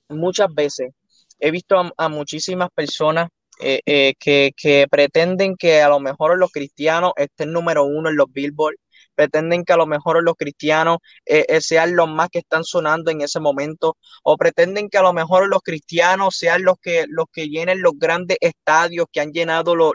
muchas 0.10 0.54
veces, 0.54 0.92
he 1.40 1.50
visto 1.50 1.76
a, 1.98 2.10
muchísimas 2.10 2.70
personas 2.74 3.30
que, 3.60 4.52
que 4.56 4.88
pretenden 4.90 5.56
que 5.56 5.82
a 5.82 5.90
lo 5.90 6.00
mejor 6.00 6.38
los 6.38 6.52
cristianos 6.52 7.14
estén 7.16 7.52
número 7.52 7.86
uno 7.86 8.10
en 8.10 8.18
los 8.18 8.32
billboards, 8.32 8.78
pretenden 9.16 9.64
que 9.64 9.74
a 9.74 9.78
lo 9.78 9.86
mejor 9.86 10.24
los 10.24 10.36
cristianos 10.36 10.98
eh, 11.26 11.46
eh, 11.50 11.62
sean 11.62 11.96
los 11.96 12.10
más 12.10 12.30
que 12.30 12.40
están 12.40 12.64
sonando 12.64 13.12
en 13.12 13.22
ese 13.22 13.40
momento, 13.40 13.98
o 14.24 14.38
pretenden 14.38 14.90
que 14.90 14.98
a 14.98 15.02
lo 15.02 15.14
mejor 15.14 15.48
los 15.48 15.62
cristianos 15.62 16.36
sean 16.38 16.64
los 16.64 16.76
que, 16.82 17.06
los 17.08 17.26
que 17.32 17.50
llenen 17.50 17.82
los 17.82 17.94
grandes 17.98 18.38
estadios, 18.42 19.08
que 19.12 19.22
han 19.22 19.32
llenado 19.32 19.76
los, 19.76 19.94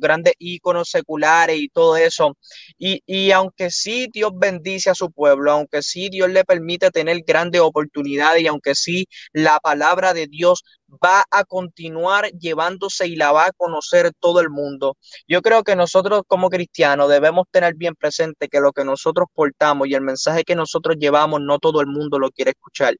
grandes 0.00 0.34
íconos 0.38 0.90
seculares 0.90 1.58
y 1.58 1.68
todo 1.68 1.96
eso. 1.96 2.36
Y, 2.78 3.02
y 3.06 3.30
aunque 3.32 3.70
sí 3.70 4.08
Dios 4.12 4.32
bendice 4.34 4.90
a 4.90 4.94
su 4.94 5.10
pueblo, 5.10 5.52
aunque 5.52 5.82
sí 5.82 6.08
Dios 6.08 6.30
le 6.30 6.44
permite 6.44 6.90
tener 6.90 7.22
grandes 7.26 7.60
oportunidades 7.60 8.42
y 8.42 8.46
aunque 8.46 8.74
sí 8.74 9.06
la 9.32 9.58
palabra 9.60 10.14
de 10.14 10.26
Dios 10.26 10.62
va 11.04 11.24
a 11.30 11.44
continuar 11.44 12.30
llevándose 12.32 13.06
y 13.06 13.16
la 13.16 13.32
va 13.32 13.46
a 13.46 13.52
conocer 13.52 14.12
todo 14.18 14.40
el 14.40 14.50
mundo. 14.50 14.96
Yo 15.26 15.42
creo 15.42 15.62
que 15.64 15.76
nosotros 15.76 16.22
como 16.26 16.50
cristianos 16.50 17.08
debemos 17.08 17.46
tener 17.50 17.74
bien 17.74 17.94
presente 17.94 18.48
que 18.48 18.60
lo 18.60 18.72
que 18.72 18.84
nosotros 18.84 19.28
portamos 19.34 19.88
y 19.88 19.94
el 19.94 20.02
mensaje 20.02 20.44
que 20.44 20.54
nosotros 20.56 20.96
llevamos 20.98 21.40
no 21.40 21.58
todo 21.58 21.80
el 21.80 21.86
mundo 21.86 22.18
lo 22.18 22.30
quiere 22.30 22.52
escuchar. 22.52 22.94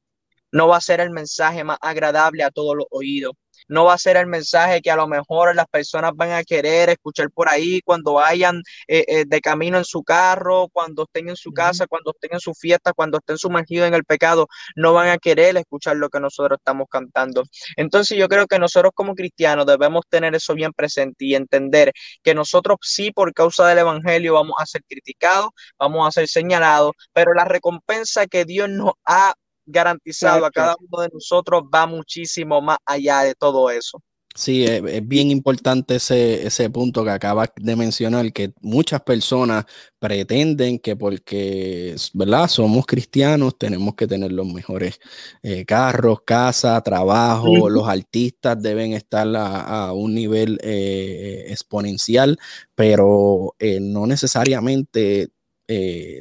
No 0.51 0.67
va 0.67 0.77
a 0.77 0.81
ser 0.81 0.99
el 0.99 1.11
mensaje 1.11 1.63
más 1.63 1.77
agradable 1.81 2.43
a 2.43 2.51
todos 2.51 2.75
los 2.75 2.85
oídos. 2.91 3.33
No 3.67 3.85
va 3.85 3.93
a 3.93 3.97
ser 3.97 4.17
el 4.17 4.27
mensaje 4.27 4.81
que 4.81 4.91
a 4.91 4.95
lo 4.95 5.07
mejor 5.07 5.55
las 5.55 5.67
personas 5.67 6.11
van 6.15 6.31
a 6.31 6.43
querer 6.43 6.89
escuchar 6.89 7.29
por 7.31 7.49
ahí 7.49 7.81
cuando 7.81 8.13
vayan 8.13 8.63
eh, 8.87 9.05
eh, 9.07 9.25
de 9.27 9.41
camino 9.41 9.77
en 9.77 9.85
su 9.85 10.03
carro, 10.03 10.67
cuando 10.73 11.03
estén 11.03 11.29
en 11.29 11.35
su 11.35 11.51
casa, 11.51 11.85
cuando 11.87 12.11
estén 12.11 12.33
en 12.33 12.39
su 12.39 12.53
fiesta, 12.53 12.93
cuando 12.93 13.19
estén 13.19 13.37
sumergidos 13.37 13.87
en 13.87 13.93
el 13.93 14.05
pecado, 14.05 14.47
no 14.75 14.93
van 14.93 15.09
a 15.09 15.17
querer 15.17 15.57
escuchar 15.57 15.97
lo 15.97 16.09
que 16.09 16.19
nosotros 16.19 16.57
estamos 16.59 16.87
cantando. 16.89 17.43
Entonces 17.77 18.17
yo 18.17 18.27
creo 18.27 18.47
que 18.47 18.59
nosotros 18.59 18.91
como 18.95 19.13
cristianos 19.15 19.65
debemos 19.65 20.03
tener 20.09 20.33
eso 20.35 20.53
bien 20.55 20.73
presente 20.73 21.25
y 21.25 21.35
entender 21.35 21.91
que 22.23 22.33
nosotros 22.33 22.77
sí 22.81 23.11
por 23.11 23.33
causa 23.33 23.67
del 23.67 23.79
Evangelio 23.79 24.33
vamos 24.33 24.55
a 24.59 24.65
ser 24.65 24.81
criticados, 24.87 25.49
vamos 25.77 26.07
a 26.07 26.11
ser 26.11 26.27
señalados, 26.27 26.93
pero 27.13 27.33
la 27.33 27.45
recompensa 27.45 28.25
que 28.27 28.45
Dios 28.45 28.69
nos 28.69 28.93
ha 29.05 29.33
garantizado 29.69 30.45
a 30.45 30.51
cada 30.51 30.75
uno 30.79 31.01
de 31.03 31.09
nosotros 31.13 31.63
va 31.73 31.85
muchísimo 31.85 32.61
más 32.61 32.77
allá 32.85 33.21
de 33.21 33.35
todo 33.35 33.69
eso. 33.69 34.01
Sí, 34.35 34.63
es, 34.63 35.05
bien 35.07 35.31
importante 35.31 35.95
ese, 35.95 36.45
ese 36.47 36.69
punto 36.69 37.03
que 37.03 37.09
acabas 37.09 37.49
de 37.57 37.75
mencionar, 37.75 38.31
que 38.31 38.53
muchas 38.61 39.01
personas 39.01 39.65
pretenden 39.97 40.79
que 40.79 40.95
porque, 40.95 41.95
¿verdad? 42.13 42.47
Somos 42.47 42.85
cristianos, 42.85 43.57
tenemos 43.57 43.95
que 43.95 44.07
tener 44.07 44.31
los 44.31 44.45
mejores 44.47 44.99
eh, 45.43 45.65
carros, 45.65 46.21
casa, 46.25 46.79
trabajo, 46.81 47.69
los 47.69 47.87
artistas 47.87 48.61
deben 48.61 48.93
estar 48.93 49.27
a, 49.35 49.91
un 49.93 50.13
nivel 50.13 50.59
eh, 50.63 51.47
exponencial, 51.49 52.39
pero 52.75 53.55
eh, 53.59 53.79
no 53.81 54.07
necesariamente 54.07 55.29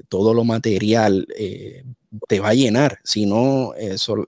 todo 0.09 0.35
lo 0.35 0.45
material 0.45 1.27
te 2.27 2.41
va 2.41 2.51
a 2.51 2.55
llenar, 2.55 2.99
sino 3.05 3.75
eso, 3.75 4.27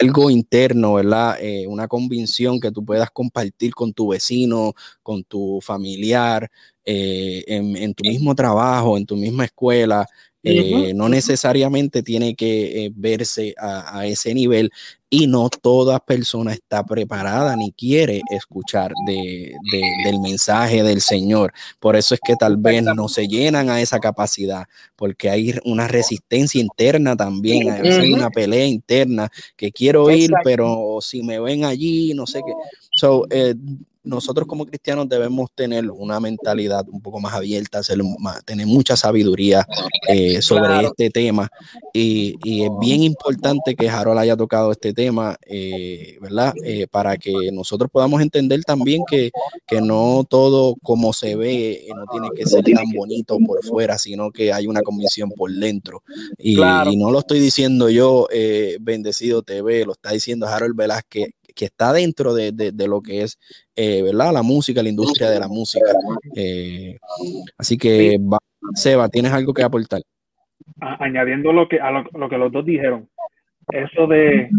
algo 0.00 0.30
interno, 0.30 0.94
¿verdad? 0.94 1.36
Eh, 1.40 1.66
una 1.66 1.88
convicción 1.88 2.60
que 2.60 2.72
tú 2.72 2.84
puedas 2.84 3.10
compartir 3.10 3.74
con 3.74 3.92
tu 3.92 4.08
vecino, 4.08 4.74
con 5.02 5.24
tu 5.24 5.60
familiar, 5.62 6.50
eh, 6.84 7.44
en, 7.48 7.94
tu 7.94 8.04
mismo 8.04 8.34
trabajo, 8.34 8.96
en 8.96 9.06
tu 9.06 9.16
misma 9.16 9.44
escuela, 9.44 10.06
eh, 10.46 10.94
no 10.94 11.08
necesariamente 11.08 12.02
tiene 12.02 12.34
que 12.34 12.92
verse 12.94 13.54
a, 13.58 14.06
ese 14.06 14.34
nivel 14.34 14.70
y 15.08 15.26
no 15.26 15.48
toda 15.48 16.00
persona 16.00 16.52
está 16.52 16.84
preparada 16.84 17.56
ni 17.56 17.72
quiere 17.72 18.22
escuchar 18.30 18.92
del 19.06 20.20
mensaje 20.20 20.82
del 20.82 21.00
Señor. 21.00 21.52
Por 21.78 21.96
eso 21.96 22.14
es 22.14 22.20
que 22.24 22.36
tal 22.36 22.56
vez 22.56 22.82
no 22.82 23.08
se 23.08 23.28
llenan 23.28 23.70
a 23.70 23.80
esa 23.80 23.98
capacidad, 23.98 24.64
porque 24.96 25.30
hay 25.30 25.54
una 25.64 25.86
resistencia 25.88 26.60
interna 26.60 27.16
también, 27.16 27.70
hay 27.70 28.12
una 28.12 28.30
pelea 28.30 28.66
interna 28.66 29.30
que 29.56 29.72
quiero 29.72 30.10
ir, 30.10 30.30
pero 30.44 30.98
si 31.00 31.22
me 31.22 31.40
ven 31.40 31.64
allí, 31.64 32.12
no 32.14 32.26
sé 32.26 32.40
qué. 32.44 32.52
So, 32.96 33.26
eh, 33.30 33.54
nosotros 34.06 34.46
como 34.46 34.64
cristianos 34.64 35.08
debemos 35.08 35.50
tener 35.54 35.90
una 35.90 36.20
mentalidad 36.20 36.86
un 36.88 37.00
poco 37.00 37.20
más 37.20 37.34
abierta, 37.34 37.80
tener 38.44 38.66
mucha 38.66 38.96
sabiduría 38.96 39.66
eh, 40.08 40.40
sobre 40.40 40.86
este 40.86 41.10
tema. 41.10 41.48
Y, 41.92 42.36
es 42.46 42.70
bien 42.80 43.02
importante 43.02 43.74
que 43.74 43.88
Harold 43.88 44.18
haya 44.18 44.36
tocado 44.36 44.70
este 44.70 44.92
tema, 44.92 45.36
eh, 45.46 46.16
¿verdad? 46.20 46.54
Eh, 46.64 46.86
para 46.86 47.16
que 47.16 47.32
nosotros 47.52 47.90
podamos 47.90 48.22
entender 48.22 48.62
también 48.62 49.02
que, 49.08 49.30
que 49.66 49.80
no 49.80 50.24
todo 50.28 50.76
como 50.82 51.12
se 51.12 51.34
ve 51.34 51.86
no 51.94 52.04
tiene 52.10 52.28
que 52.36 52.46
ser 52.46 52.64
tan 52.64 52.90
bonito 52.94 53.38
por 53.44 53.64
fuera, 53.64 53.98
sino 53.98 54.30
que 54.30 54.52
hay 54.52 54.66
una 54.66 54.82
convicción 54.82 55.30
por 55.30 55.50
dentro. 55.50 56.02
Y, 56.38 56.58
y 56.60 56.96
no 56.96 57.10
lo 57.10 57.18
estoy 57.18 57.40
diciendo 57.40 57.90
yo, 57.90 58.28
Bendecido 58.80 59.42
TV, 59.42 59.84
lo 59.84 59.92
está 59.92 60.12
diciendo 60.12 60.46
Harold 60.46 60.76
Velázquez, 60.76 61.30
que 61.56 61.64
está 61.64 61.92
dentro 61.92 62.34
de, 62.34 62.52
de, 62.52 62.88
lo 62.88 63.00
que 63.00 63.22
es, 63.22 63.38
eh, 63.74 64.02
¿verdad? 64.02 64.32
La 64.32 64.42
música, 64.42 64.82
la 64.82 64.90
industria 64.90 65.30
de 65.30 65.40
la 65.40 65.48
música. 65.48 65.90
Eh, 66.36 66.96
así 67.58 67.76
que, 67.78 68.18
Seba, 68.74 69.08
¿tienes 69.08 69.32
algo 69.32 69.54
que 69.54 69.62
aportar? 69.62 70.02
Añadiendo 70.80 71.52
lo 71.52 71.66
que, 71.68 71.80
a 71.80 71.90
lo, 71.90 72.28
que 72.28 72.38
los 72.38 72.52
dos 72.52 72.64
dijeron, 72.64 73.08
eso 73.72 74.06
de, 74.06 74.50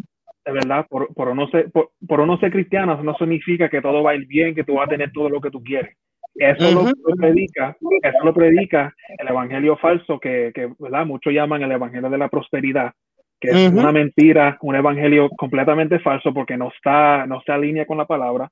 de 0.45 0.51
verdad, 0.51 0.85
por, 0.89 1.13
por, 1.13 1.35
no 1.35 1.47
ser, 1.49 1.71
por, 1.71 1.91
por 2.05 2.25
no 2.25 2.39
ser 2.39 2.51
cristiano, 2.51 3.01
no 3.03 3.15
significa 3.15 3.69
que 3.69 3.81
todo 3.81 4.03
va 4.03 4.11
a 4.11 4.15
ir 4.15 4.25
bien, 4.25 4.55
que 4.55 4.63
tú 4.63 4.75
vas 4.75 4.87
a 4.87 4.91
tener 4.91 5.11
todo 5.11 5.29
lo 5.29 5.39
que 5.39 5.51
tú 5.51 5.63
quieres. 5.63 5.95
Eso 6.35 6.71
lo, 6.71 7.15
predica, 7.15 7.75
eso 8.03 8.17
lo 8.23 8.33
predica 8.33 8.93
el 9.17 9.27
evangelio 9.27 9.75
falso 9.77 10.19
que, 10.19 10.51
que 10.53 10.71
¿verdad? 10.77 11.05
muchos 11.05 11.33
llaman 11.33 11.63
el 11.63 11.71
evangelio 11.71 12.09
de 12.09 12.17
la 12.17 12.29
prosperidad, 12.29 12.93
que 13.39 13.49
es 13.49 13.71
una 13.71 13.91
mentira, 13.91 14.57
un 14.61 14.75
evangelio 14.75 15.29
completamente 15.29 15.99
falso 15.99 16.33
porque 16.33 16.57
no 16.57 16.69
está, 16.69 17.25
no 17.27 17.41
se 17.41 17.51
alinea 17.51 17.85
con 17.85 17.97
la 17.97 18.05
palabra, 18.05 18.49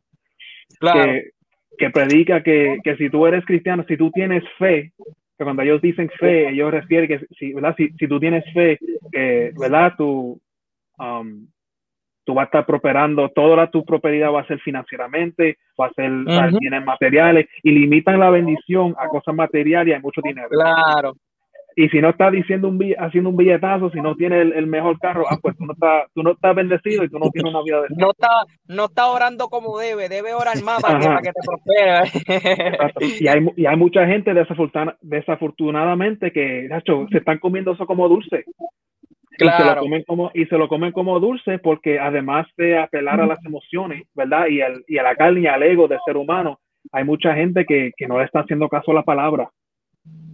que, 0.80 1.32
que, 1.78 1.90
predica 1.90 2.44
que, 2.44 2.78
que, 2.84 2.96
si 2.96 3.10
tú 3.10 3.26
eres 3.26 3.46
cristiano, 3.46 3.84
si 3.88 3.98
tú 3.98 4.12
tienes 4.12 4.44
fe, 4.58 4.92
que 5.38 5.44
cuando 5.44 5.64
ellos 5.64 5.82
dicen 5.82 6.10
fe, 6.20 6.50
ellos 6.50 6.72
refieren 6.72 7.08
que 7.08 7.26
si, 7.38 7.54
¿verdad? 7.54 7.76
Si, 7.78 7.90
si 7.98 8.08
tú 8.08 8.20
tienes 8.20 8.44
fe, 8.54 8.78
que, 9.12 9.52
¿verdad? 9.58 9.94
Tú, 9.98 10.40
um, 10.98 11.48
tú 12.26 12.34
vas 12.34 12.44
a 12.44 12.46
estar 12.46 12.66
prosperando, 12.66 13.30
toda 13.30 13.70
tu 13.70 13.86
prosperidad 13.86 14.32
va 14.32 14.42
a 14.42 14.48
ser 14.48 14.60
financieramente, 14.60 15.58
va 15.80 15.88
a 15.88 15.94
ser, 15.94 16.12
bienes 16.60 16.84
materiales, 16.84 17.48
y 17.64 17.72
limitan 17.72 18.20
la 18.20 18.30
bendición 18.30 18.96
a 18.98 19.08
cosas 19.08 19.36
materiales 19.36 19.92
y 19.92 19.94
hay 19.94 20.02
mucho 20.02 20.22
dinero. 20.24 20.50
Claro, 20.50 21.16
y 21.78 21.90
si 21.90 22.00
no 22.00 22.10
está 22.10 22.32
diciendo 22.32 22.70
un 22.70 22.80
haciendo 22.98 23.30
un 23.32 23.36
billetazo, 23.36 23.90
si 23.90 24.00
no 24.00 24.16
tiene 24.16 24.40
el, 24.42 24.66
mejor 24.66 24.98
carro, 24.98 25.26
ah, 25.30 25.38
pues 25.42 25.58
tú 25.58 25.66
no, 25.66 25.74
estás, 25.74 26.06
tú 26.14 26.24
no 26.24 26.32
estás 26.32 26.56
bendecido 26.56 27.04
y 27.04 27.10
tú 27.10 27.20
no 27.20 27.30
tienes 27.32 27.54
una 27.54 27.64
vida 27.64 27.82
de 27.82 27.88
no 27.98 28.12
está 28.12 28.30
No 28.68 28.86
está 28.86 29.08
orando 29.08 29.50
como 29.50 29.78
debe, 29.78 30.08
debe 30.08 30.34
orar 30.34 30.62
más 30.64 30.82
para, 30.82 31.20
que, 31.22 31.34
te 31.34 31.42
prospere. 31.46 32.04
y, 33.20 33.28
hay, 33.28 33.46
y 33.58 33.66
hay 33.66 33.76
mucha 33.76 34.08
gente 34.08 34.34
desafortunadamente 35.02 36.32
que, 36.32 36.70
se 37.12 37.18
están 37.18 37.40
comiendo 37.40 37.74
eso 37.74 37.86
como 37.86 38.08
dulce. 38.08 38.46
Claro. 39.38 39.58
Y 39.58 39.68
se, 39.68 39.76
lo 39.76 39.82
comen 39.82 40.04
como, 40.04 40.32
y 40.34 40.46
se 40.46 40.58
lo 40.58 40.70
comen 40.70 40.94
como 40.94 41.20
dulce 41.20 41.60
porque 41.60 42.00
además 42.00 42.48
de 42.56 42.78
apelar 42.78 43.20
a 43.20 43.28
las 43.28 43.44
emociones, 43.46 44.08
¿verdad? 44.16 44.48
Y, 44.48 44.62
al, 44.62 44.86
y 44.88 44.98
a 44.98 45.04
la 45.04 45.16
carne 45.18 45.42
y 45.42 45.48
al 45.48 45.62
ego 45.62 45.90
del 45.90 46.00
ser 46.06 46.16
humano, 46.16 46.60
hay 46.94 47.04
mucha 47.04 47.34
gente 47.34 47.66
que, 47.66 47.92
que 47.98 48.08
no 48.08 48.20
le 48.20 48.24
está 48.24 48.40
haciendo 48.40 48.70
caso 48.70 48.92
a 48.92 48.96
la 48.96 49.04
palabra. 49.04 49.50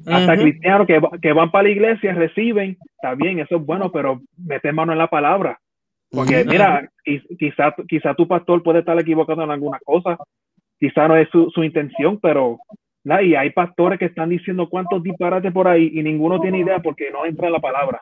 Hasta 0.05 0.35
cristianos 0.35 0.87
que, 0.87 0.99
que, 1.21 1.33
van 1.33 1.51
para 1.51 1.65
la 1.65 1.69
iglesia, 1.69 2.13
reciben, 2.13 2.77
está 2.95 3.13
bien, 3.13 3.39
eso 3.39 3.57
es 3.57 3.65
bueno, 3.65 3.91
pero 3.91 4.21
mete 4.37 4.71
mano 4.71 4.91
en 4.91 4.97
la 4.97 5.07
palabra. 5.07 5.59
Porque 6.09 6.43
mira, 6.43 6.89
quizá, 7.37 7.73
quizá 7.87 8.13
tu 8.15 8.27
pastor 8.27 8.63
puede 8.63 8.79
estar 8.79 8.99
equivocado 8.99 9.43
en 9.43 9.51
algunas 9.51 9.81
cosas, 9.83 10.17
quizá 10.79 11.07
no 11.07 11.15
es 11.15 11.29
su, 11.29 11.49
su 11.51 11.63
intención, 11.63 12.19
pero 12.19 12.59
y 13.03 13.35
hay 13.35 13.49
pastores 13.51 13.97
que 13.97 14.05
están 14.05 14.29
diciendo 14.29 14.69
cuántos 14.69 15.01
disparates 15.01 15.51
por 15.51 15.67
ahí 15.67 15.91
y 15.93 16.03
ninguno 16.03 16.39
tiene 16.39 16.59
idea 16.59 16.79
porque 16.79 17.09
no 17.11 17.25
entra 17.25 17.47
en 17.47 17.53
la 17.53 17.59
palabra 17.59 18.01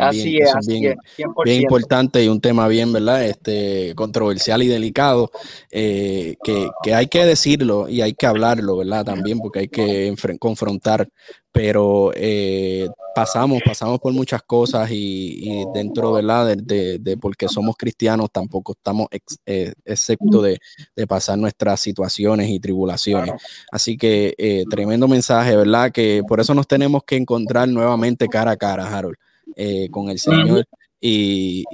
así 0.00 0.38
es, 0.38 0.66
bien, 0.66 0.96
bien, 1.44 1.62
importante 1.62 2.22
y 2.22 2.28
un 2.28 2.40
tema 2.40 2.68
bien, 2.68 2.92
¿verdad? 2.92 3.24
Este, 3.24 3.94
controversial 3.94 4.62
y 4.62 4.68
delicado, 4.68 5.30
eh, 5.70 6.36
que, 6.42 6.68
que, 6.82 6.94
hay 6.94 7.06
que 7.06 7.24
decirlo 7.24 7.88
y 7.88 8.02
hay 8.02 8.14
que 8.14 8.26
hablarlo, 8.26 8.76
¿verdad? 8.76 9.04
También 9.04 9.38
porque 9.38 9.60
hay 9.60 9.68
que 9.68 10.14
confrontar, 10.38 11.08
pero 11.52 12.12
eh, 12.14 12.88
pasamos, 13.14 13.62
pasamos 13.64 13.98
por 13.98 14.12
muchas 14.12 14.42
cosas 14.42 14.90
y, 14.90 15.64
dentro, 15.74 16.12
¿verdad? 16.12 16.56
De, 16.56 16.98
de, 16.98 17.16
porque 17.16 17.48
somos 17.48 17.76
cristianos 17.76 18.28
tampoco 18.30 18.72
estamos 18.72 19.08
eh, 19.46 19.72
excepto 19.84 20.42
de, 20.42 20.58
de, 20.94 21.06
pasar 21.06 21.38
nuestras 21.38 21.80
situaciones 21.80 22.48
y 22.50 22.60
tribulaciones. 22.60 23.34
Así 23.72 23.96
que 23.96 24.64
tremendo 24.70 25.08
mensaje, 25.08 25.56
¿verdad? 25.56 25.90
Que 25.92 26.22
por 26.28 26.40
eso 26.40 26.54
nos 26.54 26.66
tenemos 26.66 27.02
que 27.04 27.16
encontrar 27.16 27.68
nuevamente 27.68 28.28
cara 28.28 28.52
a 28.52 28.56
cara, 28.56 28.86
Harold. 28.86 29.16
Eh, 29.56 29.88
con 29.90 30.08
el 30.08 30.18
Señor. 30.18 30.64
Y, 31.00 31.64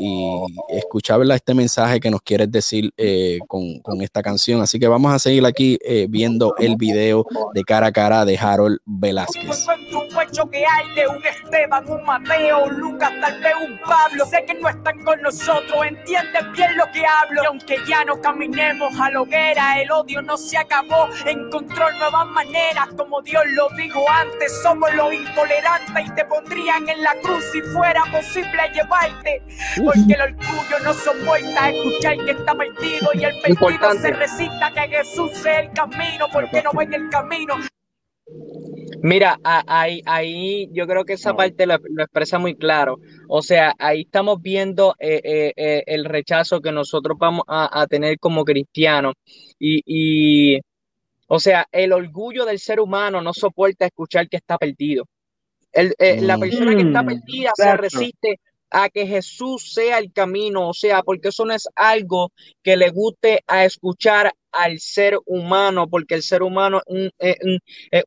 escuchar 0.68 1.20
este 1.33 1.55
mensaje 1.55 2.01
que 2.01 2.11
nos 2.11 2.20
quieres 2.22 2.51
decir 2.51 2.93
eh, 2.97 3.39
con, 3.47 3.81
esta 4.03 4.22
canción. 4.22 4.61
Así 4.61 4.79
que 4.79 4.89
vamos 4.89 5.12
a 5.12 5.18
seguir 5.18 5.45
aquí 5.47 5.79
eh, 5.85 6.07
viendo 6.09 6.55
el 6.59 6.77
video 6.77 7.25
de 7.55 7.62
cara 7.62 7.89
a 7.89 7.93
cara 7.93 8.25
de 8.25 8.37
Harold 8.37 8.79
Velázquez. 8.85 9.66
que 10.51 10.64
hay 10.66 10.95
de 10.95 11.07
un 11.09 11.25
Esteban, 11.25 11.89
un 11.89 12.05
Mateo, 12.05 12.64
un 12.64 12.75
Lucas, 12.75 13.12
tal 13.20 13.41
vez 13.41 13.55
un 13.64 13.79
Pablo. 13.81 14.27
Sé 14.27 14.45
que 14.47 14.55
no 14.55 14.68
están 14.68 15.03
con 15.05 15.20
nosotros, 15.22 15.87
entienden 15.87 16.53
bien 16.53 16.77
lo 16.77 16.85
que 16.93 17.05
hablo. 17.07 17.43
Y 17.43 17.47
aunque 17.47 17.77
ya 17.89 18.05
no 18.05 18.20
caminemos 18.20 18.99
a 19.01 19.11
la 19.11 19.22
hoguera, 19.22 19.81
el 19.81 19.91
odio 19.91 20.22
no 20.22 20.37
se 20.37 20.57
acabó. 20.57 21.09
Encontró 21.27 21.91
nuevas 21.93 22.27
maneras, 22.29 22.89
como 22.97 23.22
Dios 23.22 23.43
lo 23.53 23.68
dijo 23.77 24.05
antes. 24.11 24.61
Somos 24.62 24.93
los 24.95 25.12
intolerantes 25.12 26.07
y 26.07 26.14
te 26.14 26.25
pondrían 26.25 26.89
en 26.89 27.03
la 27.03 27.14
cruz 27.22 27.45
si 27.53 27.61
fuera 27.72 28.05
posible 28.11 28.62
llevar 28.75 29.14
porque 29.85 30.12
el 30.15 30.21
orgullo 30.21 30.79
no 30.85 30.95
soporta 30.95 31.71
escuchar 31.71 32.25
que 32.25 32.31
está 32.33 32.55
perdido 32.55 33.11
y 33.15 33.25
el 33.25 33.41
perdido 33.41 33.93
se 34.01 34.11
resista 34.12 34.73
que 34.73 34.97
Jesús 34.97 35.31
sea 35.33 35.61
el 35.61 35.73
camino 35.73 36.27
porque 36.33 36.62
no 36.62 36.73
va 36.73 36.83
en 36.85 36.95
el 36.95 37.09
camino. 37.11 37.55
Mira, 39.03 39.39
ahí, 39.45 40.01
ahí 40.07 40.71
yo 40.73 40.87
creo 40.87 41.05
que 41.05 41.12
esa 41.12 41.35
parte 41.35 41.67
lo, 41.67 41.75
expresa 41.75 42.39
muy 42.39 42.57
claro. 42.57 42.99
O 43.29 43.43
sea, 43.43 43.75
ahí 43.79 44.03
estamos 44.03 44.41
viendo 44.41 44.95
eh, 44.99 45.21
eh, 45.23 45.53
eh, 45.57 45.83
el 45.87 46.07
rechazo 46.07 46.61
que 46.61 46.73
nosotros 46.73 47.19
vamos 47.19 47.45
a, 47.47 47.87
tener 47.87 48.19
como 48.19 48.45
cristianos. 48.45 49.12
Y, 49.59 49.83
y, 49.85 50.61
o 51.29 51.39
sea, 51.39 51.67
el 51.71 51.93
orgullo 51.93 52.47
del 52.47 52.59
ser 52.59 52.81
humano 52.81 53.21
no 53.21 53.35
soporta 53.35 53.85
escuchar 53.85 54.27
que 54.27 54.39
está 54.39 54.57
perdido. 54.57 55.05
El, 55.71 55.95
la 56.27 56.39
persona 56.39 56.75
que 56.75 56.83
está 56.83 57.03
mm, 57.03 57.07
perdida 57.07 57.53
se 57.57 57.77
resiste 57.77 58.41
a 58.75 58.91
que 58.91 59.07
Jesús 59.07 59.72
sea 59.72 59.99
el 59.99 60.12
camino, 60.12 60.68
o 60.68 60.75
sea, 60.75 61.03
porque 61.05 61.29
eso 61.29 61.45
no 61.45 61.55
es 61.55 61.68
algo 61.77 62.33
que 62.62 62.77
le 62.77 62.91
guste 62.91 63.45
a 63.47 63.64
escuchar 63.64 64.35
al 64.51 64.81
ser 64.81 65.16
humano, 65.27 65.89
porque 65.89 66.16
el 66.16 66.25
ser 66.25 66.43
humano 66.43 66.83
es 67.18 67.37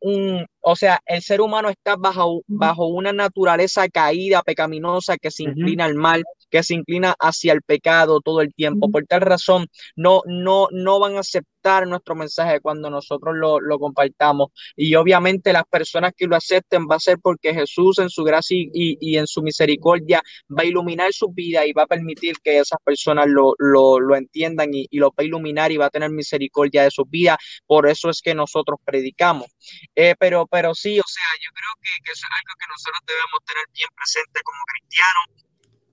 un, 0.01 0.45
o 0.70 0.76
sea, 0.76 1.01
el 1.05 1.22
ser 1.22 1.39
humano 1.39 1.70
está 1.70 1.95
bajo, 1.95 2.41
bajo 2.45 2.88
una 2.88 3.13
naturaleza 3.13 3.88
caída, 3.88 4.41
pecaminosa, 4.41 5.18
que 5.18 5.32
se 5.32 5.43
inclina 5.43 5.86
al 5.86 5.95
mal, 5.95 6.26
que 6.49 6.61
se 6.61 6.74
inclina 6.74 7.15
hacia 7.20 7.53
el 7.53 7.61
pecado 7.61 8.20
todo 8.20 8.41
el 8.41 8.53
tiempo. 8.53 8.91
Por 8.91 9.05
tal 9.05 9.22
razón, 9.22 9.68
no, 9.95 10.24
no, 10.26 10.68
no 10.72 10.99
van 10.99 11.15
a 11.15 11.22
aceptar 11.22 11.88
nuestro 11.88 12.15
mensaje 12.15 12.59
cuando 12.61 12.89
nosotros 12.89 13.36
lo, 13.36 13.59
lo 13.59 13.80
compartamos. 13.80 14.49
Y 14.76 14.95
obviamente 14.95 15.53
las 15.53 15.63
personas 15.70 16.13
que 16.15 16.28
lo 16.28 16.36
acepten 16.36 16.88
va 16.89 16.95
a 16.95 16.99
ser 16.99 17.18
porque 17.22 17.53
Jesús 17.53 17.99
en 17.99 18.09
su 18.09 18.24
gracia 18.24 18.57
y, 18.57 18.97
y, 18.99 19.18
en 19.18 19.28
su 19.28 19.41
misericordia 19.41 20.22
va 20.49 20.63
a 20.63 20.65
iluminar 20.65 21.11
su 21.13 21.30
vida 21.30 21.65
y 21.65 21.74
va 21.74 21.84
a 21.84 21.88
permitir 21.88 22.36
que 22.43 22.59
esas 22.59 22.80
personas 22.84 23.28
lo, 23.28 23.53
lo, 23.57 23.99
lo 23.99 24.15
entiendan 24.15 24.74
y, 24.74 24.88
y, 24.89 24.97
lo 24.99 25.09
va 25.09 25.15
a 25.20 25.24
iluminar 25.24 25.72
y 25.72 25.78
va 25.78 25.88
a 25.88 25.89
tener 25.89 26.09
misericordia 26.09 26.84
de 26.84 26.91
su 26.91 27.05
vida. 27.05 27.38
Por 27.65 27.88
eso 27.88 28.09
es 28.09 28.22
que 28.22 28.34
nosotros 28.34 28.80
predicamos. 28.86 29.47
Eh, 29.95 30.15
pero, 30.20 30.47
pero 30.58 30.74
sí, 30.74 30.97
o 30.97 31.05
sea, 31.05 31.30
yo 31.38 31.53
creo 31.53 31.70
que, 31.86 32.12
eso 32.12 32.26
es 32.26 32.34
algo 32.34 32.53
que 32.58 32.66
nosotros 32.66 33.01
debemos 33.05 33.39
tener 33.45 33.66
bien 33.78 33.89
presente 33.93 34.41
como 34.41 34.58
cristianos. 34.66 35.26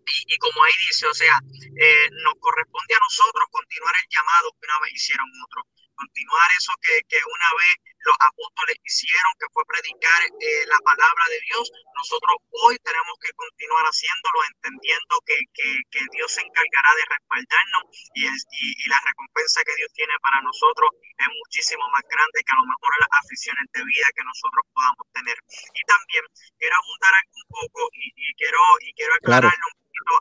Y, 0.04 0.36
como 0.38 0.64
ahí 0.64 0.72
dice, 0.88 1.04
o 1.06 1.12
sea, 1.12 1.36
eh, 1.36 2.08
nos 2.24 2.34
corresponde 2.40 2.94
a 2.94 3.04
nosotros 3.04 3.44
continuar 3.50 3.92
el 4.00 4.08
llamado 4.08 4.52
que 4.56 4.64
una 4.64 4.80
vez 4.80 4.92
hicieron 4.92 5.28
otros, 5.44 5.64
continuar 5.94 6.48
eso 6.58 6.72
que, 6.82 7.00
que 7.08 7.18
una 7.18 7.50
vez 7.58 7.94
los 8.04 8.16
apóstoles 8.20 8.76
hicieron, 8.84 9.32
que 9.40 9.48
fue 9.52 9.64
predicar 9.64 10.20
eh, 10.28 10.64
la 10.68 10.78
palabra 10.84 11.24
de 11.30 11.40
Dios, 11.48 11.72
nosotros 11.96 12.36
hoy 12.50 12.76
tenemos 12.84 13.16
que 13.20 13.32
continuar 13.32 13.84
haciéndolo, 13.88 14.38
entendiendo 14.44 15.14
que, 15.24 15.40
que, 15.56 15.68
que 15.90 16.02
Dios 16.12 16.28
se 16.30 16.44
encargará 16.44 16.90
de 17.00 17.04
respaldarnos 17.08 17.82
y, 18.14 18.28
y, 18.28 18.86
la 18.88 19.00
recompensa 19.00 19.64
que 19.64 19.76
Dios 19.76 19.90
tiene 19.96 20.12
para 20.20 20.42
nosotros 20.42 20.90
es 21.00 21.28
muchísimo 21.32 21.84
más 21.90 22.04
grande 22.08 22.44
que 22.44 22.52
a 22.52 22.60
lo 22.60 22.68
mejor 22.68 22.92
las 23.00 23.12
aficiones 23.24 23.64
de 23.72 23.82
vida 23.84 24.08
que 24.14 24.24
nosotros 24.24 24.62
podamos 24.74 25.06
tener. 25.16 25.38
Y 25.72 25.82
también 25.88 26.24
quiero 26.60 26.76
abundar 26.76 27.14
un 27.32 27.46
poco 27.48 27.88
y, 27.96 28.34
quiero, 28.36 28.60
y 28.84 28.92
quiero 28.92 29.14
aclararlo 29.14 29.68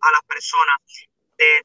a 0.01 0.11
las 0.11 0.23
personas 0.23 0.77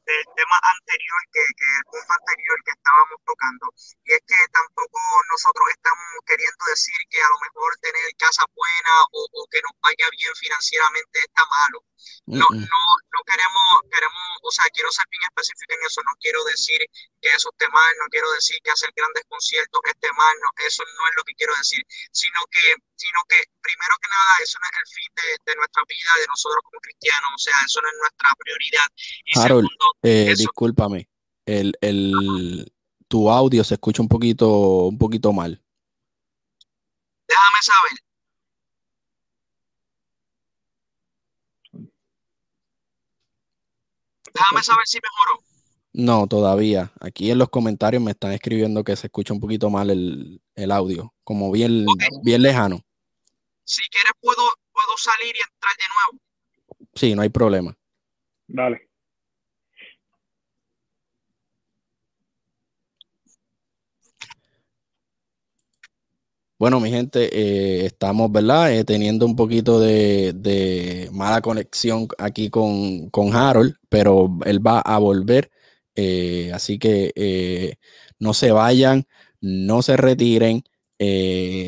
del 0.05 0.25
tema 0.35 0.57
anterior, 0.61 1.19
que, 1.31 1.43
que 1.57 1.67
el 1.79 1.85
punto 1.91 2.11
anterior 2.13 2.57
que 2.65 2.71
estábamos 2.71 3.19
tocando. 3.25 3.65
Y 4.03 4.13
es 4.13 4.21
que 4.27 4.39
tampoco 4.51 4.99
nosotros 5.31 5.65
estamos 5.71 6.09
queriendo 6.25 6.63
decir 6.67 6.99
que 7.09 7.19
a 7.21 7.29
lo 7.29 7.37
mejor 7.39 7.69
tener 7.81 8.07
casa 8.17 8.45
buena 8.53 8.93
o, 9.11 9.19
o 9.31 9.41
que 9.51 9.61
nos 9.61 9.75
vaya 9.81 10.07
bien 10.11 10.33
financieramente 10.35 11.19
está 11.19 11.43
malo. 11.45 11.83
No, 12.25 12.45
no, 12.49 12.81
no 13.11 13.19
queremos, 13.25 13.69
queremos, 13.91 14.27
o 14.43 14.51
sea, 14.51 14.65
quiero 14.71 14.91
ser 14.91 15.05
bien 15.09 15.23
específico 15.27 15.73
en 15.73 15.83
eso, 15.83 16.01
no 16.05 16.15
quiero 16.19 16.43
decir 16.45 16.79
que 17.21 17.29
eso 17.29 17.49
esté 17.51 17.67
mal, 17.69 17.93
no 17.99 18.07
quiero 18.07 18.31
decir 18.31 18.57
que 18.63 18.71
hacer 18.71 18.91
grandes 18.95 19.23
conciertos 19.27 19.81
esté 19.85 20.11
mal, 20.13 20.35
no, 20.39 20.49
eso 20.63 20.83
no 20.83 21.07
es 21.07 21.13
lo 21.17 21.23
que 21.23 21.35
quiero 21.35 21.53
decir, 21.55 21.83
sino 22.11 22.39
que, 22.51 22.75
sino 22.99 23.19
que 23.29 23.39
primero 23.61 23.95
que 24.01 24.09
nada, 24.11 24.31
eso 24.43 24.59
no 24.59 24.67
es 24.67 24.75
el 24.75 24.87
fin 24.91 25.11
de, 25.15 25.51
de 25.51 25.55
nuestra 25.55 25.83
vida, 25.87 26.11
de 26.19 26.27
nosotros 26.27 26.59
como 26.63 26.79
cristianos, 26.81 27.31
o 27.33 27.37
sea, 27.39 27.53
eso 27.65 27.79
no 27.81 27.87
es 27.87 27.95
nuestra 27.99 28.29
prioridad. 28.37 28.87
Y 29.25 29.39
segundo, 29.39 29.85
eh, 30.03 30.33
discúlpame, 30.35 31.07
el, 31.45 31.73
el, 31.79 32.73
tu 33.07 33.29
audio 33.31 33.63
se 33.63 33.75
escucha 33.75 34.01
un 34.01 34.09
poquito, 34.09 34.47
un 34.91 34.97
poquito 34.97 35.31
mal. 35.31 35.63
Déjame 37.27 37.61
saber. 37.61 37.95
Déjame 44.33 44.63
saber 44.63 44.85
si 44.85 44.99
mejoró. 44.99 45.49
No, 45.93 46.27
todavía. 46.27 46.91
Aquí 46.99 47.31
en 47.31 47.39
los 47.39 47.49
comentarios 47.49 48.01
me 48.01 48.11
están 48.11 48.31
escribiendo 48.31 48.83
que 48.83 48.95
se 48.95 49.07
escucha 49.07 49.33
un 49.33 49.39
poquito 49.39 49.69
mal 49.69 49.89
el, 49.89 50.71
audio, 50.71 51.13
como 51.23 51.51
bien, 51.51 51.85
bien 52.23 52.41
lejano. 52.41 52.85
Si 53.69 53.87
quieres 53.89 54.13
puedo, 54.19 54.41
puedo 54.71 54.97
salir 54.97 55.35
y 55.35 55.41
entrar 55.41 55.75
de 55.77 55.83
nuevo. 55.93 56.89
Sí, 56.95 57.13
no 57.13 57.21
hay 57.21 57.29
problema. 57.29 57.77
Dale. 58.47 58.89
Bueno, 66.57 66.79
mi 66.79 66.89
gente, 66.89 67.29
eh, 67.31 67.85
estamos, 67.85 68.31
¿verdad? 68.31 68.73
Eh, 68.73 68.83
teniendo 68.85 69.27
un 69.27 69.35
poquito 69.35 69.79
de, 69.79 71.07
mala 71.13 71.39
conexión 71.41 72.07
aquí 72.17 72.49
con, 72.49 73.11
Harold, 73.35 73.75
pero 73.87 74.35
él 74.45 74.65
va 74.65 74.79
a 74.79 74.97
volver. 74.97 75.51
Eh, 75.93 76.51
así 76.55 76.79
que 76.79 77.77
no 78.17 78.33
se 78.33 78.51
vayan, 78.51 79.05
no 79.41 79.83
se 79.83 79.95
retiren. 79.95 80.63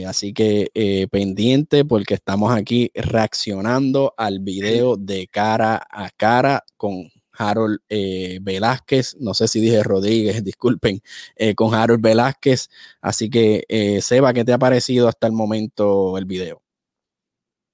Así 0.08 0.34
que 0.34 1.08
pendiente 1.12 1.86
porque 1.86 2.16
estamos 2.16 2.54
aquí 2.54 2.92
reaccionando 2.96 4.14
al 4.18 4.40
video 4.40 4.98
de 4.98 5.28
cara 5.28 5.82
a 5.90 6.10
cara 6.18 6.64
con 6.78 7.10
Harold 7.42 7.80
eh, 7.90 8.40
Velázquez, 8.42 9.18
no 9.20 9.34
sé 9.34 9.48
si 9.48 9.62
dije 9.62 9.84
Rodríguez, 9.84 10.44
disculpen, 10.44 11.00
eh, 11.36 11.56
con 11.56 11.74
Harold 11.74 12.02
Velázquez. 12.02 12.70
Así 13.02 13.30
que, 13.30 13.64
eh, 13.68 14.02
Seba, 14.02 14.34
¿qué 14.34 14.44
te 14.44 14.54
ha 14.54 14.58
parecido 14.58 15.08
hasta 15.08 15.28
el 15.28 15.34
momento 15.34 16.18
el 16.18 16.26
video? 16.26 16.62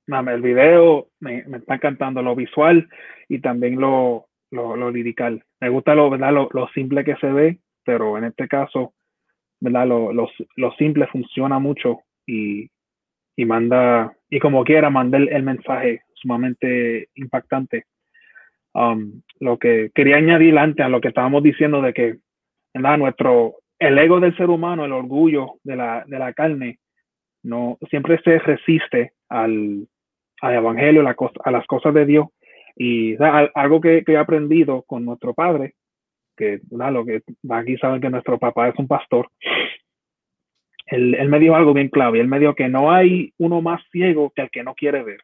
el 0.07 0.41
video 0.41 1.09
me, 1.19 1.39
está 1.39 1.75
encantando 1.75 2.21
lo 2.21 2.33
visual 2.33 2.87
y 3.27 3.39
también 3.39 3.79
lo, 3.79 4.27
lo, 4.51 4.89
lirical. 4.89 5.43
Me 5.59 5.67
gusta 5.67 5.95
lo, 5.95 6.09
¿verdad? 6.09 6.31
Lo, 6.31 6.67
simple 6.69 7.03
que 7.03 7.17
se 7.17 7.27
ve, 7.27 7.59
pero 7.83 8.17
en 8.17 8.23
este 8.23 8.47
caso, 8.47 8.93
¿verdad? 9.59 9.87
Lo, 9.87 10.11
lo 10.11 10.71
simple 10.77 11.07
funciona 11.07 11.59
mucho 11.59 12.01
y, 12.25 12.69
y 13.35 13.45
manda, 13.45 14.13
y 14.29 14.39
como 14.39 14.63
quiera, 14.63 14.89
manda 14.89 15.17
el 15.17 15.43
mensaje 15.43 16.01
sumamente 16.13 17.09
impactante 17.15 17.85
Um, 18.77 19.23
lo 19.39 19.57
que 19.57 19.89
quería 19.95 20.17
añadir 20.17 20.55
antes 20.55 20.85
a 20.85 20.89
lo 20.89 21.01
que 21.01 21.07
estábamos 21.07 21.41
diciendo 21.41 21.81
de 21.81 21.93
que 21.93 22.17
nuestro 22.75 23.55
el 23.79 23.97
ego 23.97 24.19
del 24.19 24.37
ser 24.37 24.51
humano, 24.51 24.85
el 24.85 24.91
orgullo 24.91 25.55
de 25.63 25.75
la, 25.75 26.03
de 26.05 26.19
la 26.19 26.31
carne, 26.33 26.77
no 27.41 27.79
siempre 27.89 28.19
se 28.23 28.37
resiste 28.37 29.13
al, 29.29 29.87
al 30.41 30.53
evangelio, 30.53 31.01
a 31.01 31.51
las 31.51 31.65
cosas 31.65 31.93
de 31.95 32.05
Dios. 32.05 32.27
Y 32.75 33.15
algo 33.55 33.81
que, 33.81 34.03
que, 34.03 34.13
he 34.13 34.17
aprendido 34.17 34.83
con 34.83 35.05
nuestro 35.05 35.33
padre, 35.33 35.73
que 36.37 36.61
lo 36.69 37.05
que 37.05 37.21
aquí 37.49 37.77
saben 37.77 37.99
que 37.99 38.09
nuestro 38.09 38.37
papá 38.37 38.69
es 38.69 38.75
un 38.77 38.87
pastor, 38.87 39.27
él, 40.85 41.15
él, 41.15 41.27
me 41.27 41.39
dijo 41.39 41.55
algo 41.55 41.73
bien 41.73 41.89
clave. 41.89 42.19
Él 42.19 42.27
me 42.27 42.39
dijo 42.39 42.55
que 42.55 42.69
no 42.69 42.91
hay 42.91 43.33
uno 43.37 43.61
más 43.61 43.81
ciego 43.91 44.31
que 44.33 44.43
el 44.43 44.49
que 44.49 44.63
no 44.63 44.73
quiere 44.73 45.03
ver. 45.03 45.19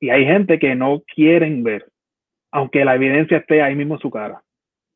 Y 0.00 0.10
hay 0.10 0.24
gente 0.24 0.58
que 0.58 0.74
no 0.74 1.02
quieren 1.14 1.64
ver, 1.64 1.86
aunque 2.52 2.84
la 2.84 2.94
evidencia 2.94 3.38
esté 3.38 3.62
ahí 3.62 3.74
mismo 3.74 3.94
en 3.94 4.00
su 4.00 4.10
cara. 4.10 4.42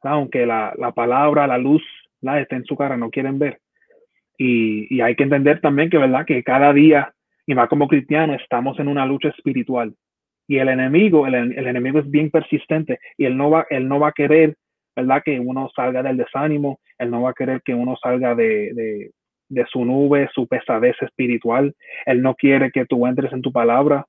Aunque 0.02 0.46
la, 0.46 0.74
la, 0.76 0.92
palabra, 0.92 1.46
la 1.46 1.58
luz, 1.58 1.82
la 2.20 2.40
esté 2.40 2.56
en 2.56 2.64
su 2.64 2.76
cara, 2.76 2.96
no 2.96 3.10
quieren 3.10 3.38
ver. 3.38 3.60
Y, 4.36 4.94
y, 4.94 5.00
hay 5.00 5.14
que 5.16 5.22
entender 5.22 5.60
también 5.60 5.90
que, 5.90 5.98
¿verdad? 5.98 6.26
Que 6.26 6.42
cada 6.42 6.72
día, 6.72 7.14
y 7.46 7.54
más 7.54 7.68
como 7.68 7.88
cristianos, 7.88 8.40
estamos 8.42 8.78
en 8.78 8.88
una 8.88 9.06
lucha 9.06 9.28
espiritual. 9.28 9.94
Y 10.48 10.58
el 10.58 10.68
enemigo, 10.68 11.26
el, 11.26 11.34
el, 11.34 11.66
enemigo 11.66 12.00
es 12.00 12.10
bien 12.10 12.30
persistente 12.30 12.98
y 13.16 13.24
él 13.24 13.36
no 13.36 13.50
va, 13.50 13.66
él 13.70 13.88
no 13.88 14.00
va 14.00 14.08
a 14.08 14.12
querer, 14.12 14.56
¿verdad? 14.94 15.22
Que 15.24 15.38
uno 15.38 15.70
salga 15.74 16.02
del 16.02 16.16
desánimo, 16.16 16.80
él 16.98 17.10
no 17.10 17.22
va 17.22 17.30
a 17.30 17.34
querer 17.34 17.62
que 17.64 17.74
uno 17.74 17.96
salga 18.02 18.34
de, 18.34 18.72
de, 18.74 19.10
de 19.48 19.66
su 19.70 19.84
nube, 19.84 20.28
su 20.34 20.46
pesadez 20.46 20.96
espiritual. 21.00 21.74
Él 22.06 22.22
no 22.22 22.34
quiere 22.34 22.70
que 22.70 22.86
tú 22.86 23.06
entres 23.06 23.32
en 23.32 23.42
tu 23.42 23.52
palabra 23.52 24.06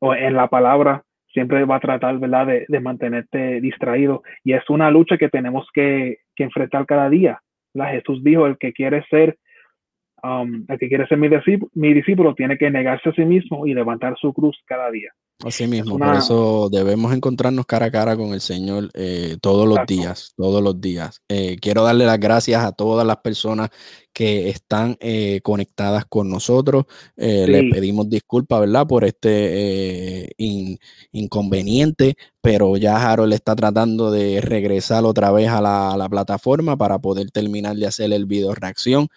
o 0.00 0.14
en 0.14 0.34
la 0.34 0.48
palabra. 0.48 1.02
Siempre 1.32 1.64
va 1.64 1.76
a 1.76 1.80
tratar, 1.80 2.18
¿verdad?, 2.18 2.46
de, 2.46 2.64
de 2.68 2.80
mantenerte 2.80 3.60
distraído. 3.60 4.22
Y 4.44 4.54
es 4.54 4.68
una 4.70 4.90
lucha 4.90 5.18
que 5.18 5.28
tenemos 5.28 5.66
que, 5.74 6.18
que 6.34 6.44
enfrentar 6.44 6.86
cada 6.86 7.10
día. 7.10 7.40
¿verdad? 7.74 7.92
Jesús 7.92 8.22
dijo, 8.24 8.46
el 8.46 8.56
que 8.58 8.72
quiere 8.72 9.04
ser 9.10 9.36
Um, 10.26 10.64
el 10.68 10.78
que 10.78 10.88
quiere 10.88 11.06
ser 11.06 11.18
mi 11.18 11.28
discípulo, 11.28 11.70
mi 11.74 11.94
discípulo, 11.94 12.34
tiene 12.34 12.58
que 12.58 12.68
negarse 12.68 13.10
a 13.10 13.12
sí 13.12 13.24
mismo 13.24 13.66
y 13.66 13.74
levantar 13.74 14.16
su 14.20 14.32
cruz 14.32 14.56
cada 14.66 14.90
día. 14.90 15.12
Así 15.44 15.66
mismo, 15.66 15.98
por 15.98 16.16
eso 16.16 16.70
debemos 16.70 17.12
encontrarnos 17.14 17.66
cara 17.66 17.86
a 17.86 17.90
cara 17.90 18.16
con 18.16 18.32
el 18.32 18.40
Señor 18.40 18.88
eh, 18.94 19.36
todos 19.42 19.68
los 19.68 19.86
días, 19.86 20.32
todos 20.34 20.62
los 20.62 20.80
días. 20.80 21.20
Eh, 21.28 21.58
quiero 21.60 21.84
darle 21.84 22.06
las 22.06 22.18
gracias 22.18 22.64
a 22.64 22.72
todas 22.72 23.06
las 23.06 23.18
personas 23.18 23.68
que 24.14 24.48
están 24.48 24.96
eh, 24.98 25.40
conectadas 25.42 26.06
con 26.06 26.30
nosotros. 26.30 26.86
Le 27.16 27.70
pedimos 27.70 28.08
disculpas, 28.08 28.60
¿verdad? 28.60 28.86
Por 28.86 29.04
este 29.04 30.34
inconveniente, 31.12 32.16
pero 32.40 32.78
ya 32.78 32.96
Harold 32.96 33.34
está 33.34 33.54
tratando 33.54 34.10
de 34.10 34.40
regresar 34.40 35.04
otra 35.04 35.30
vez 35.32 35.50
a 35.50 35.60
la, 35.60 35.92
a 35.92 35.98
la, 35.98 36.08
plataforma 36.08 36.78
para 36.78 36.98
poder 36.98 37.30
terminar 37.30 37.76
de 37.76 37.86
hacer 37.86 38.10
el 38.10 38.24
video 38.24 38.54
reacción. 38.54 39.08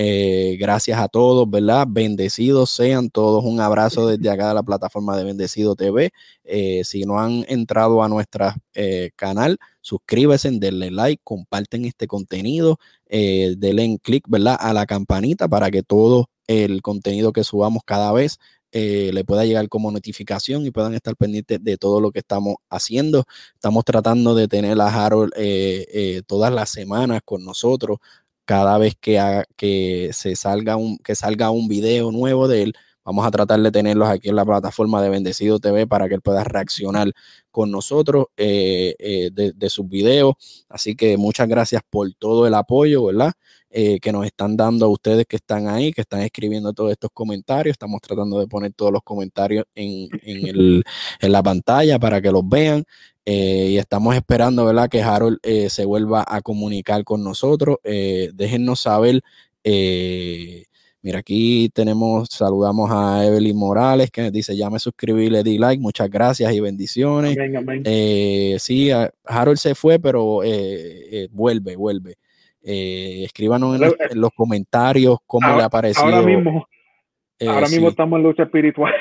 Eh, 0.00 0.56
gracias 0.60 0.96
a 1.00 1.08
todos, 1.08 1.50
¿verdad? 1.50 1.84
Bendecidos 1.90 2.70
sean 2.70 3.10
todos. 3.10 3.44
Un 3.44 3.60
abrazo 3.60 4.06
desde 4.06 4.30
acá 4.30 4.46
de 4.48 4.54
la 4.54 4.62
plataforma 4.62 5.16
de 5.16 5.24
Bendecido 5.24 5.74
TV. 5.74 6.12
Eh, 6.44 6.82
si 6.84 7.02
no 7.04 7.18
han 7.18 7.44
entrado 7.48 8.00
a 8.04 8.08
nuestro 8.08 8.54
eh, 8.74 9.10
canal, 9.16 9.58
suscríbanse, 9.80 10.52
denle 10.52 10.92
like, 10.92 11.20
comparten 11.24 11.84
este 11.84 12.06
contenido, 12.06 12.78
denle 13.08 13.98
clic, 14.00 14.24
¿verdad? 14.28 14.56
A 14.60 14.72
la 14.72 14.86
campanita 14.86 15.48
para 15.48 15.68
que 15.72 15.82
todo 15.82 16.30
el 16.46 16.80
contenido 16.80 17.32
que 17.32 17.42
subamos 17.42 17.82
cada 17.84 18.12
vez 18.12 18.38
le 18.70 19.24
pueda 19.24 19.44
llegar 19.46 19.68
como 19.68 19.90
notificación 19.90 20.64
y 20.64 20.70
puedan 20.70 20.94
estar 20.94 21.16
pendientes 21.16 21.58
de 21.64 21.76
todo 21.76 22.00
lo 22.00 22.12
que 22.12 22.20
estamos 22.20 22.56
haciendo. 22.70 23.24
Estamos 23.54 23.84
tratando 23.84 24.34
de 24.36 24.46
tener 24.46 24.80
a 24.80 24.86
Harold 25.06 25.32
todas 26.26 26.52
las 26.52 26.70
semanas 26.70 27.20
con 27.24 27.44
nosotros 27.44 27.98
cada 28.48 28.78
vez 28.78 28.94
que, 28.98 29.44
que, 29.56 30.08
se 30.14 30.34
salga 30.34 30.76
un, 30.76 30.96
que 30.96 31.14
salga 31.14 31.50
un 31.50 31.68
video 31.68 32.10
nuevo 32.10 32.48
de 32.48 32.62
él, 32.62 32.74
vamos 33.04 33.26
a 33.26 33.30
tratar 33.30 33.60
de 33.60 33.70
tenerlos 33.70 34.08
aquí 34.08 34.30
en 34.30 34.36
la 34.36 34.46
plataforma 34.46 35.02
de 35.02 35.10
Bendecido 35.10 35.58
TV 35.58 35.86
para 35.86 36.08
que 36.08 36.14
él 36.14 36.22
pueda 36.22 36.44
reaccionar 36.44 37.12
con 37.50 37.70
nosotros 37.70 38.28
eh, 38.38 38.94
eh, 38.98 39.30
de, 39.32 39.68
sus 39.68 39.86
videos. 39.86 40.32
Así 40.70 40.96
que 40.96 41.18
muchas 41.18 41.46
gracias 41.46 41.82
por 41.90 42.10
todo 42.14 42.46
el 42.46 42.54
apoyo, 42.54 43.04
¿verdad? 43.04 43.34
Eh, 43.68 44.00
que 44.00 44.12
nos 44.12 44.24
están 44.24 44.56
dando 44.56 44.88
ustedes 44.88 45.26
que 45.26 45.36
están 45.36 45.68
ahí, 45.68 45.92
que 45.92 46.00
están 46.00 46.20
escribiendo 46.22 46.72
todos 46.72 46.92
estos 46.92 47.10
comentarios. 47.12 47.74
Estamos 47.74 48.00
tratando 48.00 48.40
de 48.40 48.46
poner 48.46 48.72
todos 48.72 48.90
los 48.90 49.02
comentarios 49.02 49.66
en, 49.74 50.08
en 50.22 51.32
la 51.32 51.42
pantalla 51.42 51.98
para 51.98 52.22
que 52.22 52.30
los 52.30 52.48
vean. 52.48 52.82
Eh, 53.30 53.72
y 53.72 53.76
estamos 53.76 54.16
esperando, 54.16 54.64
¿verdad? 54.64 54.88
Que 54.88 55.02
Harold 55.02 55.38
eh, 55.42 55.68
se 55.68 55.84
vuelva 55.84 56.24
a 56.26 56.40
comunicar 56.40 57.04
con 57.04 57.22
nosotros. 57.22 57.76
Eh, 57.84 58.30
déjennos 58.32 58.80
saber. 58.80 59.20
mira, 61.02 61.18
aquí 61.18 61.68
tenemos, 61.74 62.28
saludamos 62.30 62.90
a 62.90 63.26
Evelyn 63.26 63.54
Morales 63.54 64.10
que 64.10 64.30
dice, 64.30 64.56
ya 64.56 64.70
me 64.70 64.78
suscribí, 64.78 65.28
le 65.28 65.42
di 65.42 65.58
like, 65.58 65.78
muchas 65.78 66.08
gracias 66.08 66.50
y 66.54 66.60
bendiciones. 66.60 67.36
sí, 68.62 68.90
Harold 69.26 69.58
se 69.58 69.74
fue, 69.74 69.98
pero 69.98 70.40
vuelve, 71.30 71.76
vuelve. 71.76 72.14
escríbanos 72.62 73.78
en 73.78 73.92
los, 74.18 74.30
comentarios 74.34 75.18
cómo 75.26 75.54
le 75.54 75.64
ha 75.64 75.68
parecido. 75.68 76.06
Ahora 76.06 76.22
mismo, 76.22 76.66
ahora 77.46 77.68
mismo 77.68 77.90
estamos 77.90 78.16
en 78.16 78.22
lucha 78.22 78.44
espiritual. 78.44 78.94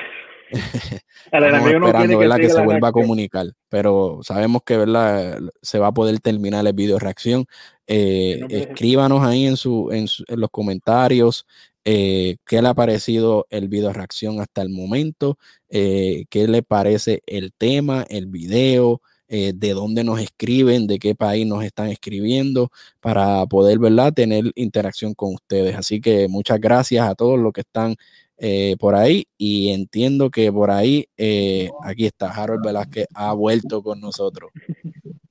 Estamos 1.31 1.71
esperando 1.71 2.17
¿verdad? 2.17 2.37
que, 2.37 2.49
se 2.49 2.61
vuelva 2.61 2.89
a 2.89 2.91
comunicar, 2.91 3.47
pero 3.69 4.19
sabemos 4.23 4.61
que 4.65 4.77
¿verdad? 4.77 5.39
se 5.61 5.79
va 5.79 5.87
a 5.87 5.93
poder 5.93 6.19
terminar 6.19 6.65
el 6.65 6.73
video 6.73 6.99
reacción. 6.99 7.45
Eh, 7.87 8.45
escríbanos 8.49 9.23
ahí 9.23 9.45
en, 9.45 9.57
su, 9.57 9.89
en, 9.91 10.07
los 10.37 10.49
comentarios 10.49 11.45
eh, 11.85 12.35
qué 12.45 12.61
le 12.61 12.67
ha 12.67 12.73
parecido 12.73 13.47
el 13.49 13.69
video 13.69 13.93
reacción 13.93 14.41
hasta 14.41 14.61
el 14.61 14.69
momento, 14.69 15.37
eh, 15.69 16.25
qué 16.29 16.47
le 16.47 16.61
parece 16.61 17.21
el 17.25 17.53
tema, 17.53 18.05
el 18.09 18.27
video. 18.27 19.01
de 19.29 19.73
dónde 19.73 20.05
nos 20.05 20.21
escriben, 20.21 20.87
de 20.87 20.99
qué 20.99 21.13
país 21.13 21.45
nos 21.45 21.61
están 21.65 21.89
escribiendo, 21.89 22.71
para 23.01 23.45
poder 23.47 23.77
¿verdad? 23.77 24.13
tener 24.13 24.53
interacción 24.55 25.13
con 25.13 25.33
ustedes. 25.33 25.75
Así 25.75 25.99
que 25.99 26.29
muchas 26.29 26.61
gracias 26.61 27.05
a 27.05 27.13
todos 27.13 27.37
los 27.37 27.51
que 27.51 27.59
están 27.61 27.97
eh, 28.37 28.75
por 28.79 28.95
ahí 28.95 29.27
y 29.37 29.71
entiendo 29.71 30.29
que 30.29 30.51
por 30.51 30.71
ahí 30.71 31.07
eh, 31.17 31.69
aquí 31.83 32.05
está 32.05 32.29
Harold 32.31 32.65
Velázquez 32.65 33.07
ha 33.13 33.33
vuelto 33.33 33.81
con 33.81 33.99
nosotros. 33.99 34.51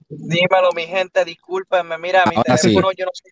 Dímelo, 0.09 0.71
mi 0.75 0.87
gente, 0.87 1.25
discúlpenme. 1.25 1.99
Mira, 1.99 2.25
mi 2.27 2.43
teléfono, 2.43 2.91
yo 2.97 3.05
no 3.05 3.11
sé 3.13 3.31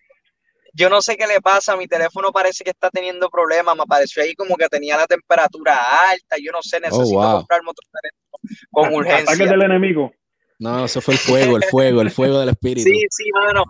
yo 0.75 0.89
no 0.89 1.01
sé 1.01 1.15
qué 1.15 1.25
le 1.25 1.39
pasa, 1.39 1.77
mi 1.77 1.87
teléfono 1.87 2.33
parece 2.33 2.63
que 2.63 2.71
está 2.71 2.89
teniendo 2.89 3.29
problemas, 3.29 3.75
me 3.77 3.83
apareció 3.83 4.21
ahí 4.21 4.35
como 4.35 4.57
que 4.57 4.67
tenía 4.67 4.97
la 4.97 5.07
temperatura 5.07 5.73
alta, 6.11 6.35
yo 6.37 6.51
no 6.51 6.61
sé, 6.61 6.77
oh, 6.77 6.79
necesito 6.81 7.21
comprarme 7.21 7.69
otro 7.69 7.87
teléfono 7.93 8.59
con 8.71 8.93
urgencia. 8.93 9.33
Ataque 9.33 9.49
del 9.49 9.61
enemigo. 9.63 10.11
No, 10.57 10.85
eso 10.85 11.01
fue 11.01 11.15
el 11.15 11.19
fuego, 11.19 11.57
el 11.57 11.63
fuego, 11.63 12.01
el 12.01 12.11
fuego 12.11 12.39
del 12.39 12.49
espíritu. 12.55 12.89
Sí, 12.89 13.01
sí, 13.09 13.23
mano. 13.33 13.63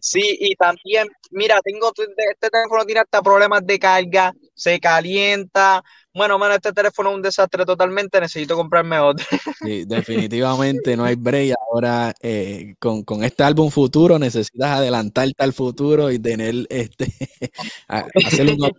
Sí, 0.00 0.36
y 0.40 0.54
también, 0.54 1.08
mira, 1.30 1.60
tengo 1.62 1.90
este 1.96 2.50
teléfono 2.50 2.84
tiene 2.84 3.00
hasta 3.00 3.22
problemas 3.22 3.66
de 3.66 3.78
carga, 3.78 4.32
se 4.54 4.78
calienta. 4.78 5.82
Bueno, 6.14 6.38
mano, 6.38 6.54
este 6.54 6.72
teléfono 6.72 7.10
es 7.10 7.16
un 7.16 7.22
desastre 7.22 7.64
totalmente, 7.64 8.20
necesito 8.20 8.56
comprarme 8.56 8.98
otro. 8.98 9.24
Sí, 9.66 9.84
definitivamente 9.84 10.96
no 10.96 11.04
hay 11.04 11.16
break. 11.16 11.54
Ahora, 11.70 12.14
eh, 12.20 12.74
con, 12.78 13.02
con, 13.02 13.24
este 13.24 13.42
álbum 13.42 13.70
futuro, 13.70 14.18
necesitas 14.18 14.78
adelantarte 14.78 15.42
al 15.42 15.52
futuro 15.52 16.10
y 16.10 16.18
tener 16.18 16.54
este, 16.68 17.06
hacer 17.88 18.46
un 18.46 18.70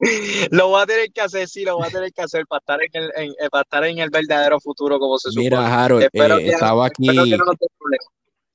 lo 0.50 0.68
voy 0.68 0.82
a 0.82 0.86
tener 0.86 1.12
que 1.12 1.20
hacer, 1.20 1.48
sí, 1.48 1.64
lo 1.64 1.76
voy 1.76 1.86
a 1.86 1.90
tener 1.90 2.12
que 2.12 2.22
hacer 2.22 2.46
para 2.46 2.60
estar 2.60 2.80
en 2.82 3.02
el, 3.02 3.10
en, 3.16 3.30
eh, 3.32 3.50
para 3.50 3.62
estar 3.62 3.84
en 3.84 3.98
el 3.98 4.10
verdadero 4.10 4.58
futuro 4.60 4.98
como 4.98 5.18
se 5.18 5.30
supone. 5.30 5.44
Mira, 5.44 5.84
Harold, 5.84 6.04
eh, 6.04 6.48
estaba 6.48 6.86
aquí. 6.86 7.08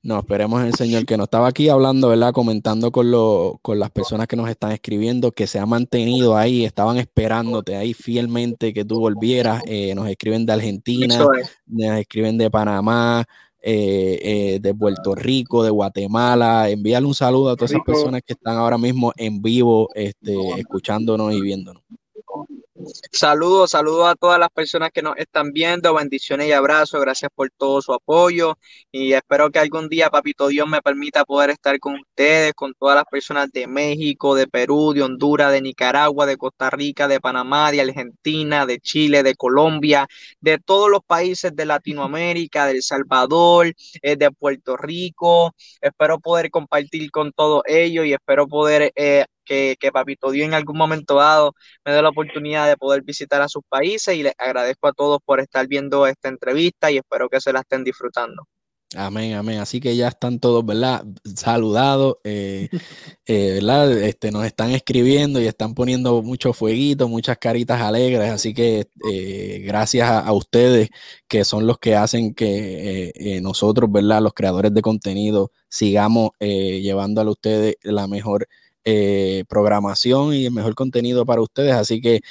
no, 0.02 0.20
esperemos 0.20 0.64
el 0.64 0.74
Señor 0.74 1.06
que 1.06 1.18
no 1.18 1.26
estaba 1.26 1.48
aquí 1.48 1.70
hablando, 1.70 2.10
¿verdad? 2.10 2.34
Comentando 2.34 2.92
con, 2.92 3.12
lo, 3.12 3.60
con 3.62 3.80
las 3.80 3.92
personas 3.92 4.28
que 4.28 4.36
nos 4.36 4.50
están 4.50 4.72
escribiendo, 4.72 5.32
que 5.32 5.46
se 5.46 5.60
ha 5.60 5.66
mantenido 5.66 6.36
ahí, 6.36 6.66
estaban 6.66 6.98
esperándote 6.98 7.76
ahí 7.76 7.94
fielmente 7.94 8.74
que 8.74 8.84
tú 8.84 9.00
volvieras. 9.00 9.62
Eh, 9.68 9.94
nos 9.94 10.10
escriben 10.10 10.46
de 10.46 10.54
Argentina, 10.54 11.18
nos 11.68 11.98
escriben 12.00 12.38
de 12.40 12.50
Panamá, 12.50 13.24
eh, 13.68 14.20
eh, 14.22 14.60
de 14.62 14.76
Puerto 14.76 15.16
Rico, 15.16 15.64
de 15.64 15.72
Guatemala. 15.72 16.70
Envíale 16.70 17.08
un 17.08 17.16
saludo 17.16 17.50
a 17.50 17.56
todas 17.56 17.72
esas 17.72 17.84
personas 17.84 18.22
que 18.24 18.34
están 18.34 18.58
ahora 18.58 18.78
mismo 18.78 19.12
en 19.18 19.42
vivo, 19.42 19.90
este, 19.96 20.36
escuchándonos 20.60 21.34
y 21.34 21.42
viéndonos. 21.42 21.82
Saludos, 23.12 23.72
saludos 23.72 24.08
a 24.08 24.16
todas 24.16 24.40
las 24.40 24.50
personas 24.50 24.92
que 24.94 25.02
nos 25.02 25.18
están 25.18 25.52
viendo, 25.52 25.94
bendiciones 25.96 26.48
y 26.48 26.52
abrazos, 26.52 27.02
gracias 27.02 27.32
por 27.34 27.50
todo 27.58 27.82
su 27.82 27.94
apoyo. 27.94 28.58
Y 28.92 29.14
espero 29.14 29.50
que 29.50 29.60
algún 29.60 29.90
día, 29.90 30.10
papito 30.10 30.48
Dios, 30.48 30.68
me 30.68 30.82
permita 30.82 31.26
poder 31.26 31.50
estar 31.50 31.80
con 31.80 31.96
ustedes, 31.96 32.54
con 32.54 32.74
todas 32.78 32.96
las 32.96 33.06
personas 33.06 33.52
de 33.52 33.66
México, 33.68 34.36
de 34.36 34.48
Perú, 34.48 34.94
de 34.94 35.02
Honduras, 35.02 35.52
de 35.52 35.62
Nicaragua, 35.62 36.26
de 36.26 36.38
Costa 36.38 36.70
Rica, 36.70 37.08
de 37.08 37.20
Panamá, 37.20 37.72
de 37.72 37.82
Argentina, 37.82 38.66
de 38.66 38.80
Chile, 38.80 39.24
de 39.24 39.36
Colombia, 39.36 40.08
de 40.40 40.60
todos 40.60 40.90
los 40.90 41.02
países 41.06 41.56
de 41.56 41.66
Latinoamérica, 41.66 42.66
de 42.68 42.74
El 42.74 42.84
Salvador, 42.84 43.74
eh, 44.02 44.16
de 44.16 44.32
Puerto 44.32 44.78
Rico. 44.78 45.54
Espero 45.82 46.20
poder 46.20 46.52
compartir 46.52 47.10
con 47.12 47.32
todos 47.32 47.64
ellos 47.66 48.06
y 48.06 48.14
espero 48.14 48.48
poder 48.48 48.92
eh, 48.96 49.26
que, 49.46 49.78
que 49.80 49.92
Papito 49.92 50.32
Dios 50.32 50.48
en 50.48 50.54
algún 50.54 50.78
momento 50.78 51.16
dado 51.16 51.54
me 51.86 51.94
dé 51.94 52.02
la 52.02 52.10
oportunidad 52.10 52.68
de 52.68 52.78
poder 52.78 53.04
visitar 53.04 53.42
a 53.42 53.48
sus 53.50 53.64
países 53.70 54.16
y 54.16 54.24
les 54.24 54.34
agradezco 54.38 54.88
a 54.88 54.94
todos 54.94 55.20
por 55.24 55.40
estar 55.40 55.68
viendo 55.68 56.08
esta 56.08 56.30
entrevista 56.30 56.92
y 56.92 56.98
espero 56.98 57.30
que 57.30 57.42
se 57.42 57.54
la 57.54 57.62
estén 57.62 57.84
disfrutando. 57.84 58.48
Amén, 58.98 59.34
amén. 59.34 59.60
Así 59.60 59.82
que 59.82 59.96
ya 59.96 60.08
están 60.08 60.40
todos, 60.40 60.66
¿verdad? 60.66 61.04
Saludados, 61.36 62.18
eh, 62.24 62.70
eh, 63.26 63.54
¿verdad? 63.56 63.92
Este, 63.92 64.32
nos 64.32 64.46
están 64.46 64.72
escribiendo 64.72 65.42
y 65.42 65.48
están 65.48 65.74
poniendo 65.74 66.22
muchos 66.22 66.56
fueguitos, 66.56 67.10
muchas 67.10 67.38
caritas 67.38 67.82
alegres. 67.82 68.30
Así 68.32 68.54
que 68.54 68.88
eh, 69.12 69.64
gracias 69.66 70.10
a, 70.10 70.32
ustedes 70.32 70.90
que 71.28 71.44
son 71.44 71.68
los 71.68 71.78
que 71.80 71.96
hacen 71.96 72.34
que 72.34 73.40
nosotros, 73.42 73.92
¿verdad? 73.92 74.22
Los 74.22 74.34
creadores 74.34 74.74
de 74.74 74.82
contenido 74.82 75.52
sigamos 75.70 76.32
llevándole 76.40 77.30
a 77.30 77.32
ustedes 77.32 77.76
la 77.84 78.08
mejor 78.08 78.48
programación 79.48 80.34
y 80.34 80.46
el 80.46 80.52
mejor 80.52 80.76
contenido 80.76 81.26
para 81.26 81.42
ustedes. 81.42 81.74
Así 81.74 82.02
que 82.02 82.22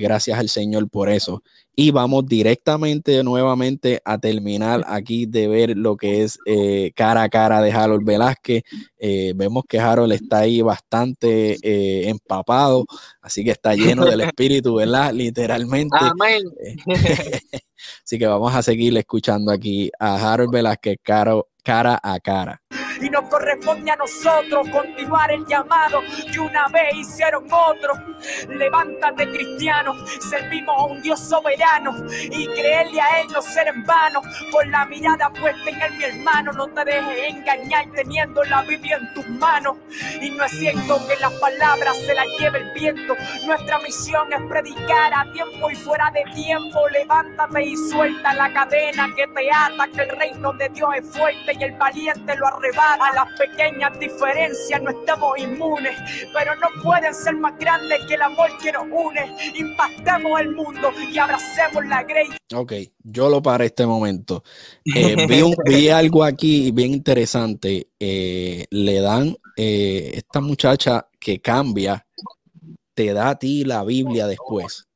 gracias 0.00 0.38
al 0.38 0.48
Señor 0.48 0.88
por 0.88 1.08
eso 1.08 1.42
y 1.80 1.92
vamos 1.92 2.26
directamente 2.26 3.22
nuevamente 3.22 4.02
a 4.04 4.18
terminar 4.18 4.82
aquí 4.88 5.26
de 5.26 5.46
ver 5.46 5.76
lo 5.76 5.96
que 5.96 6.24
es 6.24 6.40
eh, 6.44 6.90
cara 6.96 7.22
a 7.22 7.28
cara 7.28 7.62
de 7.62 7.70
Harold 7.70 8.04
Velázquez. 8.04 8.64
Eh, 8.98 9.32
vemos 9.36 9.62
que 9.68 9.78
Harold 9.78 10.10
está 10.10 10.38
ahí 10.38 10.60
bastante 10.60 11.56
eh, 11.62 12.08
empapado, 12.08 12.84
así 13.22 13.44
que 13.44 13.52
está 13.52 13.76
lleno 13.76 14.06
del 14.06 14.20
espíritu, 14.22 14.74
¿verdad? 14.74 15.12
Literalmente. 15.12 15.96
Amén. 16.00 16.42
así 18.04 18.18
que 18.18 18.26
vamos 18.26 18.52
a 18.56 18.62
seguir 18.62 18.98
escuchando 18.98 19.52
aquí 19.52 19.88
a 20.00 20.32
Harold 20.32 20.50
Velázquez 20.50 20.96
cara 21.04 22.00
a 22.02 22.18
cara 22.18 22.60
y 23.00 23.10
nos 23.10 23.28
corresponde 23.28 23.90
a 23.90 23.96
nosotros 23.96 24.68
continuar 24.70 25.30
el 25.30 25.44
llamado 25.46 26.00
que 26.32 26.40
una 26.40 26.66
vez 26.68 26.94
hicieron 26.94 27.44
otros. 27.50 27.98
Levántate 28.48 29.30
cristiano, 29.30 29.94
servimos 30.28 30.76
a 30.76 30.84
un 30.86 31.02
Dios 31.02 31.20
soberano 31.20 31.94
y 32.10 32.46
creerle 32.48 33.00
a 33.00 33.20
Él 33.20 33.28
no 33.32 33.42
ser 33.42 33.68
en 33.68 33.84
vano. 33.84 34.20
Con 34.50 34.70
la 34.70 34.84
mirada 34.86 35.30
puesta 35.30 35.70
en 35.70 35.82
Él, 35.82 35.98
mi 35.98 36.04
hermano, 36.04 36.52
no 36.52 36.66
te 36.68 36.84
dejes 36.84 37.34
engañar 37.34 37.86
teniendo 37.94 38.42
la 38.44 38.62
Biblia 38.62 38.96
en 38.96 39.14
tus 39.14 39.28
manos. 39.28 39.76
Y 40.20 40.30
no 40.30 40.44
es 40.44 40.52
cierto 40.52 41.00
que 41.06 41.16
las 41.20 41.32
palabras 41.34 41.96
se 41.98 42.14
las 42.14 42.26
lleve 42.38 42.58
el 42.58 42.72
viento. 42.72 43.14
Nuestra 43.46 43.78
misión 43.80 44.32
es 44.32 44.40
predicar 44.48 45.14
a 45.14 45.32
tiempo 45.32 45.70
y 45.70 45.76
fuera 45.76 46.10
de 46.12 46.24
tiempo. 46.34 46.88
Levántate 46.88 47.62
y 47.62 47.76
suelta 47.76 48.34
la 48.34 48.52
cadena 48.52 49.08
que 49.14 49.26
te 49.26 49.50
ata, 49.50 49.88
que 49.88 50.02
el 50.02 50.10
reino 50.10 50.52
de 50.54 50.68
Dios 50.70 50.90
es 50.96 51.16
fuerte 51.16 51.52
y 51.58 51.64
el 51.64 51.72
valiente 51.72 52.36
lo 52.36 52.46
arrebata. 52.46 52.87
A 52.88 53.14
las 53.14 53.38
pequeñas 53.38 53.98
diferencias 54.00 54.80
no 54.80 54.90
estamos 54.90 55.38
inmunes, 55.38 55.94
pero 56.32 56.56
no 56.56 56.68
pueden 56.82 57.14
ser 57.14 57.36
más 57.36 57.58
grandes 57.58 58.00
que 58.06 58.14
el 58.14 58.22
amor 58.22 58.50
que 58.62 58.72
nos 58.72 58.84
une. 58.84 59.36
Impactemos 59.56 60.40
el 60.40 60.54
mundo 60.54 60.90
y 61.12 61.18
abracemos 61.18 61.84
la 61.84 62.02
grey. 62.02 62.28
Ok, 62.54 62.72
yo 63.04 63.28
lo 63.28 63.42
para 63.42 63.66
este 63.66 63.84
momento. 63.84 64.42
Eh, 64.84 65.16
vi, 65.66 65.88
algo 65.90 66.24
aquí 66.24 66.70
bien 66.70 66.94
interesante. 66.94 67.90
Eh, 68.00 68.64
le 68.70 69.00
dan 69.00 69.36
eh, 69.56 70.12
esta 70.14 70.40
muchacha 70.40 71.08
que 71.20 71.40
cambia, 71.40 72.06
te 72.94 73.12
da 73.12 73.30
a 73.30 73.38
ti 73.38 73.64
la 73.64 73.84
Biblia 73.84 74.26
después. 74.26 74.87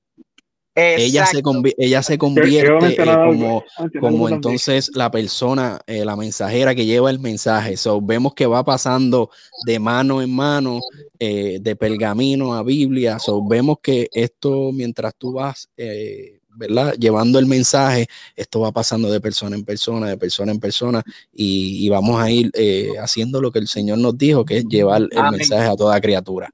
Ella 0.75 1.27
se, 1.27 1.43
ella 1.77 2.03
se 2.03 2.17
convierte 2.17 2.97
como, 2.97 3.63
como 4.01 4.29
entonces 4.29 4.91
la 4.95 5.11
persona, 5.11 5.81
eh, 5.87 6.05
la 6.05 6.17
mensajera 6.17 6.75
que 6.75 6.87
lleva 6.87 7.11
el 7.11 7.19
mensaje. 7.19 7.77
So, 7.77 8.01
vemos 8.01 8.33
que 8.35 8.47
va 8.47 8.65
pasando 8.65 9.31
de 9.67 9.79
mano 9.79 10.23
en 10.23 10.35
mano, 10.35 10.81
eh, 11.19 11.59
de 11.61 11.77
pergamino 11.77 12.55
a 12.55 12.63
Biblia. 12.63 13.19
So, 13.19 13.47
vemos 13.47 13.79
que 13.83 14.09
esto, 14.13 14.73
mientras 14.73 15.15
tú 15.17 15.35
vas, 15.35 15.69
eh, 15.77 16.41
¿verdad? 16.55 16.95
Llevando 16.99 17.39
el 17.39 17.47
mensaje, 17.47 18.07
esto 18.35 18.61
va 18.61 18.73
pasando 18.73 19.11
de 19.11 19.21
persona 19.21 19.57
en 19.57 19.65
persona, 19.65 20.09
de 20.09 20.17
persona 20.17 20.53
en 20.53 20.61
persona, 20.61 21.03
y, 21.35 21.87
vamos 21.91 22.19
a 22.19 22.31
ir 22.31 22.51
haciendo 22.99 23.43
lo 23.43 23.51
que 23.53 23.59
el 23.59 23.69
Señor 23.69 23.99
nos 23.99 24.17
dijo, 24.17 24.45
que 24.45 24.59
es 24.59 24.65
llevar 24.65 25.03
el 25.03 25.31
mensaje 25.31 25.69
a 25.69 25.77
toda 25.77 26.01
criatura. 26.01 26.51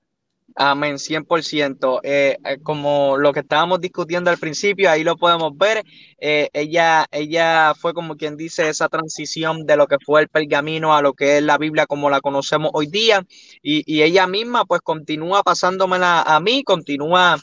Amén, 0.61 0.99
100%. 0.99 2.01
Eh, 2.03 2.37
eh, 2.45 2.59
como 2.65 3.17
lo 3.17 3.33
que 3.33 3.41
estábamos 3.41 3.81
discutiendo 3.81 4.29
al 4.29 4.39
principio, 4.39 4.91
ahí 4.91 5.05
lo 5.05 5.17
podemos 5.17 5.57
ver. 5.57 5.85
Eh, 6.21 6.49
ella, 6.53 7.07
ella 7.13 7.75
fue 7.79 7.95
como 7.95 8.17
quien 8.17 8.37
dice 8.37 8.69
esa 8.69 8.89
transición 8.89 9.67
de 9.67 9.77
lo 9.77 9.87
que 9.87 9.99
fue 10.05 10.23
el 10.23 10.29
pergamino 10.29 10.97
a 10.97 11.01
lo 11.01 11.13
que 11.15 11.37
es 11.37 11.45
la 11.45 11.59
Biblia 11.59 11.87
como 11.87 12.11
la 12.11 12.21
conocemos 12.21 12.73
hoy 12.75 12.89
día. 12.89 13.25
Y, 13.63 14.03
ella 14.03 14.27
misma 14.27 14.65
pues 14.65 14.81
continúa 14.81 15.45
pasándomela 15.45 16.23
a 16.23 16.41
mí, 16.41 16.65
continúa, 16.65 17.37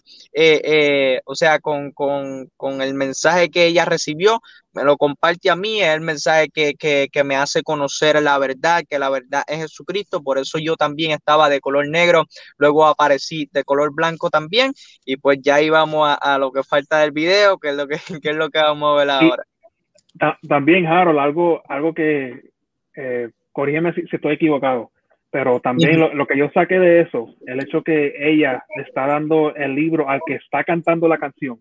o 1.25 1.35
sea, 1.35 1.59
con, 1.59 1.91
con, 1.91 2.51
con 2.57 2.81
el 2.81 2.95
mensaje 2.95 3.49
que 3.49 3.65
ella 3.67 3.85
recibió, 3.85 4.41
me 4.75 4.83
lo 4.83 4.97
comparte 4.97 5.49
a 5.49 5.55
mí, 5.55 5.81
es 5.81 5.87
el 5.87 6.01
mensaje 6.01 6.49
que, 6.49 7.23
me 7.23 7.35
hace 7.35 7.63
conocer 7.63 8.21
la 8.21 8.37
verdad, 8.37 8.83
que 8.87 8.99
la 8.99 9.09
verdad 9.09 9.43
es 9.47 9.59
Jesucristo, 9.59 10.21
por 10.21 10.37
eso 10.37 10.59
yo 10.59 10.75
también 10.75 11.11
estaba 11.11 11.49
de 11.49 11.61
color 11.61 11.87
negro, 11.87 12.25
luego 12.57 12.85
aparecí 12.85 13.49
de 13.53 13.63
color 13.63 13.93
blanco 13.93 14.29
también, 14.29 14.73
y 15.05 15.17
pues 15.17 15.39
ya 15.41 15.61
íbamos 15.61 16.15
a, 16.19 16.37
lo 16.37 16.51
que 16.51 16.63
falta 16.63 16.99
del 16.99 17.11
video, 17.11 17.57
que 17.57 17.69
es 17.69 17.75
lo 17.75 17.87
que, 17.87 17.95
es 18.29 18.35
lo 18.35 18.49
que 18.49 18.59
vamos 18.59 18.93
a 18.93 18.99
ver 18.99 19.09
ahora. 19.09 20.37
también, 20.47 20.85
Harold, 20.85 21.19
algo, 21.19 21.63
algo 21.69 21.93
que, 21.93 22.51
eh, 22.95 23.29
corrígeme 23.53 23.93
si, 23.93 24.03
estoy 24.11 24.33
equivocado, 24.33 24.91
pero 25.31 25.61
también 25.61 25.99
lo, 25.99 26.13
lo, 26.13 26.27
que 26.27 26.37
yo 26.37 26.49
saqué 26.53 26.79
de 26.79 27.01
eso, 27.01 27.33
el 27.47 27.63
hecho 27.63 27.81
que 27.81 28.13
ella 28.19 28.65
le 28.75 28.83
está 28.83 29.07
dando 29.07 29.55
el 29.55 29.73
libro 29.73 30.09
al 30.09 30.19
que 30.25 30.35
está 30.35 30.65
cantando 30.65 31.07
la 31.07 31.17
canción, 31.17 31.59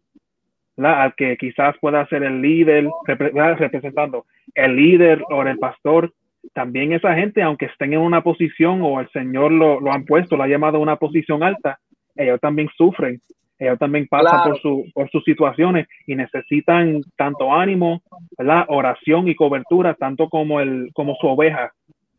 al 0.77 1.14
que 1.14 1.37
quizás 1.37 1.77
pueda 1.81 2.07
ser 2.09 2.22
el 2.25 2.43
líder, 2.43 2.89
representando. 3.07 4.27
El 4.55 4.77
líder 4.77 5.22
o 5.31 5.43
el 5.43 5.59
pastor, 5.59 6.12
también 6.53 6.93
esa 6.93 7.14
gente, 7.14 7.43
aunque 7.43 7.66
estén 7.66 7.93
en 7.93 8.01
una 8.01 8.22
posición 8.22 8.81
o 8.83 9.01
el 9.01 9.09
Señor 9.11 9.53
lo, 9.53 9.81
lo 9.81 9.93
han 9.93 10.05
puesto, 10.05 10.37
lo 10.37 10.43
ha 10.43 10.49
llamado 10.49 10.79
a 10.79 10.81
una 10.81 10.97
posición 10.97 11.43
alta, 11.43 11.79
ellos 12.16 12.41
también 12.41 12.68
sufren, 12.77 13.20
ellos 13.59 13.79
también 13.79 14.07
pasan 14.09 14.51
por, 14.51 14.61
su, 14.61 14.85
por 14.93 15.11
sus 15.11 15.25
situaciones 15.25 15.87
y 16.07 16.14
necesitan 16.16 17.03
tanto 17.16 17.53
ánimo, 17.53 18.03
la 18.39 18.66
oración 18.68 19.29
y 19.29 19.35
cobertura, 19.35 19.95
tanto 19.95 20.29
como, 20.29 20.61
el, 20.61 20.91
como 20.93 21.14
su 21.16 21.29
oveja. 21.29 21.72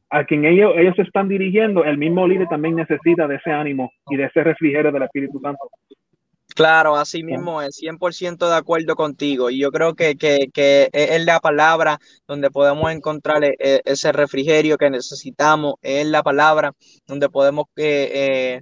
A 0.10 0.24
quien 0.24 0.46
ellos, 0.46 0.74
ellos 0.78 0.96
se 0.96 1.02
están 1.02 1.28
dirigiendo, 1.28 1.84
el 1.84 1.98
mismo 1.98 2.28
líder 2.28 2.48
también 2.48 2.76
necesita 2.76 3.28
de 3.28 3.36
ese 3.36 3.52
ánimo 3.52 3.92
y 4.10 4.16
de 4.16 4.26
ese 4.26 4.44
refrigerio 4.44 4.92
del 4.92 5.04
Espíritu 5.04 5.40
Santo. 5.40 5.70
Claro, 6.56 6.96
así 6.96 7.22
mismo 7.22 7.62
es 7.62 7.76
100% 7.76 8.48
de 8.48 8.56
acuerdo 8.56 8.96
contigo. 8.96 9.50
Y 9.50 9.60
yo 9.60 9.72
creo 9.72 9.94
que, 9.94 10.16
que, 10.16 10.48
que, 10.54 10.90
es 10.94 11.26
la 11.26 11.42
palabra 11.42 12.00
donde 12.28 12.50
podemos 12.50 12.90
encontrar 12.92 13.44
e, 13.44 13.56
e, 13.60 13.82
ese 13.84 14.14
refrigerio 14.14 14.78
que 14.78 14.90
necesitamos, 14.90 15.76
es 15.82 16.06
la 16.08 16.24
palabra 16.24 16.72
donde 17.08 17.30
podemos 17.30 17.66
eh, 17.76 18.62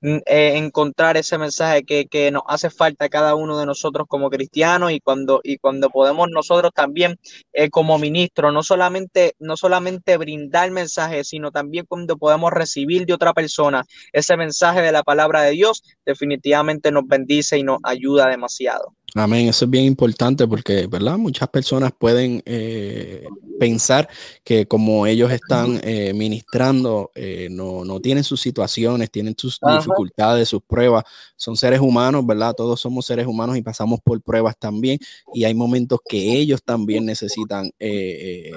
eh, 0.00 0.56
encontrar 0.56 1.16
ese 1.16 1.38
mensaje 1.38 1.84
que, 1.84 2.06
que, 2.06 2.30
nos 2.30 2.42
hace 2.46 2.70
falta 2.70 3.08
cada 3.08 3.34
uno 3.34 3.58
de 3.58 3.66
nosotros 3.66 4.06
como 4.08 4.30
cristianos 4.30 4.92
y 4.92 5.00
cuando, 5.00 5.40
y 5.42 5.58
cuando 5.58 5.90
podemos 5.90 6.28
nosotros 6.30 6.72
también 6.72 7.18
eh, 7.52 7.68
como 7.70 7.98
ministros, 7.98 8.52
no 8.52 8.62
solamente, 8.62 9.34
no 9.40 9.56
solamente 9.56 10.16
brindar 10.16 10.70
mensajes, 10.70 11.28
sino 11.28 11.50
también 11.50 11.84
cuando 11.86 12.16
podemos 12.16 12.52
recibir 12.52 13.06
de 13.06 13.14
otra 13.14 13.32
persona 13.32 13.84
ese 14.12 14.36
mensaje 14.36 14.82
de 14.82 14.92
la 14.92 15.02
palabra 15.02 15.42
de 15.42 15.52
Dios, 15.52 15.82
definitivamente 16.06 16.92
nos 16.92 17.06
bendice 17.06 17.58
y 17.58 17.64
nos 17.64 17.78
ayuda 17.82 18.28
demasiado. 18.28 18.97
Amén, 19.14 19.48
eso 19.48 19.64
es 19.64 19.70
bien 19.70 19.84
importante 19.84 20.46
porque, 20.46 20.86
¿verdad? 20.86 21.16
Muchas 21.16 21.48
personas 21.48 21.92
pueden 21.98 22.42
eh, 22.44 23.26
pensar 23.58 24.06
que 24.44 24.66
como 24.66 25.06
ellos 25.06 25.32
están 25.32 25.80
eh, 25.82 26.12
ministrando, 26.12 27.10
eh, 27.14 27.48
no, 27.50 27.86
no, 27.86 28.00
tienen 28.00 28.22
sus 28.22 28.42
situaciones, 28.42 29.10
tienen 29.10 29.34
sus 29.36 29.58
dificultades, 29.60 30.50
sus 30.50 30.60
pruebas, 30.62 31.04
son 31.36 31.56
seres 31.56 31.80
humanos, 31.80 32.26
¿verdad? 32.26 32.52
Todos 32.54 32.80
somos 32.80 33.06
seres 33.06 33.26
humanos 33.26 33.56
y 33.56 33.62
pasamos 33.62 33.98
por 34.04 34.20
pruebas 34.20 34.58
también. 34.58 34.98
Y 35.32 35.44
hay 35.44 35.54
momentos 35.54 36.00
que 36.06 36.36
ellos 36.36 36.62
también 36.62 37.06
necesitan 37.06 37.70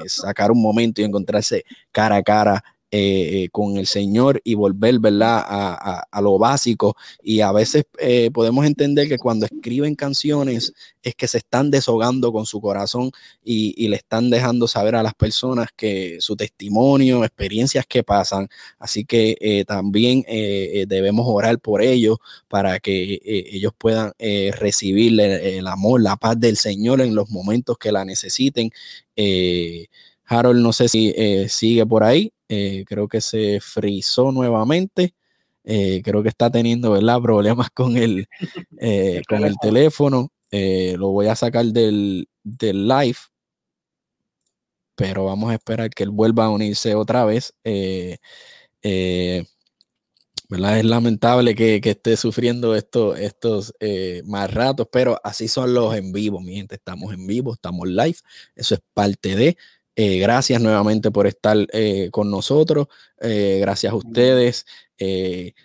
sacar 0.08 0.52
un 0.52 0.62
momento 0.62 1.02
y 1.02 1.06
encontrarse 1.06 1.64
cara 1.93 2.18
a 2.18 2.24
cara 2.24 2.64
eh, 2.94 3.48
con 3.54 3.78
el 3.78 3.88
Señor 3.88 4.42
y 4.44 4.54
volver, 4.54 5.00
¿verdad? 5.00 5.42
A, 5.48 6.22
lo 6.22 6.38
básico. 6.38 6.98
Y 7.24 7.39
a 7.39 7.54
veces 7.54 7.86
eh, 8.00 8.30
podemos 8.34 8.66
entender 8.66 9.08
que 9.08 9.18
cuando 9.18 9.46
escriben 9.46 9.96
canciones 9.96 10.74
es 11.02 11.16
que 11.16 11.30
se 11.30 11.38
están 11.38 11.72
deshogando 11.72 12.34
con 12.34 12.46
su 12.46 12.60
corazón 12.60 13.12
y, 13.46 13.88
le 13.88 13.96
están 13.96 14.30
dejando 14.30 14.68
saber 14.68 14.96
a 14.96 15.04
las 15.04 15.14
personas 15.14 15.70
que 15.74 16.18
su 16.20 16.36
testimonio, 16.36 17.24
experiencias 17.24 17.86
que 17.88 18.04
pasan. 18.04 18.50
Así 18.78 19.06
que 19.06 19.38
eh, 19.39 19.64
también 19.64 20.26
debemos 20.88 21.26
orar 21.30 21.60
por 21.60 21.82
ellos 21.82 22.18
para 22.50 22.80
que 22.82 23.22
ellos 23.24 23.72
puedan 23.78 24.12
recibir 24.20 25.18
el, 25.22 25.66
amor, 25.68 26.02
la 26.02 26.18
paz 26.18 26.38
del 26.38 26.58
Señor 26.58 27.00
en 27.00 27.16
los 27.16 27.30
momentos 27.30 27.78
que 27.78 27.94
la 27.94 28.04
necesiten. 28.04 28.70
Harold, 30.26 30.62
no 30.62 30.74
sé 30.74 30.89
si 30.89 31.16
sigue 31.48 31.86
por 31.86 32.04
ahí. 32.04 32.34
Eh, 32.54 32.84
creo 32.86 33.08
que 33.08 33.22
se 33.22 33.62
frizó 33.62 34.30
nuevamente. 34.34 35.16
Eh, 35.64 36.02
creo 36.04 36.22
que 36.22 36.28
está 36.28 36.52
teniendo 36.52 36.91
¿verdad? 36.91 37.22
problemas 37.22 37.70
con 37.70 37.95
el, 37.95 38.28
eh, 38.78 39.22
con 39.28 39.45
el 39.45 39.56
teléfono. 39.62 40.34
lo 40.52 41.12
voy 41.12 41.28
a 41.28 41.36
sacar 41.38 41.66
del, 41.68 42.28
del, 42.43 42.89
live. 42.89 43.18
Pero 44.95 45.26
vamos 45.26 45.49
a 45.52 45.54
esperar 45.54 45.89
que 45.91 46.04
él 46.04 46.10
vuelva 46.10 46.45
a 46.45 46.49
unirse 46.49 46.93
otra 46.93 47.24
vez. 47.24 47.54
¿verdad? 50.49 50.78
Es 50.78 50.84
lamentable 50.84 51.56
que, 51.56 51.80
esté 51.82 52.18
sufriendo 52.18 52.76
esto, 52.76 53.16
estos 53.16 53.74
más 54.26 54.54
ratos, 54.54 54.89
pero 54.91 55.18
así 55.24 55.47
son 55.47 55.74
los 55.74 55.95
en 55.95 56.12
vivo, 56.12 56.41
mi 56.41 56.56
gente. 56.56 56.76
Estamos 56.76 57.14
en 57.14 57.26
vivo, 57.26 57.54
estamos 57.54 57.88
live. 57.88 58.18
Eso 58.56 58.76
es 58.76 58.82
parte 58.93 59.38
de. 59.38 59.58
Eh, 59.96 60.20
gracias 60.20 60.62
nuevamente 60.62 61.12
por 61.12 61.28
estar 61.28 61.58
eh, 61.74 62.10
con 62.12 62.32
nosotros. 62.32 62.88
Eh, 63.20 63.58
gracias 63.62 63.92
a 63.94 63.96
ustedes. 63.96 64.66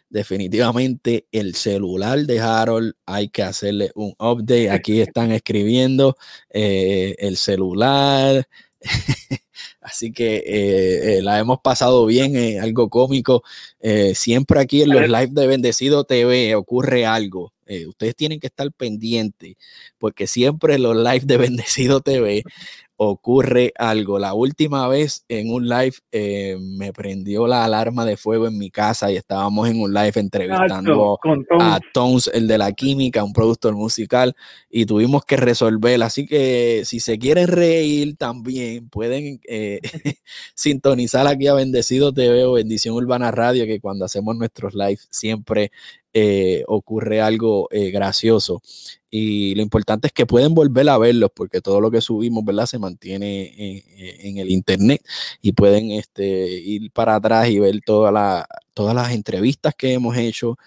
definitivamente 0.09 1.27
el 1.31 1.55
celular 1.55 2.19
de 2.21 2.41
Harold 2.41 2.95
hay 3.05 3.29
que 3.29 3.43
hacerle 3.43 3.93
un 3.95 4.15
update. 4.19 4.71
Aquí 4.71 5.01
están 5.01 5.31
escribiendo 5.33 6.17
el 6.51 7.37
celular. 7.37 8.49
Así 9.81 10.13
que 10.13 11.21
la 11.23 11.39
hemos 11.39 11.61
pasado 11.61 12.07
bien, 12.07 12.61
algo 12.61 12.89
cómico. 12.89 13.43
siempre 14.15 14.61
aquí 14.61 14.83
en 14.83 14.91
los 14.91 15.07
live 15.07 15.31
de 15.33 15.47
Bendecido 15.47 16.05
TV 16.05 16.55
ocurre 16.55 17.05
algo. 17.05 17.53
ustedes 17.89 18.17
tienen 18.17 18.41
que 18.41 18.47
estar 18.47 18.73
pendientes 18.73 19.57
porque 19.99 20.27
siempre 20.27 20.77
en 20.77 20.83
los 20.83 20.97
live 20.97 21.23
de 21.25 21.37
Bendecido 21.37 22.01
TV 22.01 22.43
ocurre 22.97 23.73
algo. 23.77 24.19
La 24.19 24.35
última 24.35 24.89
vez 24.89 25.25
en 25.29 25.53
un 25.53 25.69
live 25.69 25.95
eh, 26.13 26.57
me 26.61 26.93
prendió 26.93 27.47
la 27.47 27.65
alarma 27.65 28.05
de 28.05 28.17
fuego 28.17 28.47
en 28.47 28.59
mi 28.59 28.71
casa 28.71 29.13
y 29.13 29.17
estábamos 29.17 29.69
en 29.69 29.81
un 29.81 29.93
live 29.93 30.13
entrevistando 30.15 31.19
a 31.61 31.81
Tones, 31.93 32.31
el 32.33 32.47
de 32.47 32.59
la 32.59 32.73
química, 32.73 33.23
un 33.23 33.33
productor 33.33 33.75
musical, 33.75 34.35
y 34.71 34.87
tuvimos 34.87 35.25
que 35.25 35.37
resolver. 35.37 36.03
Así 36.03 36.27
que 36.27 36.83
si 36.85 37.01
se 37.01 37.19
quieren 37.19 37.49
reír 37.49 38.17
también 38.17 38.89
pueden 38.89 39.41
eh, 39.47 39.81
sintonizar 40.55 41.27
aquí 41.27 41.47
a 41.49 41.55
Bendecido 41.55 42.13
TV 42.13 42.45
o 42.45 42.53
Bendición 42.53 42.95
Urbana 42.95 43.31
Radio, 43.31 43.67
que 43.67 43.81
cuando 43.81 44.07
hacemos 44.07 44.37
nuestros 44.37 44.75
lives 44.75 45.07
siempre 45.11 45.71
eh, 46.19 46.65
ocurre 46.67 47.21
algo 47.21 47.69
gracioso. 47.93 48.63
Y 49.11 49.55
lo 49.55 49.63
importante 49.63 50.07
es 50.07 50.13
que 50.13 50.25
pueden 50.27 50.55
volver 50.55 50.89
a 50.89 50.99
verlos 50.99 51.31
porque 51.35 51.61
todo 51.61 51.81
lo 51.81 51.91
que 51.91 52.01
subimos, 52.01 52.43
¿verdad? 52.45 52.67
Se 52.67 52.79
mantiene 52.79 53.83
en, 54.23 54.39
el 54.39 54.51
internet 54.51 55.03
y 55.43 55.53
pueden 55.53 55.91
este, 55.91 56.49
ir 56.49 56.91
para 56.91 57.17
atrás 57.17 57.49
y 57.49 57.59
ver 57.59 57.81
todas 57.85 58.13
las 58.95 59.13
entrevistas 59.13 59.75
que 59.77 59.93
hemos 59.93 60.17
hecho, 60.17 60.59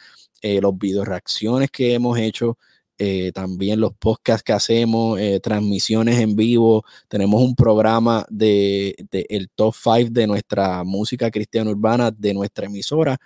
eh, 0.42 0.62
los 0.62 0.78
videos 0.78 1.08
reacciones 1.08 1.70
que 1.72 1.94
hemos 1.94 2.18
hecho, 2.18 2.58
eh, 3.02 3.32
también 3.34 3.80
los 3.80 3.94
podcasts 3.94 4.44
que 4.44 4.52
hacemos, 4.52 5.18
eh, 5.20 5.40
transmisiones 5.42 6.20
en 6.20 6.36
vivo. 6.36 6.84
Tenemos 7.08 7.42
un 7.42 7.56
programa 7.56 8.26
de, 8.30 8.94
el 9.30 9.50
top 9.50 9.74
5 9.74 10.10
de 10.12 10.28
nuestra 10.28 10.84
música 10.84 11.32
cristiana 11.32 11.72
urbana 11.72 12.12
de 12.12 12.34
nuestra 12.34 12.66
emisora, 12.66 13.18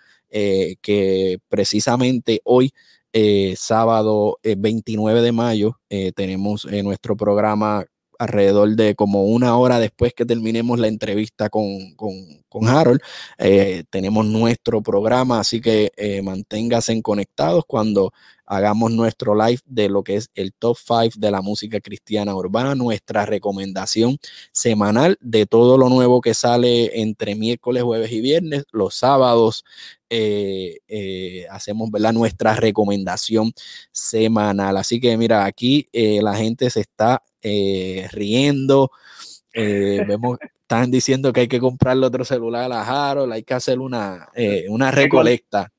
que 0.82 1.38
precisamente 1.48 2.42
hoy 2.44 2.74
eh, 3.16 3.54
sábado 3.58 4.40
29 4.42 5.20
eh, 5.20 5.22
de 5.22 5.32
mayo 5.32 5.80
eh, 5.90 6.12
tenemos 6.14 6.66
nuestro 6.66 7.16
programa 7.16 7.86
alrededor 8.20 8.76
de 8.76 8.95
como 8.95 9.26
una 9.26 9.57
hora 9.57 9.80
después 9.80 10.14
que 10.14 10.26
terminemos 10.26 10.80
la 10.80 10.88
entrevista 10.88 11.49
con, 11.49 11.95
con, 11.95 12.68
Harold. 12.68 13.01
tenemos 13.89 14.26
nuestro 14.28 14.84
programa, 14.84 15.39
así 15.39 15.59
que 15.59 15.91
manténgase 16.24 17.01
conectados 17.01 17.64
cuando 17.66 18.14
hagamos 18.45 18.91
nuestro 18.91 19.36
live 19.36 19.61
de 19.66 19.89
lo 19.89 20.03
que 20.03 20.16
es 20.16 20.30
el 20.36 20.53
top 20.53 20.78
5 20.78 21.18
de 21.18 21.32
la 21.32 21.41
música 21.41 21.80
cristiana 21.80 22.36
urbana, 22.36 22.76
nuestra 22.76 23.26
recomendación 23.26 24.18
semanal 24.51 25.18
de 25.22 25.45
todo 25.45 25.78
lo 25.78 25.89
nuevo 25.89 26.22
que 26.22 26.34
sale 26.34 27.01
entre 27.01 27.36
miércoles, 27.36 27.84
jueves 27.84 28.11
y 28.11 28.22
viernes, 28.22 28.66
los 28.72 28.95
sábados. 28.95 29.64
Eh, 30.09 30.80
eh, 30.88 31.47
hacemos 31.49 31.89
nuestra 32.14 32.55
recomendación 32.55 33.51
semanal. 33.91 34.78
Así 34.78 34.99
que 34.99 35.18
mira, 35.18 35.45
aquí 35.45 35.88
eh, 35.91 36.22
la 36.22 36.36
gente 36.36 36.70
se 36.70 36.82
está 36.82 37.24
riendo. 38.12 38.91
vemos, 39.54 40.39
están 40.41 40.89
diciendo 40.89 41.32
que 41.32 41.41
hay 41.41 41.48
que 41.48 41.60
comprarle 41.60 42.08
otro 42.08 42.26
celular 42.26 42.72
a 42.72 42.82
Harold, 42.82 43.32
hay 43.34 43.44
que 43.44 43.54
hacer 43.54 43.80
una, 43.80 44.30
una 44.70 44.89
recolecta. 44.89 45.70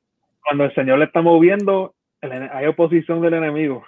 Cuando 0.45 0.65
el 0.65 0.75
Señor 0.75 0.99
le 0.99 1.07
está 1.07 1.23
moviendo, 1.23 1.95
hay 2.21 2.67
oposición 2.67 3.21
del 3.21 3.35
enemigo. 3.35 3.85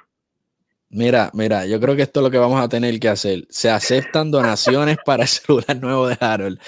Mira, 0.88 1.30
mira, 1.34 1.66
yo 1.66 1.80
creo 1.80 1.96
que 1.96 2.02
esto 2.02 2.20
es 2.20 2.24
lo 2.24 2.30
que 2.30 2.38
vamos 2.38 2.60
a 2.60 2.68
tener 2.68 2.98
que 3.00 3.08
hacer. 3.08 3.44
Se 3.48 3.68
aceptan 3.68 4.30
donaciones 4.30 4.98
para 5.04 5.22
el 5.22 5.28
celular 5.28 5.76
nuevo 5.80 6.06
de 6.06 6.16
Harold. 6.20 6.60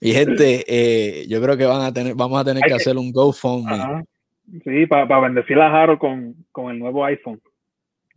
Y 0.00 0.12
gente, 0.12 0.64
eh, 0.66 1.26
yo 1.28 1.42
creo 1.42 1.56
que 1.56 1.66
van 1.66 1.82
a 1.82 1.92
tener, 1.92 2.14
vamos 2.14 2.40
a 2.40 2.44
tener 2.44 2.62
que, 2.62 2.74
hacer 2.74 2.96
un 2.96 3.12
GoFundMe. 3.12 4.04
Sí, 4.64 4.86
para 4.86 5.20
bendecir 5.20 5.58
a 5.58 5.82
Harold 5.82 5.98
con, 5.98 6.70
el 6.70 6.78
nuevo 6.78 7.04
iPhone. 7.04 7.40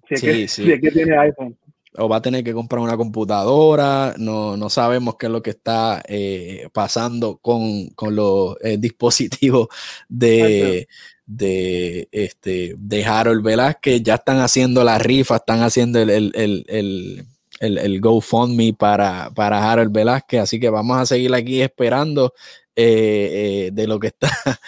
Si 0.07 0.13
es, 0.15 0.21
que, 0.21 0.47
Si 0.47 0.71
es 0.71 0.81
que 0.81 0.91
tiene 0.91 1.17
iPhone. 1.17 1.57
O 1.97 2.07
va 2.07 2.17
a 2.17 2.21
tener 2.21 2.43
que 2.43 2.53
comprar 2.53 2.81
una 2.81 2.95
computadora, 2.95 4.13
no, 4.17 4.55
no 4.55 4.69
sabemos 4.69 5.15
qué 5.17 5.25
es 5.25 5.31
lo 5.31 5.41
que 5.41 5.49
está 5.49 6.03
eh, 6.07 6.67
pasando 6.71 7.37
con, 7.37 7.89
los 8.11 8.55
eh, 8.61 8.77
dispositivos 8.79 9.67
de, 10.07 10.87
de, 11.25 12.07
este, 12.11 12.75
de 12.77 13.05
Harold 13.05 13.43
Velázquez. 13.43 14.03
Ya 14.03 14.15
están 14.15 14.39
haciendo 14.39 14.83
la 14.83 14.99
rifa, 14.99 15.37
están 15.37 15.61
haciendo 15.61 15.99
el, 15.99 16.09
el, 16.09 16.33
el, 17.59 17.77
el 17.77 18.01
GoFundMe 18.01 18.73
para, 18.73 19.31
para 19.33 19.71
Harold 19.71 19.91
Velázquez. 19.91 20.41
Así 20.41 20.59
que 20.59 20.69
vamos 20.69 20.97
a 20.97 21.05
seguir 21.05 21.33
aquí 21.33 21.61
esperando 21.61 22.33
eh, 22.75 23.65
eh, 23.67 23.69
de 23.73 23.87
lo 23.87 23.99
que 23.99 24.07
está 24.07 24.29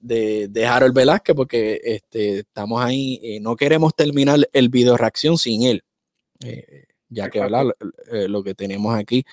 de, 0.00 0.48
de, 0.48 0.66
Harold 0.66 0.94
Velázquez, 0.94 1.34
porque 1.34 1.80
este, 1.82 2.40
estamos 2.40 2.82
ahí. 2.82 3.18
Eh, 3.22 3.40
no 3.40 3.56
queremos 3.56 3.94
terminar 3.94 4.38
el 4.52 4.68
video 4.68 4.96
reacción 4.96 5.36
sin 5.38 5.64
él. 5.64 5.82
Ya 7.08 7.30
que 7.30 7.40
lo 8.28 8.42
que 8.42 8.54
tenemos 8.54 8.96
aquí, 8.96 9.24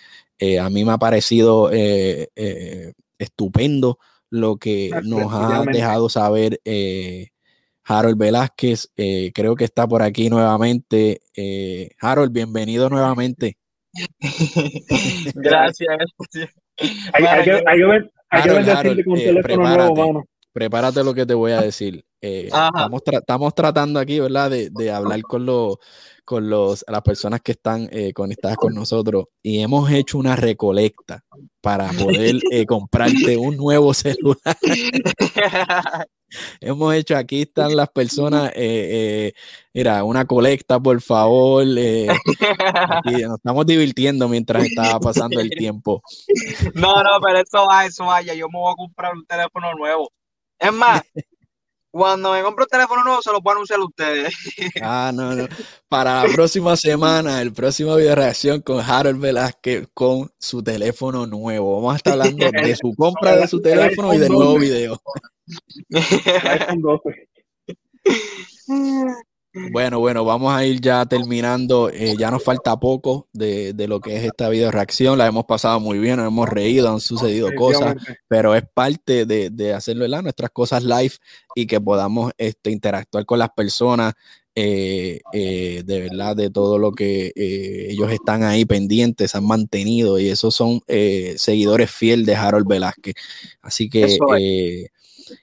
a 0.60 0.70
mí 0.70 0.86
me 0.86 0.92
ha 0.92 0.98
parecido 0.98 1.70
estupendo 3.20 4.00
lo 4.34 4.58
que 4.58 4.90
nos 5.04 5.32
ha 5.32 5.64
dejado 5.72 6.10
saber 6.10 6.60
eh, 6.66 7.28
Harold 7.84 8.18
Velázquez. 8.18 8.92
Eh, 8.98 9.32
creo 9.34 9.56
que 9.56 9.66
está 9.66 9.88
por 9.88 10.02
aquí 10.02 10.28
nuevamente. 10.28 11.22
Eh, 11.36 11.92
Harold, 12.00 12.32
bienvenido 12.32 12.90
nuevamente. 12.90 13.58
gracias. 15.36 15.88
Hay, 17.14 17.44
que, 17.44 17.64
hay 17.64 19.04
con 19.04 19.20
teléfono 19.20 19.92
nuevo, 19.94 20.24
Prepárate 20.54 21.04
lo 21.04 21.14
que 21.14 21.26
te 21.26 21.34
voy 21.34 21.52
a 21.52 21.62
decir. 21.62 22.06
estamos, 22.22 23.02
estamos, 23.06 23.56
tratando 23.56 24.00
aquí, 24.00 24.20
¿verdad? 24.20 24.50
De, 24.50 24.70
de 24.70 24.92
hablar 24.92 25.22
con 25.24 25.46
los 25.46 25.78
con 26.26 26.50
los, 26.50 26.86
las 26.88 27.02
personas 27.02 27.42
que 27.42 27.52
están 27.52 27.90
eh, 27.92 28.14
conectadas 28.14 28.58
con 28.58 28.74
nosotros 28.74 29.26
y 29.42 29.60
hemos 29.60 29.92
hecho 29.92 30.18
una 30.18 30.36
recolecta 30.36 31.24
para 31.62 31.90
poder 31.90 32.36
eh, 32.52 32.66
comprarte 32.66 33.38
un 33.38 33.58
nuevo 33.58 33.94
celular. 33.94 34.58
hemos 36.62 36.94
hecho, 36.96 37.18
aquí 37.18 37.42
están 37.42 37.76
las 37.76 37.90
personas, 37.90 38.52
eh, 38.56 39.34
mira, 39.74 40.04
una 40.04 40.26
colecta, 40.26 40.80
por 40.80 41.02
favor. 41.02 41.66
nos 43.06 43.36
estamos 43.36 43.66
divirtiendo 43.66 44.30
mientras 44.30 44.66
estaba 44.66 45.00
pasando 45.00 45.42
el 45.42 45.50
tiempo. 45.50 46.02
no, 46.74 47.04
no, 47.04 47.20
pero 47.22 47.40
eso 47.40 47.68
va, 47.70 47.86
eso 47.86 48.06
vaya, 48.06 48.34
yo 48.34 48.48
me 48.48 48.60
voy 48.60 48.72
a 48.72 48.76
comprar 48.76 49.14
un 49.14 49.26
teléfono 49.26 49.74
nuevo. 49.74 50.10
Es 50.64 50.74
más, 50.74 51.02
cuando 51.92 52.32
me 52.32 52.42
compro 52.42 52.64
un 52.64 52.70
teléfono 52.70 53.04
nuevo, 53.04 53.22
se 53.22 53.32
lo 53.32 53.42
puedo 53.42 53.58
anunciar 53.58 53.80
a 53.80 53.84
ustedes. 53.84 54.34
Ah, 54.82 55.12
no, 55.14 55.36
no. 55.36 55.48
Para 55.88 56.24
la 56.24 56.34
próxima 56.34 56.76
semana, 56.76 57.42
el 57.42 57.54
próximo 57.54 57.96
video 57.96 58.16
reacción 58.16 58.62
con 58.62 58.80
Harold 58.80 59.20
Velázquez 59.20 59.88
con 59.94 60.32
su 60.40 60.64
teléfono 60.64 61.28
nuevo. 61.28 61.76
Vamos 61.76 61.94
a 61.94 61.98
estar 61.98 62.14
hablando 62.14 62.50
de 62.50 62.76
su 62.76 62.94
compra 62.98 63.36
de 63.36 63.48
su 63.48 63.62
teléfono 63.62 64.14
y 64.14 64.18
del 64.18 64.32
nuevo 64.32 64.58
video. 64.58 65.00
Bueno, 69.54 70.00
bueno, 70.00 70.26
vamos 70.26 70.52
a 70.52 70.66
ir 70.66 70.82
ya 70.82 71.06
terminando. 71.06 71.90
Eh, 71.92 72.16
ya 72.18 72.32
nos 72.32 72.44
falta 72.44 72.80
poco 72.80 73.28
de, 73.34 73.76
lo 73.88 74.00
que 74.00 74.16
es 74.16 74.24
esta 74.24 74.50
video 74.50 74.72
reacción. 74.72 75.18
La 75.18 75.28
hemos 75.28 75.46
pasado 75.46 75.80
muy 75.80 76.00
bien, 76.00 76.18
nos 76.18 76.28
hemos 76.28 76.50
reído, 76.50 76.92
han 76.92 77.00
sucedido 77.00 77.54
cosas, 77.56 77.96
pero 78.28 78.56
es 78.56 78.64
parte 78.74 79.28
de, 79.28 79.52
de 79.52 79.74
hacerlo, 79.74 80.02
¿verdad? 80.02 80.24
Nuestras 80.24 80.50
cosas 80.50 80.84
live 80.84 81.14
y 81.54 81.68
que 81.68 81.80
podamos 81.80 82.32
este, 82.38 82.72
interactuar 82.72 83.26
con 83.26 83.40
las 83.40 83.50
personas. 83.50 84.14
Eh, 84.56 85.20
eh, 85.34 85.82
de 85.84 86.00
verdad, 86.00 86.36
de 86.36 86.52
todo 86.52 86.78
lo 86.78 86.92
que 86.92 87.32
ellos 87.36 88.12
están 88.12 88.44
ahí 88.44 88.66
pendientes, 88.66 89.36
han 89.36 89.46
mantenido 89.46 90.20
y 90.20 90.30
esos 90.30 90.56
son 90.56 90.82
seguidores 90.88 91.92
fieles 91.92 92.26
de 92.26 92.36
Harold 92.36 92.68
Velázquez. 92.68 93.16
Así 93.62 93.88
que 93.88 94.90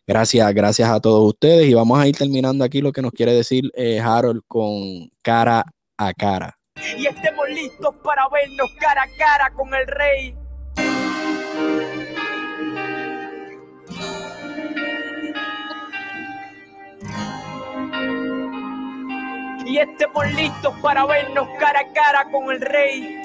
Gracias, 0.06 0.54
gracias 0.54 0.88
a 0.88 1.00
todos 1.00 1.26
ustedes 1.26 1.68
y 1.68 1.74
vamos 1.74 1.98
a 1.98 2.06
ir 2.06 2.16
terminando 2.16 2.64
aquí 2.64 2.80
lo 2.80 2.92
que 2.92 3.02
nos 3.02 3.12
quiere 3.12 3.32
decir 3.32 3.70
eh, 3.74 4.00
Harold 4.00 4.42
con 4.46 5.10
cara 5.22 5.64
a 5.96 6.12
cara. 6.14 6.56
Y 6.96 7.06
estemos 7.06 7.48
listos 7.50 7.94
para 8.02 8.28
vernos 8.28 8.70
cara 8.78 9.02
a 9.02 9.16
cara 9.18 9.50
con 9.54 9.74
el 9.74 9.86
rey. 9.86 10.34
Y 19.66 19.78
estemos 19.78 20.32
listos 20.32 20.74
para 20.82 21.06
vernos 21.06 21.48
cara 21.58 21.80
a 21.80 21.92
cara 21.92 22.30
con 22.30 22.50
el 22.50 22.60
rey. 22.60 23.20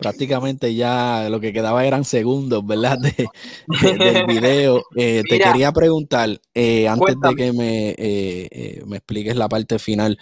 Prácticamente 0.00 0.74
ya 0.74 1.28
lo 1.28 1.40
que 1.40 1.52
quedaba 1.52 1.84
eran 1.84 2.04
segundos, 2.04 2.66
¿verdad? 2.66 2.98
del 3.66 4.26
video. 4.26 4.82
Eh, 4.96 5.22
te 5.28 5.38
quería 5.38 5.72
preguntar, 5.72 6.40
eh, 6.54 6.88
antes 6.88 7.16
de 7.20 7.34
que 7.36 7.52
me, 7.52 7.94
eh, 7.98 8.82
me, 8.86 8.96
expliques 8.96 9.36
la 9.36 9.48
parte 9.48 9.78
final, 9.78 10.18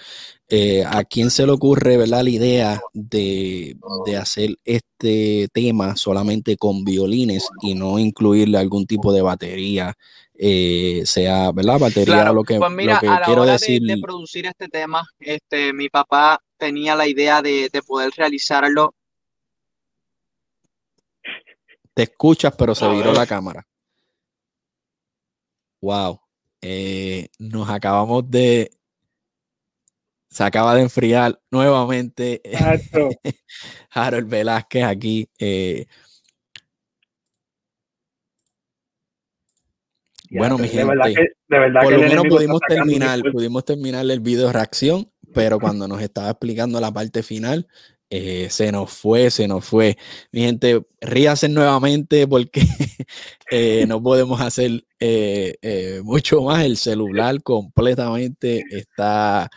¿a 0.86 1.04
quién 1.04 1.30
se 1.30 1.46
le 1.46 1.52
ocurre, 1.52 1.96
¿verdad? 1.96 2.22
La 2.22 2.30
idea 2.30 2.80
de, 2.92 3.76
de, 4.04 4.16
hacer 4.16 4.58
este 4.64 5.48
tema 5.52 5.94
solamente 5.94 6.56
con 6.56 6.84
violines 6.84 7.48
y 7.62 7.74
no 7.74 7.98
incluirle 7.98 8.58
algún 8.58 8.86
tipo 8.86 9.12
de 9.12 9.22
batería, 9.22 9.94
sea, 11.04 11.52
¿verdad? 11.52 11.78
Batería, 11.78 12.32
lo 12.32 12.42
que, 12.42 12.58
pues 12.58 12.72
mira, 12.72 12.98
a 12.98 13.20
la 13.20 13.22
quiero 13.26 13.42
hora 13.42 13.52
decir. 13.52 13.82
De, 13.82 13.98
producir 13.98 14.46
este 14.46 14.68
tema, 14.68 15.06
este, 15.20 15.72
mi 15.72 15.88
papá 15.88 16.40
tenía 16.56 16.96
la 16.96 17.06
idea 17.06 17.42
de, 17.42 17.68
de 17.72 17.82
poder 17.82 18.10
realizarlo 18.16 18.94
te 21.98 22.04
escuchas, 22.04 22.54
pero 22.56 22.76
se 22.76 22.88
viró 22.88 23.12
la 23.12 23.26
cámara. 23.26 23.66
Wow. 25.80 26.20
Eh, 26.62 27.26
nos 27.40 27.68
acabamos 27.68 28.30
de. 28.30 28.70
Se 30.30 30.44
acaba 30.44 30.76
de 30.76 30.82
enfriar 30.82 31.40
nuevamente. 31.50 32.40
Harold 33.90 34.28
Velázquez 34.28 34.84
aquí. 34.84 35.28
Eh. 35.40 35.86
bueno, 40.30 40.56
mi 40.56 40.68
gente, 40.68 40.86
por 41.48 41.92
lo 41.92 41.98
menos 41.98 42.26
pudimos 42.28 42.60
terminar, 42.68 43.20
pudimos 43.32 43.64
terminar 43.64 44.08
el 44.08 44.20
video 44.20 44.46
de 44.46 44.52
reacción, 44.52 45.10
pero 45.34 45.58
cuando 45.58 45.88
nos 45.88 46.00
estaba 46.00 46.30
explicando 46.30 46.80
la 46.80 46.92
parte 46.92 47.24
final, 47.24 47.66
eh, 48.10 48.48
se 48.50 48.72
nos 48.72 48.90
fue, 48.90 49.30
se 49.30 49.46
nos 49.48 49.64
fue. 49.64 49.98
Mi 50.32 50.40
gente, 50.42 50.82
ríase 51.00 51.48
nuevamente 51.48 52.26
porque 52.26 52.62
eh, 53.50 53.84
no 53.86 54.02
podemos 54.02 54.40
hacer 54.40 54.84
eh, 54.98 56.00
mucho 56.04 56.42
más. 56.42 56.64
El 56.64 56.76
celular 56.76 57.42
completamente 57.42 58.64
está. 58.70 59.50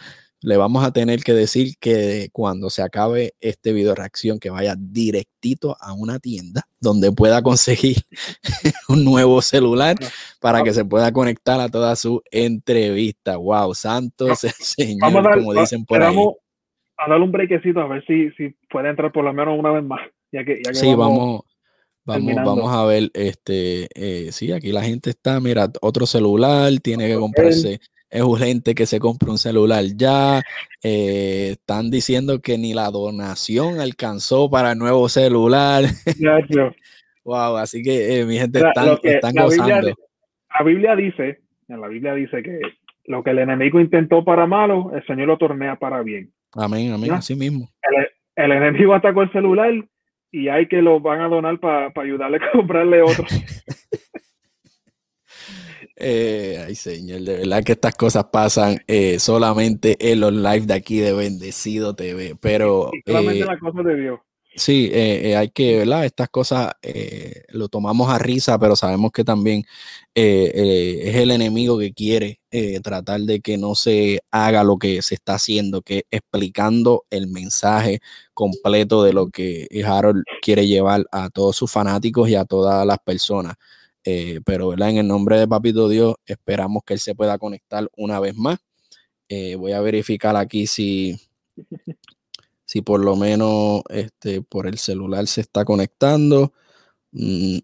Le 0.43 0.57
vamos 0.57 0.83
a 0.83 0.91
tener 0.91 1.23
que 1.23 1.33
decir 1.33 1.75
que 1.79 2.29
cuando 2.33 2.71
se 2.71 2.81
acabe 2.81 3.35
este 3.41 3.73
video 3.73 3.93
reacción, 3.93 4.39
que 4.39 4.49
vaya 4.49 4.75
directito 4.75 5.77
a 5.79 5.93
una 5.93 6.17
tienda 6.17 6.67
donde 6.79 7.11
pueda 7.11 7.43
conseguir 7.43 7.97
un 8.89 9.05
nuevo 9.05 9.39
celular 9.43 9.95
para 10.39 10.63
que 10.63 10.73
se 10.73 10.83
pueda 10.83 11.11
conectar 11.11 11.59
a 11.59 11.69
toda 11.69 11.95
su 11.95 12.23
entrevista. 12.31 13.37
Wow, 13.37 13.75
santos, 13.75 14.39
señor, 14.59 15.31
como 15.31 15.53
dicen 15.53 15.85
por 15.85 16.01
ahí 16.01 16.17
a 17.01 17.09
darle 17.09 17.25
un 17.25 17.31
brequecito 17.31 17.79
a 17.81 17.87
ver 17.87 18.05
si, 18.05 18.29
si 18.31 18.55
puede 18.69 18.89
entrar 18.89 19.11
por 19.11 19.23
lo 19.23 19.33
menos 19.33 19.57
una 19.57 19.71
vez 19.71 19.83
más. 19.83 20.01
Ya 20.31 20.45
que, 20.45 20.61
ya 20.63 20.73
sí, 20.73 20.93
vamos, 20.95 21.41
vamos, 22.05 22.35
vamos, 22.35 22.73
a 22.73 22.85
ver. 22.85 23.09
Este, 23.13 23.87
eh, 23.95 24.31
sí, 24.31 24.51
aquí 24.51 24.71
la 24.71 24.83
gente 24.83 25.09
está, 25.09 25.39
mira, 25.39 25.67
otro 25.81 26.05
celular, 26.05 26.71
tiene 26.81 27.07
que 27.07 27.15
comprarse. 27.15 27.79
Es 28.09 28.21
urgente 28.21 28.75
que 28.75 28.85
se 28.85 28.99
compre 28.99 29.31
un 29.31 29.37
celular 29.37 29.83
ya. 29.95 30.41
Eh, 30.83 31.51
están 31.51 31.89
diciendo 31.89 32.39
que 32.41 32.57
ni 32.57 32.73
la 32.73 32.91
donación 32.91 33.79
alcanzó 33.79 34.49
para 34.49 34.73
el 34.73 34.77
nuevo 34.77 35.09
celular. 35.09 35.85
wow, 37.23 37.57
así 37.57 37.81
que 37.81 38.19
eh, 38.19 38.25
mi 38.25 38.37
gente 38.37 38.59
están, 38.59 38.97
están 39.01 39.33
la 39.33 39.43
gozando. 39.43 39.75
Biblia, 39.75 39.95
la 40.59 40.65
Biblia 40.65 40.95
dice, 40.95 41.39
en 41.67 41.81
la 41.81 41.87
Biblia 41.87 42.13
dice 42.13 42.43
que 42.43 42.59
lo 43.05 43.23
que 43.23 43.31
el 43.31 43.39
enemigo 43.39 43.79
intentó 43.79 44.23
para 44.23 44.45
malo, 44.45 44.91
el 44.93 45.05
Señor 45.05 45.27
lo 45.27 45.37
tornea 45.37 45.77
para 45.77 46.03
bien. 46.03 46.31
Amén, 46.53 46.91
amén, 46.91 47.11
así 47.11 47.35
mismo. 47.35 47.69
El, 48.35 48.51
enemigo 48.51 48.93
atacó 48.93 49.23
el 49.23 49.31
celular 49.31 49.71
y 50.31 50.47
hay 50.47 50.67
que 50.67 50.81
lo 50.81 50.99
van 50.99 51.21
a 51.21 51.27
donar 51.27 51.59
para 51.59 51.91
ayudarle 51.95 52.37
a 52.37 52.51
comprarle 52.51 53.01
otro. 53.01 53.25
Eh, 56.03 56.57
ay, 56.65 56.73
señor, 56.73 57.21
de 57.21 57.37
verdad 57.37 57.63
que 57.63 57.73
estas 57.73 57.95
cosas 57.95 58.23
pasan 58.33 58.77
eh, 58.87 59.19
solamente 59.19 59.97
en 59.99 60.19
los 60.19 60.33
live 60.33 60.61
de 60.61 60.73
aquí 60.73 60.99
de 60.99 61.13
Bendecido 61.13 61.95
TV, 61.95 62.35
pero... 62.41 62.89
solamente 63.05 63.43
eh, 63.43 63.45
la 63.45 63.59
cosa 63.59 63.83
de 63.83 63.95
Dios. 63.95 64.19
Sí, 64.53 64.89
eh, 64.91 65.29
eh, 65.31 65.35
hay 65.37 65.49
que, 65.49 65.77
¿verdad? 65.77 66.03
Estas 66.05 66.27
cosas 66.29 66.73
eh, 66.81 67.43
lo 67.49 67.69
tomamos 67.69 68.09
a 68.09 68.17
risa, 68.19 68.59
pero 68.59 68.75
sabemos 68.75 69.11
que 69.13 69.23
también 69.23 69.63
es 70.13 71.15
el 71.15 71.31
enemigo 71.31 71.79
que 71.79 71.93
quiere 71.93 72.41
tratar 72.83 73.21
de 73.21 73.39
que 73.39 73.57
no 73.57 73.75
se 73.75 74.19
haga 74.29 74.63
lo 74.65 74.77
que 74.77 75.01
se 75.01 75.15
está 75.15 75.35
haciendo, 75.35 75.81
que 75.81 76.03
explicando 76.11 77.05
el 77.09 77.27
mensaje 77.27 78.01
completo 78.33 79.03
de 79.03 79.13
lo 79.13 79.29
que 79.29 79.67
Harold 79.85 80.23
quiere 80.41 80.67
llevar 80.67 81.05
a 81.13 81.29
todos 81.29 81.55
sus 81.55 81.71
fanáticos 81.71 82.29
y 82.29 82.35
a 82.35 82.43
todas 82.45 82.85
las 82.85 82.97
personas. 82.99 83.55
pero, 84.45 84.69
¿verdad? 84.69 84.89
En 84.89 84.97
el 84.97 85.07
nombre 85.07 85.39
de 85.39 85.47
Papito 85.47 85.87
Dios, 85.87 86.15
esperamos 86.25 86.83
que 86.85 86.93
él 86.95 86.99
se 86.99 87.15
pueda 87.15 87.37
conectar 87.37 87.87
una 87.95 88.19
vez 88.19 88.35
más. 88.35 88.59
voy 89.57 89.71
a 89.73 89.81
verificar 89.81 90.35
aquí 90.35 90.67
si 90.67 91.17
si 92.71 92.81
por 92.81 93.03
lo 93.03 93.17
menos 93.17 93.81
este, 93.89 94.41
por 94.41 94.65
el 94.65 94.77
celular 94.77 95.27
se 95.27 95.41
está 95.41 95.65
conectando. 95.65 96.53
Mm, 97.11 97.57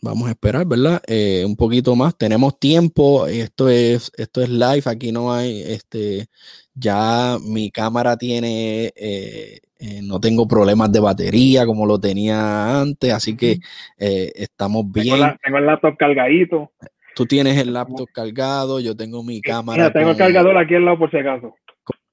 vamos 0.00 0.28
a 0.28 0.30
esperar, 0.30 0.64
¿verdad? 0.66 1.02
Eh, 1.08 1.42
un 1.44 1.56
poquito 1.56 1.96
más. 1.96 2.16
Tenemos 2.16 2.60
tiempo. 2.60 3.26
Esto 3.26 3.68
es, 3.68 4.12
esto 4.16 4.40
es 4.40 4.50
live. 4.50 4.82
Aquí 4.84 5.10
no 5.10 5.32
hay, 5.32 5.62
este, 5.62 6.26
ya 6.74 7.38
mi 7.44 7.72
cámara 7.72 8.16
tiene, 8.16 8.92
eh, 8.94 9.58
eh, 9.80 10.00
no 10.04 10.20
tengo 10.20 10.46
problemas 10.46 10.92
de 10.92 11.00
batería 11.00 11.66
como 11.66 11.84
lo 11.84 11.98
tenía 11.98 12.80
antes, 12.80 13.12
así 13.12 13.36
que 13.36 13.58
estamos 13.98 14.84
bien. 14.92 15.28
Tengo, 15.42 15.58
el 15.58 15.66
laptop 15.66 15.96
cargadito. 15.96 16.70
Tú 17.16 17.26
tienes 17.26 17.58
el 17.58 17.72
laptop 17.72 18.08
cargado, 18.14 18.78
yo 18.78 18.96
tengo 18.96 19.24
mi 19.24 19.40
cámara. 19.40 19.92
tengo 19.92 20.12
el 20.12 20.16
cargador 20.16 20.56
aquí 20.56 20.76
al 20.76 20.84
lado 20.84 21.00
por 21.00 21.10
si 21.10 21.16
acaso 21.16 21.52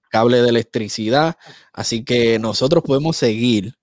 cable 0.09 0.41
de 0.41 0.49
electricidad. 0.49 1.37
Así 1.73 2.03
que 2.03 2.39
nosotros 2.39 2.83
podemos 2.83 3.17
seguir, 3.17 3.75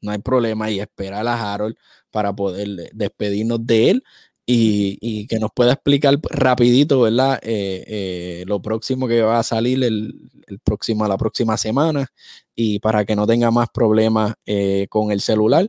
no 0.00 0.12
hay 0.12 0.18
problema, 0.18 0.70
y 0.70 0.80
esperar 0.80 1.26
a 1.26 1.54
Harold 1.54 1.76
para 2.10 2.34
poder 2.34 2.90
despedirnos 2.92 3.66
de 3.66 3.90
él 3.90 4.04
y, 4.46 5.26
que 5.26 5.38
nos 5.38 5.50
pueda 5.54 5.72
explicar 5.72 6.18
rapidito, 6.30 7.00
¿verdad? 7.02 7.38
Eh, 7.42 7.84
eh, 7.86 8.44
lo 8.46 8.60
próximo 8.60 9.06
que 9.06 9.22
va 9.22 9.38
a 9.38 9.42
salir 9.42 9.82
el, 9.84 10.30
próximo, 10.64 11.06
la 11.06 11.16
próxima 11.16 11.56
semana 11.56 12.08
y 12.54 12.80
para 12.80 13.04
que 13.04 13.14
no 13.14 13.26
tenga 13.26 13.50
más 13.50 13.68
problemas 13.70 14.34
eh, 14.46 14.86
con 14.88 15.12
el 15.12 15.20
celular. 15.20 15.68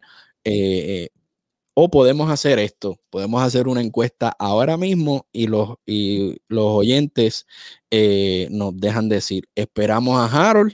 O 1.73 1.89
podemos 1.89 2.29
hacer 2.29 2.59
esto, 2.59 2.97
podemos 3.09 3.41
hacer 3.41 3.67
una 3.67 3.81
encuesta 3.81 4.33
ahora 4.37 4.75
mismo 4.75 5.27
y 5.31 5.47
los, 5.47 5.77
y 5.85 6.37
los 6.49 6.65
oyentes 6.65 7.47
eh, 7.89 8.47
nos 8.51 8.77
dejan 8.77 9.07
decir, 9.07 9.45
¿esperamos 9.55 10.19
a 10.19 10.49
Harold 10.49 10.73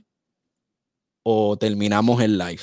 o 1.24 1.56
terminamos 1.58 2.22
el 2.24 2.40
live? 2.40 2.62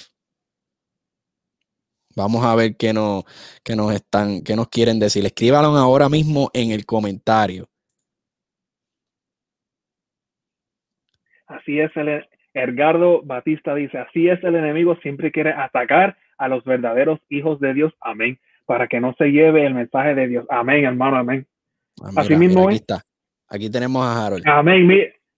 Vamos 2.16 2.44
a 2.44 2.54
ver 2.56 2.76
qué 2.76 2.92
nos, 2.92 3.24
qué 3.64 3.76
nos 3.76 3.92
están, 3.92 4.42
qué 4.42 4.56
nos 4.56 4.68
quieren 4.68 4.98
decir. 4.98 5.24
Escríbanlo 5.24 5.68
ahora 5.76 6.08
mismo 6.08 6.50
en 6.54 6.70
el 6.70 6.84
comentario. 6.86 7.68
Así 11.46 11.78
es, 11.78 11.90
el 11.96 12.26
Edgardo 12.52 13.22
Batista 13.22 13.74
dice, 13.74 13.98
así 13.98 14.28
es 14.28 14.42
el 14.42 14.54
enemigo, 14.56 14.96
siempre 15.02 15.30
quiere 15.30 15.52
atacar 15.52 16.16
a 16.38 16.48
los 16.48 16.64
verdaderos 16.64 17.20
hijos 17.28 17.60
de 17.60 17.74
Dios. 17.74 17.92
Amén. 18.00 18.38
Para 18.66 18.88
que 18.88 19.00
no 19.00 19.14
se 19.18 19.26
lleve 19.26 19.66
el 19.66 19.74
mensaje 19.74 20.14
de 20.14 20.28
Dios. 20.28 20.46
Amén, 20.48 20.84
hermano. 20.84 21.18
Amén. 21.18 21.46
Ah, 22.02 22.10
Así 22.16 22.34
mismo 22.36 22.68
aquí 22.68 22.76
Está. 22.76 23.04
Aquí 23.48 23.70
tenemos 23.70 24.04
a 24.04 24.26
Harold. 24.26 24.42
Amén. 24.46 24.86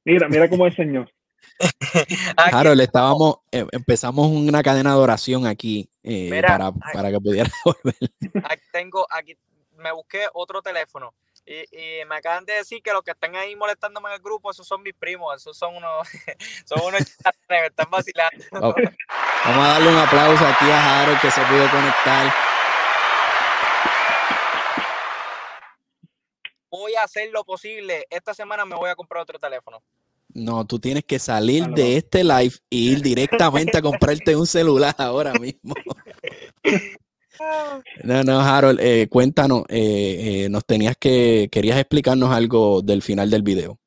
Mira, 0.05 0.29
mira 0.29 0.49
cómo 0.49 0.67
es 0.67 0.79
el 0.79 0.87
Señor. 0.87 1.13
Harold, 2.37 2.81
estábamos, 2.81 3.39
eh, 3.51 3.67
empezamos 3.73 4.29
una 4.29 4.63
cadena 4.63 4.93
de 4.93 4.99
oración 4.99 5.47
aquí 5.47 5.89
eh, 6.03 6.31
para, 6.47 6.71
para, 6.73 7.11
que 7.11 7.19
pudiera 7.19 7.51
volver. 7.65 7.95
Aquí 8.45 8.63
tengo, 8.73 9.07
aquí 9.11 9.37
me 9.77 9.93
busqué 9.93 10.21
otro 10.33 10.63
teléfono 10.63 11.15
y, 11.47 12.01
y, 12.01 12.05
me 12.07 12.17
acaban 12.17 12.45
de 12.45 12.55
decir 12.55 12.83
que 12.83 12.93
los 12.93 13.03
que 13.03 13.13
están 13.13 13.37
ahí 13.37 13.55
molestándome 13.55 14.09
en 14.09 14.15
el 14.17 14.21
grupo, 14.21 14.51
esos 14.51 14.67
son 14.67 14.83
mis 14.83 14.95
primos, 14.95 15.37
esos 15.37 15.57
son 15.57 15.77
unos, 15.77 16.09
son 16.67 16.81
unos 16.85 17.03
me 17.49 17.67
están 17.67 17.89
vacilando. 17.91 18.45
Vamos 18.51 19.65
a 19.65 19.69
darle 19.69 19.89
un 19.89 19.99
aplauso 19.99 20.45
aquí 20.45 20.65
a 20.65 21.03
Harold 21.03 21.21
que 21.21 21.31
se 21.31 21.41
pudo 21.43 21.71
conectar. 21.71 22.33
Voy 26.69 26.95
a 26.97 27.05
hacer 27.05 27.31
lo 27.31 27.45
posible. 27.45 28.07
Esta 28.11 28.35
semana 28.35 28.65
me 28.65 28.75
voy 28.75 28.91
a 28.91 28.97
comprar 28.97 29.23
otro 29.23 29.39
teléfono. 29.39 29.83
No, 30.35 30.67
tú 30.67 30.79
tienes 30.79 31.05
que 31.05 31.19
salir 31.19 31.65
de 31.69 31.97
este 31.97 32.25
live 32.25 32.57
e 32.71 32.77
ir 32.77 33.03
directamente 33.03 33.79
a 33.79 33.83
comprarte 33.83 34.35
un 34.37 34.47
celular 34.47 34.95
ahora 34.99 35.33
mismo. 35.35 35.75
No, 38.03 38.23
no, 38.23 38.41
Harold, 38.41 38.81
eh, 38.81 39.09
cuéntanos, 39.09 39.65
eh, 39.69 40.45
eh, 40.45 40.49
nos 40.49 40.65
tenías 40.65 40.97
que, 40.97 41.49
querías 41.51 41.79
explicarnos 41.79 42.31
algo 42.33 42.83
del 42.83 43.03
final 43.03 43.31
del 43.31 43.43
video. 43.43 43.79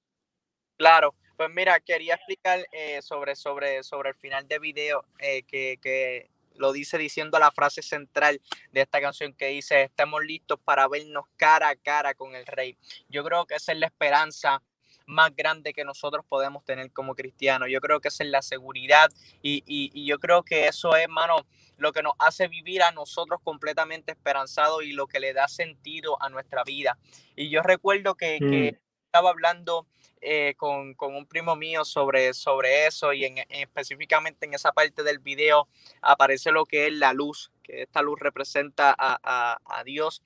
Claro, 0.78 1.16
pues 1.36 1.50
mira, 1.54 1.80
quería 1.80 2.16
explicar 2.16 2.66
sobre, 3.02 3.36
sobre, 3.36 3.84
sobre 3.84 4.10
el 4.10 4.16
final 4.16 4.47
del 4.47 4.60
video 4.60 5.04
que, 5.18 6.30
lo 6.56 6.74
dice 6.74 6.97
diciendo 6.97 7.39
la 7.39 7.52
frase 7.52 7.82
central 7.82 8.41
de 8.74 8.82
esta 8.82 9.00
canción 9.00 9.34
que 9.34 9.47
dice, 9.47 9.84
estamos 9.84 10.22
listos 10.26 10.60
para 10.60 10.89
vernos 10.89 11.24
cara 11.38 11.70
a 11.70 11.76
cara 11.76 12.14
con 12.14 12.36
el 12.36 12.45
rey. 12.45 12.78
Yo 13.08 13.24
creo 13.24 13.45
que 13.45 13.56
esa 13.56 13.72
es 13.72 13.80
la 13.80 13.86
esperanza 13.86 14.62
más 15.10 15.36
grande 15.36 15.74
que 15.74 15.84
nosotros 15.84 16.24
podemos 16.28 16.64
tener 16.64 16.91
como 16.91 17.16
cristianos. 17.16 17.68
Yo 17.70 17.82
creo 17.82 17.99
que 17.99 18.07
esa 18.07 18.24
es 18.24 18.30
la 18.30 18.41
seguridad 18.41 19.10
y, 19.41 19.64
y, 19.66 20.05
yo 20.05 20.20
creo 20.20 20.43
que 20.43 20.68
eso 20.68 20.95
es, 20.95 21.03
hermano, 21.03 21.45
lo 21.78 21.91
que 21.91 22.03
nos 22.03 22.14
hace 22.20 22.47
vivir 22.47 22.84
a 22.84 22.91
nosotros 22.91 23.39
completamente 23.43 24.12
esperanzados 24.12 24.84
y 24.84 24.93
lo 24.93 25.07
que 25.07 25.20
le 25.20 25.34
da 25.34 25.47
sentido 25.47 26.22
a 26.22 26.30
nuestra 26.30 26.64
vida. 26.64 26.97
Y 27.36 27.49
yo 27.49 27.62
recuerdo 27.62 28.16
que, 28.16 28.38
que 28.39 28.72
mm. 28.74 29.05
estaba 29.05 29.32
hablando 29.32 29.88
eh, 30.22 30.53
con, 30.57 30.93
con, 30.95 31.16
un 31.16 31.26
primo 31.26 31.55
mío 31.55 31.86
sobre, 31.86 32.34
sobre 32.34 32.88
eso 32.88 33.14
y 33.14 33.26
en, 33.26 33.38
específicamente 33.49 34.45
en 34.45 34.53
esa 34.53 34.74
parte 34.74 35.01
del 35.01 35.20
video 35.20 35.70
aparece 36.01 36.51
lo 36.51 36.66
que 36.66 36.88
es 36.88 36.93
la 36.93 37.14
luz, 37.14 37.51
que 37.64 37.84
esta 37.84 38.01
luz 38.01 38.20
representa 38.20 38.93
a, 38.97 39.20
a, 39.24 39.60
a 39.66 39.84
Dios. 39.84 40.22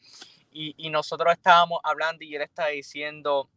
Y, 0.51 0.75
y, 0.77 0.89
nosotros 0.89 1.33
estábamos 1.33 1.79
hablando 1.83 2.23
y 2.23 2.35
él 2.35 2.41
estaba 2.41 2.69
diciendo 2.69 3.49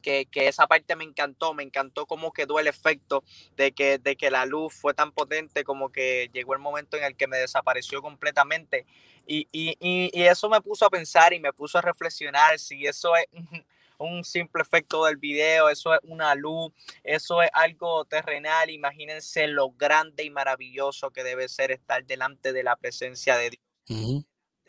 que, 0.00 0.26
que, 0.26 0.48
esa 0.48 0.66
parte 0.66 0.96
me 0.96 1.04
encantó, 1.04 1.54
me 1.54 1.62
encantó 1.62 2.06
cómo 2.06 2.32
quedó 2.32 2.58
el 2.58 2.66
efecto 2.66 3.22
de 3.56 3.72
que, 3.72 3.98
de 3.98 4.16
que 4.16 4.30
la 4.30 4.46
luz 4.46 4.74
fue 4.74 4.94
tan 4.94 5.12
potente 5.12 5.64
como 5.64 5.90
que 5.90 6.30
llegó 6.32 6.54
el 6.54 6.60
momento 6.60 6.96
en 6.96 7.04
el 7.04 7.16
que 7.16 7.26
me 7.26 7.38
desapareció 7.38 8.02
completamente. 8.02 8.86
Y, 9.26 9.48
y, 9.52 9.76
y 9.80 10.22
eso 10.22 10.48
me 10.48 10.60
puso 10.60 10.86
a 10.86 10.90
pensar 10.90 11.32
y 11.32 11.40
me 11.40 11.52
puso 11.52 11.78
a 11.78 11.82
reflexionar 11.82 12.58
si 12.58 12.86
eso 12.86 13.12
es 13.16 13.26
un 13.98 14.24
simple 14.24 14.62
efecto 14.62 15.04
del 15.04 15.18
video, 15.18 15.68
eso 15.68 15.94
es 15.94 16.00
una 16.04 16.34
luz, 16.34 16.72
eso 17.04 17.42
es 17.42 17.50
algo 17.52 18.04
terrenal. 18.06 18.70
Imagínense 18.70 19.46
lo 19.46 19.70
grande 19.70 20.24
y 20.24 20.30
maravilloso 20.30 21.10
que 21.10 21.22
debe 21.22 21.48
ser 21.48 21.70
estar 21.70 22.04
delante 22.04 22.52
de 22.52 22.62
la 22.62 22.76
presencia 22.76 23.36
de 23.36 23.50
Dios. 23.50 24.24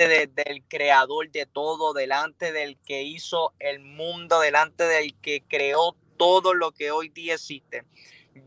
Del 0.08 0.64
creador 0.68 1.32
de 1.32 1.45
todo, 1.45 1.93
delante 1.93 2.52
del 2.52 2.78
que 2.78 3.04
hizo 3.04 3.54
el 3.60 3.80
mundo, 3.80 4.39
delante 4.39 4.84
del 4.84 5.16
que 5.22 5.43
creó 5.47 5.95
todo 6.18 6.54
lo 6.54 6.72
que 6.72 6.91
hoy 6.91 7.10
día 7.10 7.36
existe 7.36 7.84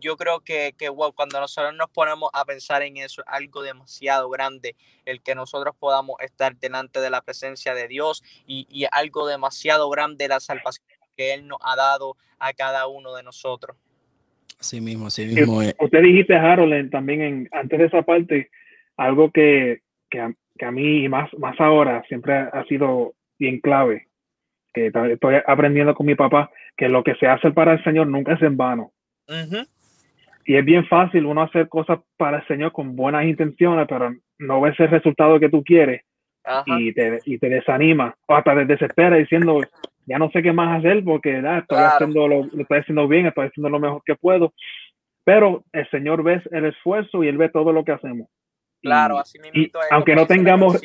yo 0.00 0.16
creo 0.16 0.40
que, 0.40 0.74
que 0.76 0.88
cuando 1.14 1.40
nosotros 1.40 1.74
nos 1.74 1.90
ponemos 1.90 2.30
a 2.32 2.44
pensar 2.44 2.82
en 2.82 2.96
eso, 2.96 3.22
es 3.22 3.26
algo 3.28 3.62
demasiado 3.62 4.28
grande 4.30 4.76
el 5.04 5.20
que 5.20 5.34
nosotros 5.34 5.74
podamos 5.78 6.16
estar 6.20 6.56
delante 6.56 7.00
de 7.00 7.10
la 7.10 7.20
presencia 7.20 7.74
de 7.74 7.88
Dios 7.88 8.22
y, 8.46 8.66
y 8.70 8.86
algo 8.90 9.26
demasiado 9.26 9.88
grande 9.90 10.28
la 10.28 10.40
salvación 10.40 10.86
que 11.16 11.34
Él 11.34 11.46
nos 11.46 11.58
ha 11.62 11.76
dado 11.76 12.16
a 12.38 12.52
cada 12.52 12.86
uno 12.86 13.14
de 13.14 13.22
nosotros. 13.22 13.76
Así 14.58 14.80
mismo, 14.80 15.08
así 15.08 15.26
mismo. 15.26 15.60
Usted 15.78 16.02
dijiste, 16.02 16.34
Harold, 16.34 16.90
también 16.90 17.20
en, 17.22 17.48
antes 17.52 17.78
de 17.78 17.86
esa 17.86 18.02
parte, 18.02 18.50
algo 18.96 19.30
que, 19.30 19.82
que 20.56 20.64
a 20.64 20.70
mí, 20.70 21.08
más, 21.08 21.32
más 21.38 21.60
ahora, 21.60 22.02
siempre 22.08 22.34
ha 22.34 22.64
sido 22.64 23.12
bien 23.38 23.60
clave, 23.60 24.08
que 24.72 24.86
estoy 24.86 25.36
aprendiendo 25.46 25.94
con 25.94 26.06
mi 26.06 26.14
papá, 26.14 26.50
que 26.76 26.88
lo 26.88 27.02
que 27.02 27.14
se 27.16 27.26
hace 27.26 27.50
para 27.50 27.72
el 27.72 27.84
Señor 27.84 28.06
nunca 28.06 28.34
es 28.34 28.42
en 28.42 28.56
vano. 28.56 28.92
Y 30.46 30.56
es 30.56 30.64
bien 30.64 30.86
fácil 30.86 31.26
uno 31.26 31.42
hacer 31.42 31.68
cosas 31.68 32.00
para 32.16 32.38
el 32.38 32.46
Señor 32.46 32.72
con 32.72 32.94
buenas 32.94 33.24
intenciones, 33.24 33.86
pero 33.88 34.14
no 34.38 34.60
ves 34.60 34.78
el 34.78 34.90
resultado 34.90 35.40
que 35.40 35.48
tú 35.48 35.62
quieres 35.64 36.02
y 36.66 36.92
te, 36.92 37.20
y 37.24 37.38
te, 37.38 37.48
desanima 37.48 38.14
o 38.26 38.34
hasta 38.34 38.54
te 38.54 38.66
desespera 38.66 39.16
diciendo, 39.16 39.60
ya 40.06 40.18
no 40.18 40.30
sé 40.30 40.42
qué 40.42 40.52
más 40.52 40.78
hacer 40.78 41.02
porque 41.02 41.38
estoy, 41.38 41.78
haciendo 41.78 42.28
lo, 42.28 42.44
estoy 42.44 42.78
haciendo 42.78 43.08
bien, 43.08 43.26
estoy 43.26 43.46
haciendo 43.46 43.70
lo 43.70 43.80
mejor 43.80 44.02
que 44.04 44.14
puedo. 44.14 44.52
Pero 45.24 45.64
el 45.72 45.88
Señor 45.88 46.22
ve 46.22 46.42
el 46.50 46.66
esfuerzo 46.66 47.24
y 47.24 47.28
Él 47.28 47.38
ve 47.38 47.48
todo 47.48 47.72
lo 47.72 47.84
que 47.84 47.92
hacemos. 47.92 48.28
Claro, 48.84 49.18
así 49.18 49.38
mismo. 49.38 49.80
aunque 49.90 50.14
no 50.14 50.26
tengamos, 50.26 50.78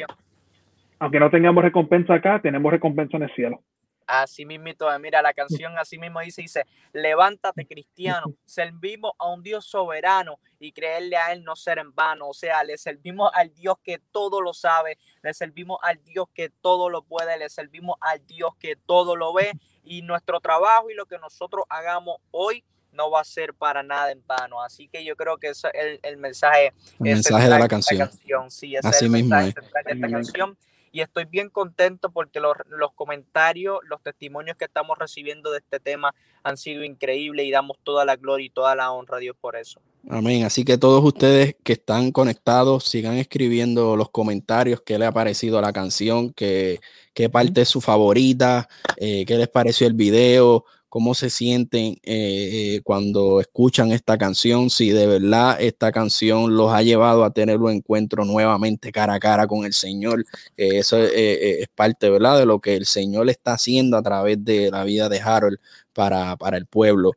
aunque 1.00 1.20
no 1.20 1.30
tengamos 1.30 1.62
recompensa 1.62 2.14
acá, 2.14 2.40
tenemos 2.42 2.72
recompensa 2.72 3.18
en 3.18 3.24
el 3.24 3.36
cielo. 3.36 3.62
Así 4.08 4.44
mismo, 4.44 4.66
mira, 5.00 5.22
la 5.22 5.34
canción 5.34 5.78
así 5.78 6.00
mismo 6.00 6.22
dice, 6.22 6.42
dice, 6.42 6.66
levántate 6.94 7.68
cristiano, 7.68 8.34
servimos 8.44 9.12
a 9.20 9.28
un 9.30 9.44
Dios 9.44 9.66
soberano 9.66 10.40
y 10.60 10.72
creerle 10.72 11.16
a 11.16 11.32
Él 11.32 11.44
no 11.44 11.56
ser 11.56 11.78
en 11.78 11.94
vano, 11.94 12.30
o 12.30 12.34
sea, 12.34 12.64
le 12.64 12.78
servimos 12.78 13.30
al 13.36 13.54
Dios 13.54 13.76
que 13.84 14.00
todo 14.12 14.42
lo 14.42 14.54
sabe, 14.54 14.98
le 15.22 15.32
servimos 15.36 15.78
al 15.84 16.04
Dios 16.06 16.28
que 16.34 16.50
todo 16.50 16.90
lo 16.90 17.04
puede, 17.04 17.38
le 17.38 17.50
servimos 17.50 17.98
al 18.02 18.26
Dios 18.26 18.56
que 18.60 18.78
todo 18.78 19.16
lo 19.16 19.32
ve 19.32 19.52
y 19.84 20.02
nuestro 20.02 20.40
trabajo 20.40 20.90
y 20.90 20.96
lo 20.96 21.06
que 21.06 21.20
nosotros 21.20 21.66
hagamos 21.70 22.18
hoy 22.32 22.64
no 23.00 23.10
va 23.10 23.22
a 23.22 23.24
ser 23.24 23.54
para 23.54 23.82
nada 23.82 24.12
en 24.12 24.22
vano. 24.28 24.62
Así 24.62 24.90
que 24.90 25.06
yo 25.06 25.16
creo 25.16 25.38
que 25.38 25.48
ese 25.50 25.70
es 25.74 26.00
el, 26.04 26.18
mensaje, 26.18 26.74
el 27.00 27.16
mensaje 27.16 27.46
de 27.46 27.58
la 27.58 27.68
canción. 27.70 28.10
Sí, 28.50 28.76
Así 28.76 29.08
mismo 29.08 29.38
de 29.38 29.50
esta 29.50 30.10
canción 30.10 30.58
y 30.92 31.02
estoy 31.02 31.26
bien 31.26 31.50
contento 31.50 32.12
porque 32.12 32.40
los, 32.40 32.56
los, 32.68 32.92
comentarios, 32.94 33.80
los 33.88 34.02
testimonios 34.02 34.58
que 34.58 34.66
estamos 34.66 34.98
recibiendo 34.98 35.52
de 35.52 35.60
este 35.60 35.80
tema 35.80 36.14
han 36.44 36.58
sido 36.58 36.84
increíbles 36.84 37.46
y 37.46 37.52
damos 37.52 37.78
toda 37.84 38.06
la 38.06 38.16
gloria 38.16 38.48
y 38.48 38.50
toda 38.50 38.76
la 38.76 38.92
honra 38.92 39.18
a 39.18 39.20
Dios 39.20 39.36
por 39.40 39.56
eso. 39.56 39.82
Amén. 40.10 40.46
Así 40.46 40.64
que 40.64 40.78
todos 40.78 41.04
ustedes 41.04 41.56
que 41.64 41.74
están 41.74 42.12
conectados, 42.12 42.86
sigan 42.86 43.18
escribiendo 43.18 43.96
los 43.96 44.10
comentarios, 44.10 44.82
qué 44.82 44.98
le 44.98 45.06
ha 45.06 45.12
parecido 45.12 45.62
la 45.62 45.74
canción, 45.74 46.34
qué, 46.34 46.80
qué 47.14 47.30
parte 47.30 47.62
es 47.62 47.70
su 47.70 47.82
favorita, 47.82 48.68
eh, 48.98 49.26
qué 49.26 49.36
les 49.36 49.50
pareció 49.50 49.88
el 49.88 49.94
video, 49.94 50.66
cómo 50.90 51.14
se 51.14 51.30
sienten 51.30 51.94
eh, 52.04 52.76
eh, 52.76 52.82
cuando 52.84 53.40
escuchan 53.40 53.92
esta 53.92 54.18
canción, 54.18 54.70
si 54.70 54.90
de 54.90 55.08
verdad 55.08 55.58
esta 55.62 55.92
canción 55.92 56.56
los 56.58 56.74
ha 56.74 56.82
llevado 56.82 57.24
a 57.24 57.32
tener 57.32 57.58
un 57.60 57.72
encuentro 57.72 58.26
nuevamente 58.26 58.92
cara 58.92 59.14
a 59.14 59.20
cara 59.20 59.48
con 59.48 59.66
el 59.66 59.74
Señor. 59.74 60.26
eso 60.58 60.98
eh, 61.00 61.62
es 61.62 61.68
parte, 61.70 62.10
¿verdad? 62.10 62.40
De 62.40 62.46
lo 62.46 62.60
que 62.60 62.76
el 62.76 62.86
Señor 62.86 63.30
está 63.30 63.54
haciendo 63.54 63.98
a 63.98 64.04
través 64.04 64.44
de 64.44 64.72
la 64.72 64.84
vida 64.84 65.10
de 65.10 65.22
Harold 65.22 65.60
para, 65.94 66.36
para 66.38 66.58
el 66.58 66.66
pueblo. 66.66 67.14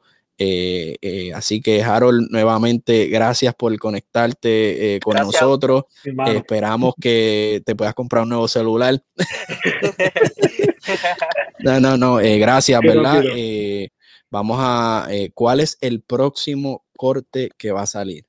Así 1.35 1.61
que 1.61 1.83
Harold, 1.83 2.29
nuevamente, 2.31 3.07
gracias 3.07 3.55
por 3.55 3.77
conectarte 3.79 4.99
con 5.03 5.17
nosotros. 5.17 5.85
esperamos 6.27 6.95
que 7.01 7.63
te 7.65 7.77
puedas 7.77 7.95
comprar 7.95 8.25
un 8.25 8.31
nuevo 8.31 8.49
celular. 8.49 9.01
no, 11.61 11.81
no, 11.81 11.97
no, 11.97 12.21
eh, 12.21 12.39
gracias, 12.39 12.81
¿verdad? 12.81 13.23
Eh, 13.35 13.91
vamos 14.31 14.59
a, 14.61 15.07
eh, 15.11 15.31
¿cuál 15.35 15.61
es 15.61 15.79
el 15.81 16.03
próximo 16.03 16.85
corte 16.97 17.51
que 17.57 17.73
va 17.73 17.83
a 17.83 17.87
salir? 17.87 18.25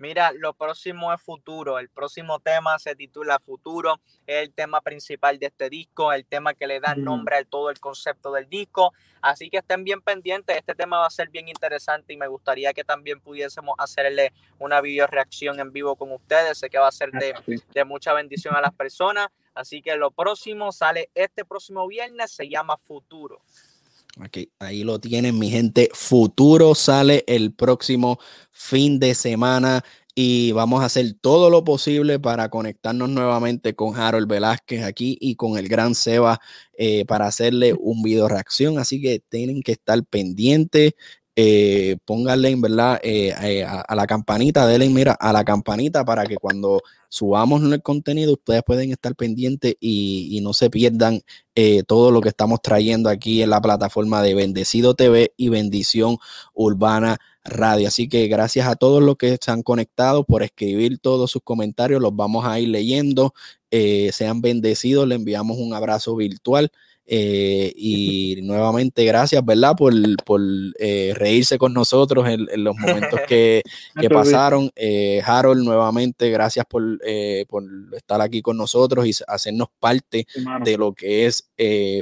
Mira, 0.00 0.32
lo 0.32 0.54
próximo 0.54 1.12
es 1.12 1.20
futuro. 1.20 1.78
El 1.78 1.90
próximo 1.90 2.40
tema 2.40 2.78
se 2.78 2.96
titula 2.96 3.38
Futuro. 3.38 4.00
Es 4.26 4.44
el 4.44 4.54
tema 4.54 4.80
principal 4.80 5.38
de 5.38 5.48
este 5.48 5.68
disco, 5.68 6.10
el 6.10 6.24
tema 6.24 6.54
que 6.54 6.66
le 6.66 6.80
da 6.80 6.94
nombre 6.94 7.36
a 7.36 7.44
todo 7.44 7.68
el 7.68 7.78
concepto 7.80 8.32
del 8.32 8.48
disco. 8.48 8.94
Así 9.20 9.50
que 9.50 9.58
estén 9.58 9.84
bien 9.84 10.00
pendientes. 10.00 10.56
Este 10.56 10.74
tema 10.74 11.00
va 11.00 11.06
a 11.06 11.10
ser 11.10 11.28
bien 11.28 11.48
interesante 11.48 12.14
y 12.14 12.16
me 12.16 12.28
gustaría 12.28 12.72
que 12.72 12.82
también 12.82 13.20
pudiésemos 13.20 13.74
hacerle 13.76 14.32
una 14.58 14.80
video 14.80 15.06
reacción 15.06 15.60
en 15.60 15.70
vivo 15.70 15.94
con 15.96 16.10
ustedes. 16.12 16.56
Sé 16.56 16.70
que 16.70 16.78
va 16.78 16.88
a 16.88 16.92
ser 16.92 17.10
de, 17.10 17.34
de 17.74 17.84
mucha 17.84 18.14
bendición 18.14 18.56
a 18.56 18.62
las 18.62 18.72
personas. 18.72 19.28
Así 19.52 19.82
que 19.82 19.96
lo 19.96 20.12
próximo 20.12 20.72
sale 20.72 21.10
este 21.14 21.44
próximo 21.44 21.86
viernes. 21.86 22.30
Se 22.30 22.48
llama 22.48 22.78
Futuro. 22.78 23.42
Aquí, 24.18 24.50
ahí 24.58 24.82
lo 24.82 25.00
tienen, 25.00 25.38
mi 25.38 25.50
gente. 25.50 25.88
Futuro 25.94 26.74
sale 26.74 27.24
el 27.26 27.52
próximo 27.52 28.18
fin 28.50 28.98
de 28.98 29.14
semana 29.14 29.84
y 30.14 30.52
vamos 30.52 30.82
a 30.82 30.86
hacer 30.86 31.14
todo 31.20 31.48
lo 31.48 31.64
posible 31.64 32.18
para 32.18 32.50
conectarnos 32.50 33.08
nuevamente 33.08 33.74
con 33.74 33.96
Harold 33.96 34.28
Velázquez 34.28 34.82
aquí 34.82 35.16
y 35.20 35.36
con 35.36 35.56
el 35.56 35.68
gran 35.68 35.94
Seba 35.94 36.40
eh, 36.76 37.04
para 37.06 37.26
hacerle 37.26 37.74
un 37.78 38.02
video 38.02 38.28
reacción. 38.28 38.78
Así 38.78 39.00
que 39.00 39.20
tienen 39.20 39.62
que 39.62 39.72
estar 39.72 40.04
pendientes 40.04 40.94
eh, 41.36 41.96
pónganle, 42.04 42.54
¿verdad? 42.56 43.00
Eh, 43.02 43.32
eh, 43.42 43.64
a, 43.64 43.94
la 43.94 44.06
campanita, 44.06 44.66
denle, 44.66 44.88
mira, 44.88 45.12
a 45.12 45.32
la 45.32 45.44
campanita 45.44 46.04
para 46.04 46.26
que 46.26 46.36
cuando 46.36 46.82
subamos 47.08 47.62
el 47.62 47.82
contenido 47.82 48.32
ustedes 48.32 48.62
pueden 48.64 48.90
estar 48.90 49.14
pendientes 49.14 49.74
y, 49.80 50.40
no 50.42 50.52
se 50.54 50.70
pierdan 50.70 51.20
eh, 51.54 51.82
todo 51.86 52.10
lo 52.10 52.20
que 52.20 52.30
estamos 52.30 52.60
trayendo 52.62 53.08
aquí 53.08 53.42
en 53.42 53.50
la 53.50 53.60
plataforma 53.60 54.22
de 54.22 54.34
Bendecido 54.34 54.94
TV 54.94 55.32
y 55.36 55.48
Bendición 55.50 56.16
Urbana 56.54 57.18
Radio. 57.44 57.88
Así 57.88 58.08
que 58.08 58.26
gracias 58.28 58.66
a 58.66 58.76
todos 58.76 59.02
los 59.02 59.16
que 59.16 59.38
se 59.40 59.50
han 59.50 59.62
conectado 59.62 60.24
por 60.24 60.42
escribir 60.42 60.98
todos 60.98 61.30
sus 61.30 61.42
comentarios, 61.42 62.00
los 62.00 62.14
vamos 62.14 62.44
a 62.46 62.58
ir 62.58 62.68
leyendo. 62.68 63.34
sean 63.70 64.40
bendecidos, 64.40 65.06
le 65.06 65.14
enviamos 65.16 65.58
un 65.58 65.74
abrazo 65.74 66.16
virtual. 66.16 66.70
Eh, 67.12 67.72
y 67.74 68.38
nuevamente, 68.42 69.04
gracias, 69.04 69.44
¿verdad? 69.44 69.74
Por, 69.76 69.92
por 70.24 70.40
eh, 70.78 71.12
reírse 71.16 71.58
con 71.58 71.74
nosotros 71.74 72.28
en, 72.28 72.46
los 72.62 72.76
momentos 72.76 73.18
que, 73.28 73.64
que 74.00 74.08
pasaron. 74.08 74.70
Eh, 74.76 75.20
Harold, 75.26 75.64
nuevamente, 75.64 76.30
gracias 76.30 76.64
por, 76.66 77.00
por, 77.48 77.64
estar 77.96 78.20
aquí 78.20 78.42
con 78.42 78.56
nosotros 78.56 79.08
y 79.08 79.12
hacernos 79.26 79.66
parte 79.80 80.28
de 80.62 80.78
lo 80.78 80.92
que 80.92 81.26
es 81.26 81.50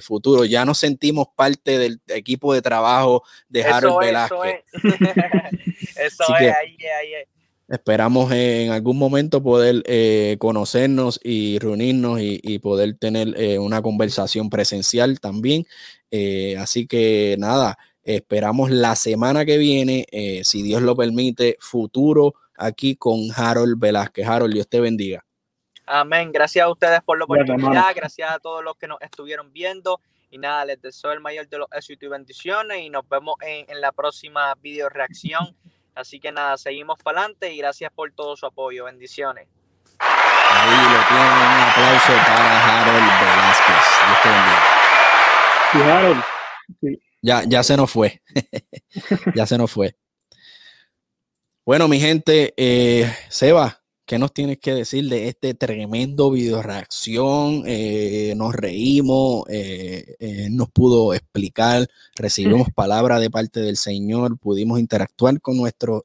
futuro. 0.02 0.44
Ya 0.44 0.66
nos 0.66 0.76
sentimos 0.76 1.28
parte 1.34 1.78
del 1.78 2.02
equipo 2.08 2.52
de 2.52 2.60
trabajo 2.60 3.22
de 3.48 3.64
Harold 3.64 4.00
Velázquez. 4.00 4.62
Eso 4.74 4.88
es, 4.88 6.12
eso 6.12 6.24
es 6.38 6.54
ahí, 6.54 6.76
ahí 6.86 7.14
es. 7.22 7.37
Esperamos 7.68 8.32
en 8.32 8.70
algún 8.70 8.96
momento 8.96 9.42
poder 9.42 9.82
eh, 9.84 10.36
conocernos 10.40 11.20
y 11.22 11.58
reunirnos 11.58 12.18
y, 12.18 12.58
poder 12.60 12.96
tener 12.96 13.38
eh, 13.38 13.58
una 13.58 13.82
conversación 13.82 14.48
presencial 14.48 15.20
también. 15.20 15.66
Eh, 16.10 16.56
así 16.58 16.86
que 16.86 17.36
nada, 17.38 17.76
esperamos 18.02 18.70
la 18.70 18.96
semana 18.96 19.44
que 19.44 19.58
viene, 19.58 20.06
si 20.44 20.62
Dios 20.62 20.80
lo 20.80 20.96
permite, 20.96 21.58
futuro 21.60 22.34
aquí 22.56 22.96
con 22.96 23.20
Harold 23.36 23.78
Velázquez. 23.78 24.26
Harold, 24.26 24.54
Dios 24.54 24.66
te 24.66 24.80
bendiga. 24.80 25.26
Amén. 25.84 26.32
Gracias 26.32 26.64
a 26.64 26.70
ustedes 26.70 27.02
por 27.02 27.18
la 27.18 27.24
oportunidad. 27.24 27.94
Gracias 27.94 28.30
a 28.30 28.38
todos 28.38 28.64
los 28.64 28.76
que 28.76 28.88
nos 28.88 29.00
estuvieron 29.02 29.52
viendo. 29.52 30.00
Y 30.30 30.38
nada, 30.38 30.64
les 30.64 30.80
deseo 30.80 31.12
el 31.12 31.20
mayor 31.20 31.48
de 31.48 31.58
los 31.58 31.68
éxitos 31.72 32.06
y 32.06 32.10
bendiciones. 32.10 32.80
Y 32.80 32.88
nos 32.88 33.06
vemos 33.08 33.34
en, 33.40 33.66
en 33.68 33.80
la 33.82 33.92
próxima 33.92 34.54
video 34.54 34.88
reacción. 34.88 35.54
Así 35.94 36.20
que 36.20 36.32
nada, 36.32 36.56
seguimos 36.56 36.98
para 37.02 37.20
adelante 37.20 37.52
y 37.52 37.58
gracias 37.58 37.90
por 37.92 38.12
todo 38.12 38.36
su 38.36 38.46
apoyo. 38.46 38.84
Bendiciones. 38.84 39.48
Ahí 39.98 40.70
lo 40.70 41.02
tienen, 41.08 41.26
un 41.26 41.60
aplauso 41.60 42.12
para 42.26 42.80
Harold 42.80 43.10
Velázquez. 43.20 43.84
Harold. 45.74 46.22
Ya, 47.22 47.42
ya 47.44 47.62
se 47.62 47.76
nos 47.76 47.90
fue. 47.90 48.22
ya 49.34 49.46
se 49.46 49.58
nos 49.58 49.70
fue. 49.70 49.96
Bueno, 51.66 51.88
mi 51.88 52.00
gente, 52.00 52.54
eh, 52.56 53.14
Seba, 53.28 53.77
¿Qué 54.08 54.18
nos 54.18 54.32
tienes 54.32 54.56
que 54.58 54.70
decir 54.70 55.04
de 55.04 55.28
este 55.28 55.52
tremendo 55.52 56.30
video 56.30 56.62
reacción? 56.62 57.64
Eh, 57.66 58.32
nos 58.38 58.54
reímos, 58.56 59.44
eh, 59.50 60.16
eh, 60.18 60.48
nos 60.50 60.70
pudo 60.70 61.12
explicar, 61.12 61.82
recibimos 62.16 62.68
palabra 62.74 63.20
de 63.20 63.28
parte 63.28 63.60
del 63.60 63.76
Señor, 63.76 64.38
pudimos 64.40 64.80
interactuar 64.80 65.42
con 65.42 65.58
nuestras 65.58 66.00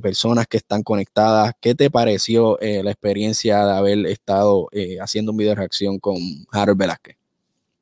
personas 0.00 0.46
que 0.46 0.58
están 0.58 0.84
conectadas. 0.84 1.54
¿Qué 1.60 1.74
te 1.74 1.90
pareció 1.90 2.58
la 2.60 2.92
experiencia 2.92 3.66
de 3.66 3.72
haber 3.72 4.06
estado 4.06 4.68
haciendo 5.02 5.32
un 5.32 5.38
video 5.38 5.56
reacción 5.56 5.98
con 5.98 6.14
Harold 6.52 6.78
Velázquez? 6.78 7.16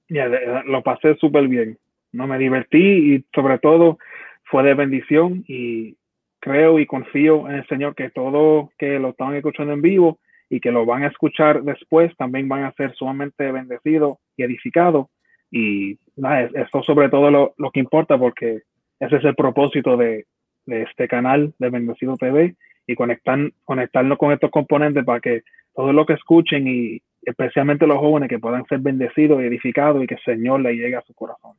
lo 0.08 0.82
pasé 0.82 1.16
súper 1.16 1.48
bien, 1.48 1.76
no 2.12 2.26
me 2.26 2.38
divertí 2.38 3.14
y 3.14 3.24
sobre 3.34 3.58
todo 3.58 3.98
fue 4.44 4.62
de 4.62 4.72
bendición 4.72 5.44
y 5.46 5.96
creo 6.42 6.80
y 6.80 6.86
confío 6.86 7.48
en 7.48 7.54
el 7.54 7.66
Señor 7.68 7.94
que 7.94 8.10
todos 8.10 8.68
que 8.76 8.98
lo 8.98 9.10
están 9.10 9.36
escuchando 9.36 9.72
en 9.72 9.80
vivo 9.80 10.18
y 10.50 10.58
que 10.58 10.72
lo 10.72 10.84
van 10.84 11.04
a 11.04 11.06
escuchar 11.06 11.62
después 11.62 12.14
también 12.16 12.48
van 12.48 12.64
a 12.64 12.72
ser 12.72 12.92
sumamente 12.94 13.52
bendecidos 13.52 14.18
y 14.36 14.42
edificados. 14.42 15.06
Y 15.52 15.98
nada, 16.16 16.50
eso 16.52 16.82
sobre 16.82 17.08
todo 17.08 17.30
lo, 17.30 17.54
lo, 17.58 17.70
que 17.70 17.78
importa 17.78 18.18
porque 18.18 18.62
ese 18.98 19.16
es 19.16 19.24
el 19.24 19.36
propósito 19.36 19.96
de, 19.96 20.26
este 20.66 21.06
canal 21.06 21.54
de 21.58 21.70
Bendecido 21.70 22.16
TV 22.16 22.56
y 22.88 22.94
conectar, 22.96 23.38
conectarnos 23.64 24.18
con 24.18 24.32
estos 24.32 24.50
componentes 24.50 25.04
para 25.04 25.20
que 25.20 25.42
todos 25.74 25.94
los 25.94 26.06
que 26.06 26.14
escuchen 26.14 26.66
y 26.66 27.00
especialmente 27.22 27.86
los 27.86 27.98
jóvenes 27.98 28.28
que 28.28 28.40
puedan 28.40 28.66
ser 28.66 28.80
bendecidos 28.80 29.40
y 29.40 29.46
edificados 29.46 30.02
y 30.02 30.08
que 30.08 30.14
el 30.14 30.22
Señor 30.22 30.60
le 30.60 30.74
llegue 30.74 30.96
a 30.96 31.02
su 31.02 31.14
corazón. 31.14 31.52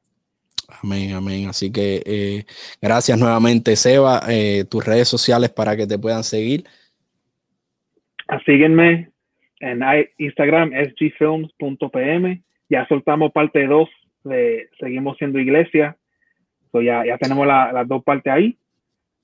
Amén, 0.82 1.14
amén. 1.14 1.48
Así 1.50 1.72
que 1.72 2.02
eh, 2.06 2.46
gracias 2.82 3.18
nuevamente, 3.20 3.76
Seba. 3.76 4.22
Eh, 4.30 4.66
tus 4.70 4.86
redes 4.86 5.08
sociales 5.08 5.50
para 5.50 5.76
que 5.76 5.88
te 5.88 6.00
puedan 6.00 6.24
seguir. 6.24 6.64
Ah, 8.28 8.40
síguenme 8.46 9.10
en 9.60 9.82
Instagram, 10.18 10.72
sgfilms.pm. 10.72 12.42
Ya 12.70 12.88
soltamos 12.88 13.32
parte 13.32 13.68
2 13.68 13.90
de 14.24 14.70
Seguimos 14.80 15.18
siendo 15.18 15.40
iglesia. 15.40 15.98
ya, 16.74 17.06
ya 17.06 17.18
tenemos 17.18 17.46
las 17.46 17.88
dos 17.88 18.04
partes 18.04 18.32
ahí. 18.32 18.58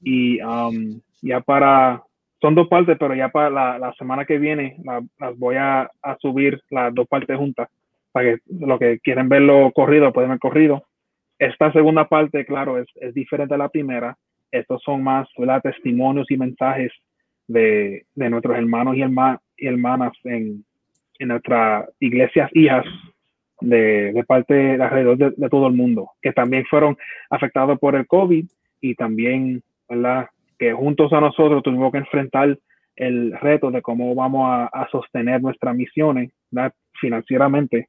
Y 0.01 0.41
um, 0.41 1.01
ya 1.21 1.41
para, 1.41 2.03
son 2.41 2.55
dos 2.55 2.67
partes, 2.67 2.97
pero 2.99 3.15
ya 3.15 3.29
para 3.29 3.79
la, 3.79 3.93
semana 3.97 4.25
que 4.25 4.37
viene 4.37 4.77
las 5.19 5.37
voy 5.37 5.55
a, 5.55 5.89
a, 6.01 6.17
subir 6.19 6.61
las 6.69 6.93
dos 6.93 7.07
partes 7.07 7.37
juntas. 7.37 7.69
Para 8.11 8.35
que 8.35 8.41
los 8.47 8.79
que 8.79 8.99
quieren 8.99 9.29
verlo 9.29 9.71
corrido, 9.73 10.13
pueden 10.13 10.31
ver 10.31 10.39
corrido 10.39 10.88
esta 11.39 11.71
segunda 11.71 12.07
parte, 12.07 12.45
claro, 12.45 12.77
es, 12.77 12.87
es 12.95 13.13
diferente 13.13 13.53
a 13.53 13.57
la 13.57 13.69
primera. 13.69 14.17
Estos 14.51 14.83
son 14.83 15.01
más 15.01 15.27
testimonios 15.63 16.29
y 16.29 16.37
mensajes 16.37 16.91
de, 17.47 18.05
de 18.13 18.29
nuestros 18.29 18.57
hermanos 18.57 18.95
y, 18.97 19.01
hermanas 19.65 20.11
en, 20.25 20.65
en 21.17 21.27
nuestras 21.27 21.89
iglesias 21.99 22.49
hijas 22.53 22.85
de, 23.61 24.11
de 24.11 24.23
parte 24.25 24.53
de 24.53 24.83
alrededor 24.83 25.17
de, 25.17 25.49
todo 25.49 25.67
el 25.67 25.73
mundo, 25.73 26.11
que 26.21 26.33
también 26.33 26.65
fueron 26.65 26.97
afectados 27.29 27.79
por 27.79 27.95
el 27.95 28.05
COVID 28.05 28.45
y 28.81 28.95
también, 28.95 29.63
¿verdad? 29.87 30.27
Que 30.57 30.73
juntos 30.73 31.11
a 31.13 31.21
nosotros 31.21 31.63
tuvimos 31.63 31.91
que 31.91 31.99
enfrentar 31.99 32.57
el 32.95 33.31
reto 33.39 33.71
de 33.71 33.81
cómo 33.81 34.13
vamos 34.13 34.49
a, 34.49 34.65
a 34.65 34.89
sostener 34.89 35.41
nuestras 35.41 35.73
misiones 35.73 36.31
financieramente, 36.99 37.87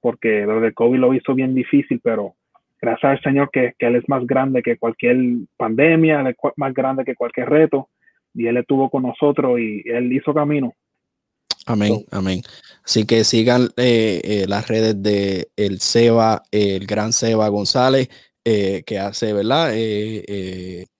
porque 0.00 0.46
lo 0.46 0.60
del 0.60 0.74
COVID 0.74 0.98
lo 0.98 1.14
hizo 1.14 1.34
bien 1.34 1.54
difícil, 1.54 2.00
pero 2.02 2.34
gracias 2.80 3.12
al 3.12 3.22
Señor 3.22 3.50
que, 3.52 3.74
Él 3.78 3.96
es 3.96 4.08
más 4.08 4.26
grande 4.26 4.62
que 4.62 4.78
cualquier 4.78 5.16
pandemia, 5.56 6.20
Él 6.20 6.28
es 6.28 6.36
más 6.56 6.74
grande 6.74 7.04
que 7.04 7.14
cualquier 7.14 7.48
reto, 7.48 7.88
y 8.34 8.46
Él 8.46 8.56
estuvo 8.56 8.90
con 8.90 9.02
nosotros 9.02 9.58
y 9.58 9.82
Él 9.86 10.12
hizo 10.12 10.34
camino. 10.34 10.74
Amén, 11.66 12.04
amén. 12.12 12.42
Así 12.84 13.04
que 13.04 13.24
sigan 13.24 13.70
eh, 13.76 14.20
eh, 14.22 14.46
las 14.48 14.68
redes 14.68 15.02
de 15.02 15.48
el 15.56 15.80
Seba, 15.80 16.44
el 16.52 16.86
gran 16.86 17.12
Seba 17.12 17.48
González, 17.48 18.08
eh, 18.44 18.84
que 18.86 19.00
hace, 19.00 19.32
¿verdad? 19.32 19.74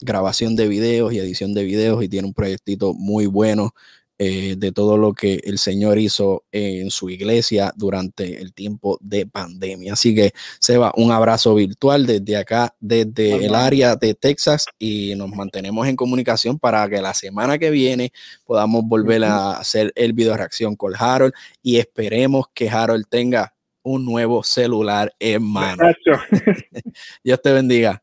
grabación 0.00 0.56
de 0.56 0.66
videos 0.66 1.12
y 1.12 1.18
edición 1.18 1.54
de 1.54 1.62
videos 1.62 2.02
y 2.02 2.08
tiene 2.08 2.26
un 2.26 2.34
proyectito 2.34 2.94
muy 2.94 3.26
bueno 3.26 3.72
eh, 4.18 4.54
de 4.56 4.72
todo 4.72 4.96
lo 4.96 5.12
que 5.12 5.40
el 5.44 5.58
Señor 5.58 5.98
hizo 5.98 6.44
en 6.50 6.90
su 6.90 7.10
iglesia 7.10 7.72
durante 7.76 8.40
el 8.40 8.54
tiempo 8.54 8.96
de 9.02 9.26
pandemia. 9.26 9.92
Así 9.92 10.14
que, 10.14 10.32
Seba, 10.58 10.90
un 10.96 11.12
abrazo 11.12 11.54
virtual 11.54 12.06
desde 12.06 12.36
acá, 12.36 12.74
desde 12.80 13.44
el 13.44 13.54
área 13.54 13.94
de 13.94 14.14
Texas 14.14 14.66
y 14.78 15.14
nos 15.16 15.30
mantenemos 15.30 15.86
en 15.86 15.96
comunicación 15.96 16.58
para 16.58 16.88
que 16.88 17.02
la 17.02 17.12
semana 17.12 17.58
que 17.58 17.70
viene 17.70 18.10
podamos 18.44 18.84
volver 18.84 19.24
a 19.24 19.58
hacer 19.58 19.92
el 19.94 20.14
video 20.14 20.34
reacción 20.34 20.76
con 20.76 20.94
Harold 20.98 21.34
y 21.62 21.76
esperemos 21.76 22.46
que 22.54 22.70
Harold 22.70 23.04
tenga 23.08 23.52
un 23.82 24.04
nuevo 24.04 24.42
celular 24.42 25.12
en 25.20 25.42
mano. 25.42 25.84
Dios 27.22 27.42
te 27.42 27.52
bendiga. 27.52 28.02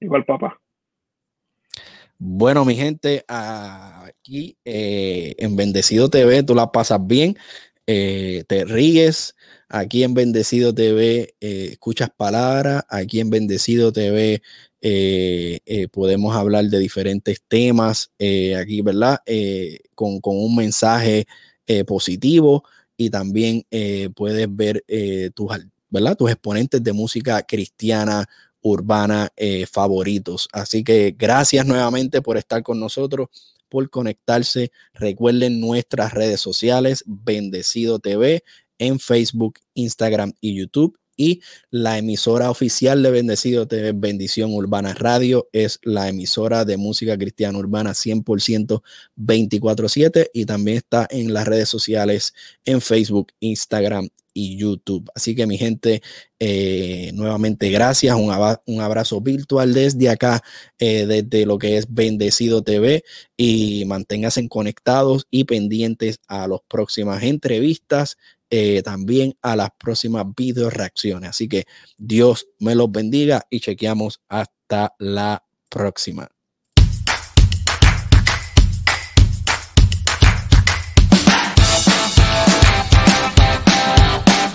Igual, 0.00 0.24
papá. 0.24 0.60
Bueno, 2.22 2.66
mi 2.66 2.76
gente, 2.76 3.24
aquí 3.28 4.58
eh, 4.66 5.34
en 5.38 5.56
Bendecido 5.56 6.10
TV 6.10 6.42
tú 6.42 6.54
la 6.54 6.70
pasas 6.70 7.00
bien, 7.06 7.38
eh, 7.86 8.44
te 8.46 8.66
ríes. 8.66 9.34
Aquí 9.70 10.02
en 10.02 10.12
Bendecido 10.12 10.74
TV 10.74 11.34
eh, 11.40 11.68
escuchas 11.72 12.10
palabras. 12.14 12.82
Aquí 12.90 13.20
en 13.20 13.30
Bendecido 13.30 13.90
TV 13.90 14.42
podemos 15.92 16.36
hablar 16.36 16.66
de 16.66 16.78
diferentes 16.78 17.40
temas. 17.48 18.10
aquí, 18.18 18.82
¿verdad? 18.82 19.20
Con, 19.94 20.20
con, 20.20 20.36
un 20.36 20.56
mensaje 20.56 21.26
positivo 21.86 22.64
y 22.98 23.08
también 23.08 23.64
puedes 24.14 24.46
ver 24.54 24.84
tus, 25.34 25.52
¿verdad? 25.88 26.16
tus 26.16 26.30
exponentes 26.30 26.82
de 26.82 26.92
música 26.92 27.42
cristiana 27.44 28.28
urbana 28.62 29.30
eh, 29.36 29.66
favoritos. 29.66 30.48
Así 30.52 30.84
que 30.84 31.14
gracias 31.16 31.66
nuevamente 31.66 32.22
por 32.22 32.36
estar 32.36 32.62
con 32.62 32.80
nosotros, 32.80 33.28
por 33.68 33.88
conectarse. 33.90 34.72
Recuerden 34.94 35.60
nuestras 35.60 36.12
redes 36.12 36.40
sociales, 36.40 37.04
Bendecido 37.06 37.98
TV 37.98 38.42
en 38.78 38.98
Facebook, 38.98 39.60
Instagram 39.74 40.32
y 40.40 40.56
YouTube. 40.56 40.98
Y 41.16 41.42
la 41.70 41.98
emisora 41.98 42.50
oficial 42.50 43.02
de 43.02 43.10
Bendecido 43.10 43.68
TV, 43.68 43.92
Bendición 43.92 44.54
Urbana 44.54 44.94
Radio, 44.94 45.48
es 45.52 45.78
la 45.82 46.08
emisora 46.08 46.64
de 46.64 46.78
música 46.78 47.18
cristiana 47.18 47.58
urbana 47.58 47.92
100% 47.92 48.82
24/7 49.16 50.30
y 50.32 50.46
también 50.46 50.78
está 50.78 51.06
en 51.10 51.34
las 51.34 51.46
redes 51.46 51.68
sociales 51.68 52.32
en 52.64 52.80
Facebook, 52.80 53.32
Instagram 53.40 54.08
y 54.32 54.56
YouTube. 54.56 55.10
Así 55.14 55.34
que 55.34 55.46
mi 55.46 55.58
gente, 55.58 56.02
eh, 56.38 57.10
nuevamente 57.14 57.70
gracias, 57.70 58.16
un, 58.16 58.32
un, 58.66 58.80
abrazo 58.80 59.20
virtual 59.20 59.74
desde 59.74 60.08
acá, 60.08 60.42
eh, 60.78 61.06
desde 61.06 61.46
lo 61.46 61.58
que 61.58 61.76
es 61.76 61.92
Bendecido 61.92 62.62
TV 62.62 63.04
y 63.36 63.84
manténganse 63.86 64.48
conectados 64.48 65.26
y 65.30 65.44
pendientes 65.44 66.20
a 66.28 66.48
las 66.48 66.60
próximas 66.68 67.22
entrevistas, 67.22 68.16
eh, 68.50 68.82
también 68.82 69.34
a 69.42 69.56
las 69.56 69.70
próximas 69.78 70.24
video 70.36 70.70
reacciones. 70.70 71.30
Así 71.30 71.48
que 71.48 71.64
Dios 71.96 72.48
me 72.58 72.74
los 72.74 72.90
bendiga 72.90 73.46
y 73.50 73.60
chequeamos 73.60 74.20
hasta 74.28 74.94
la 74.98 75.44
próxima. 75.68 76.28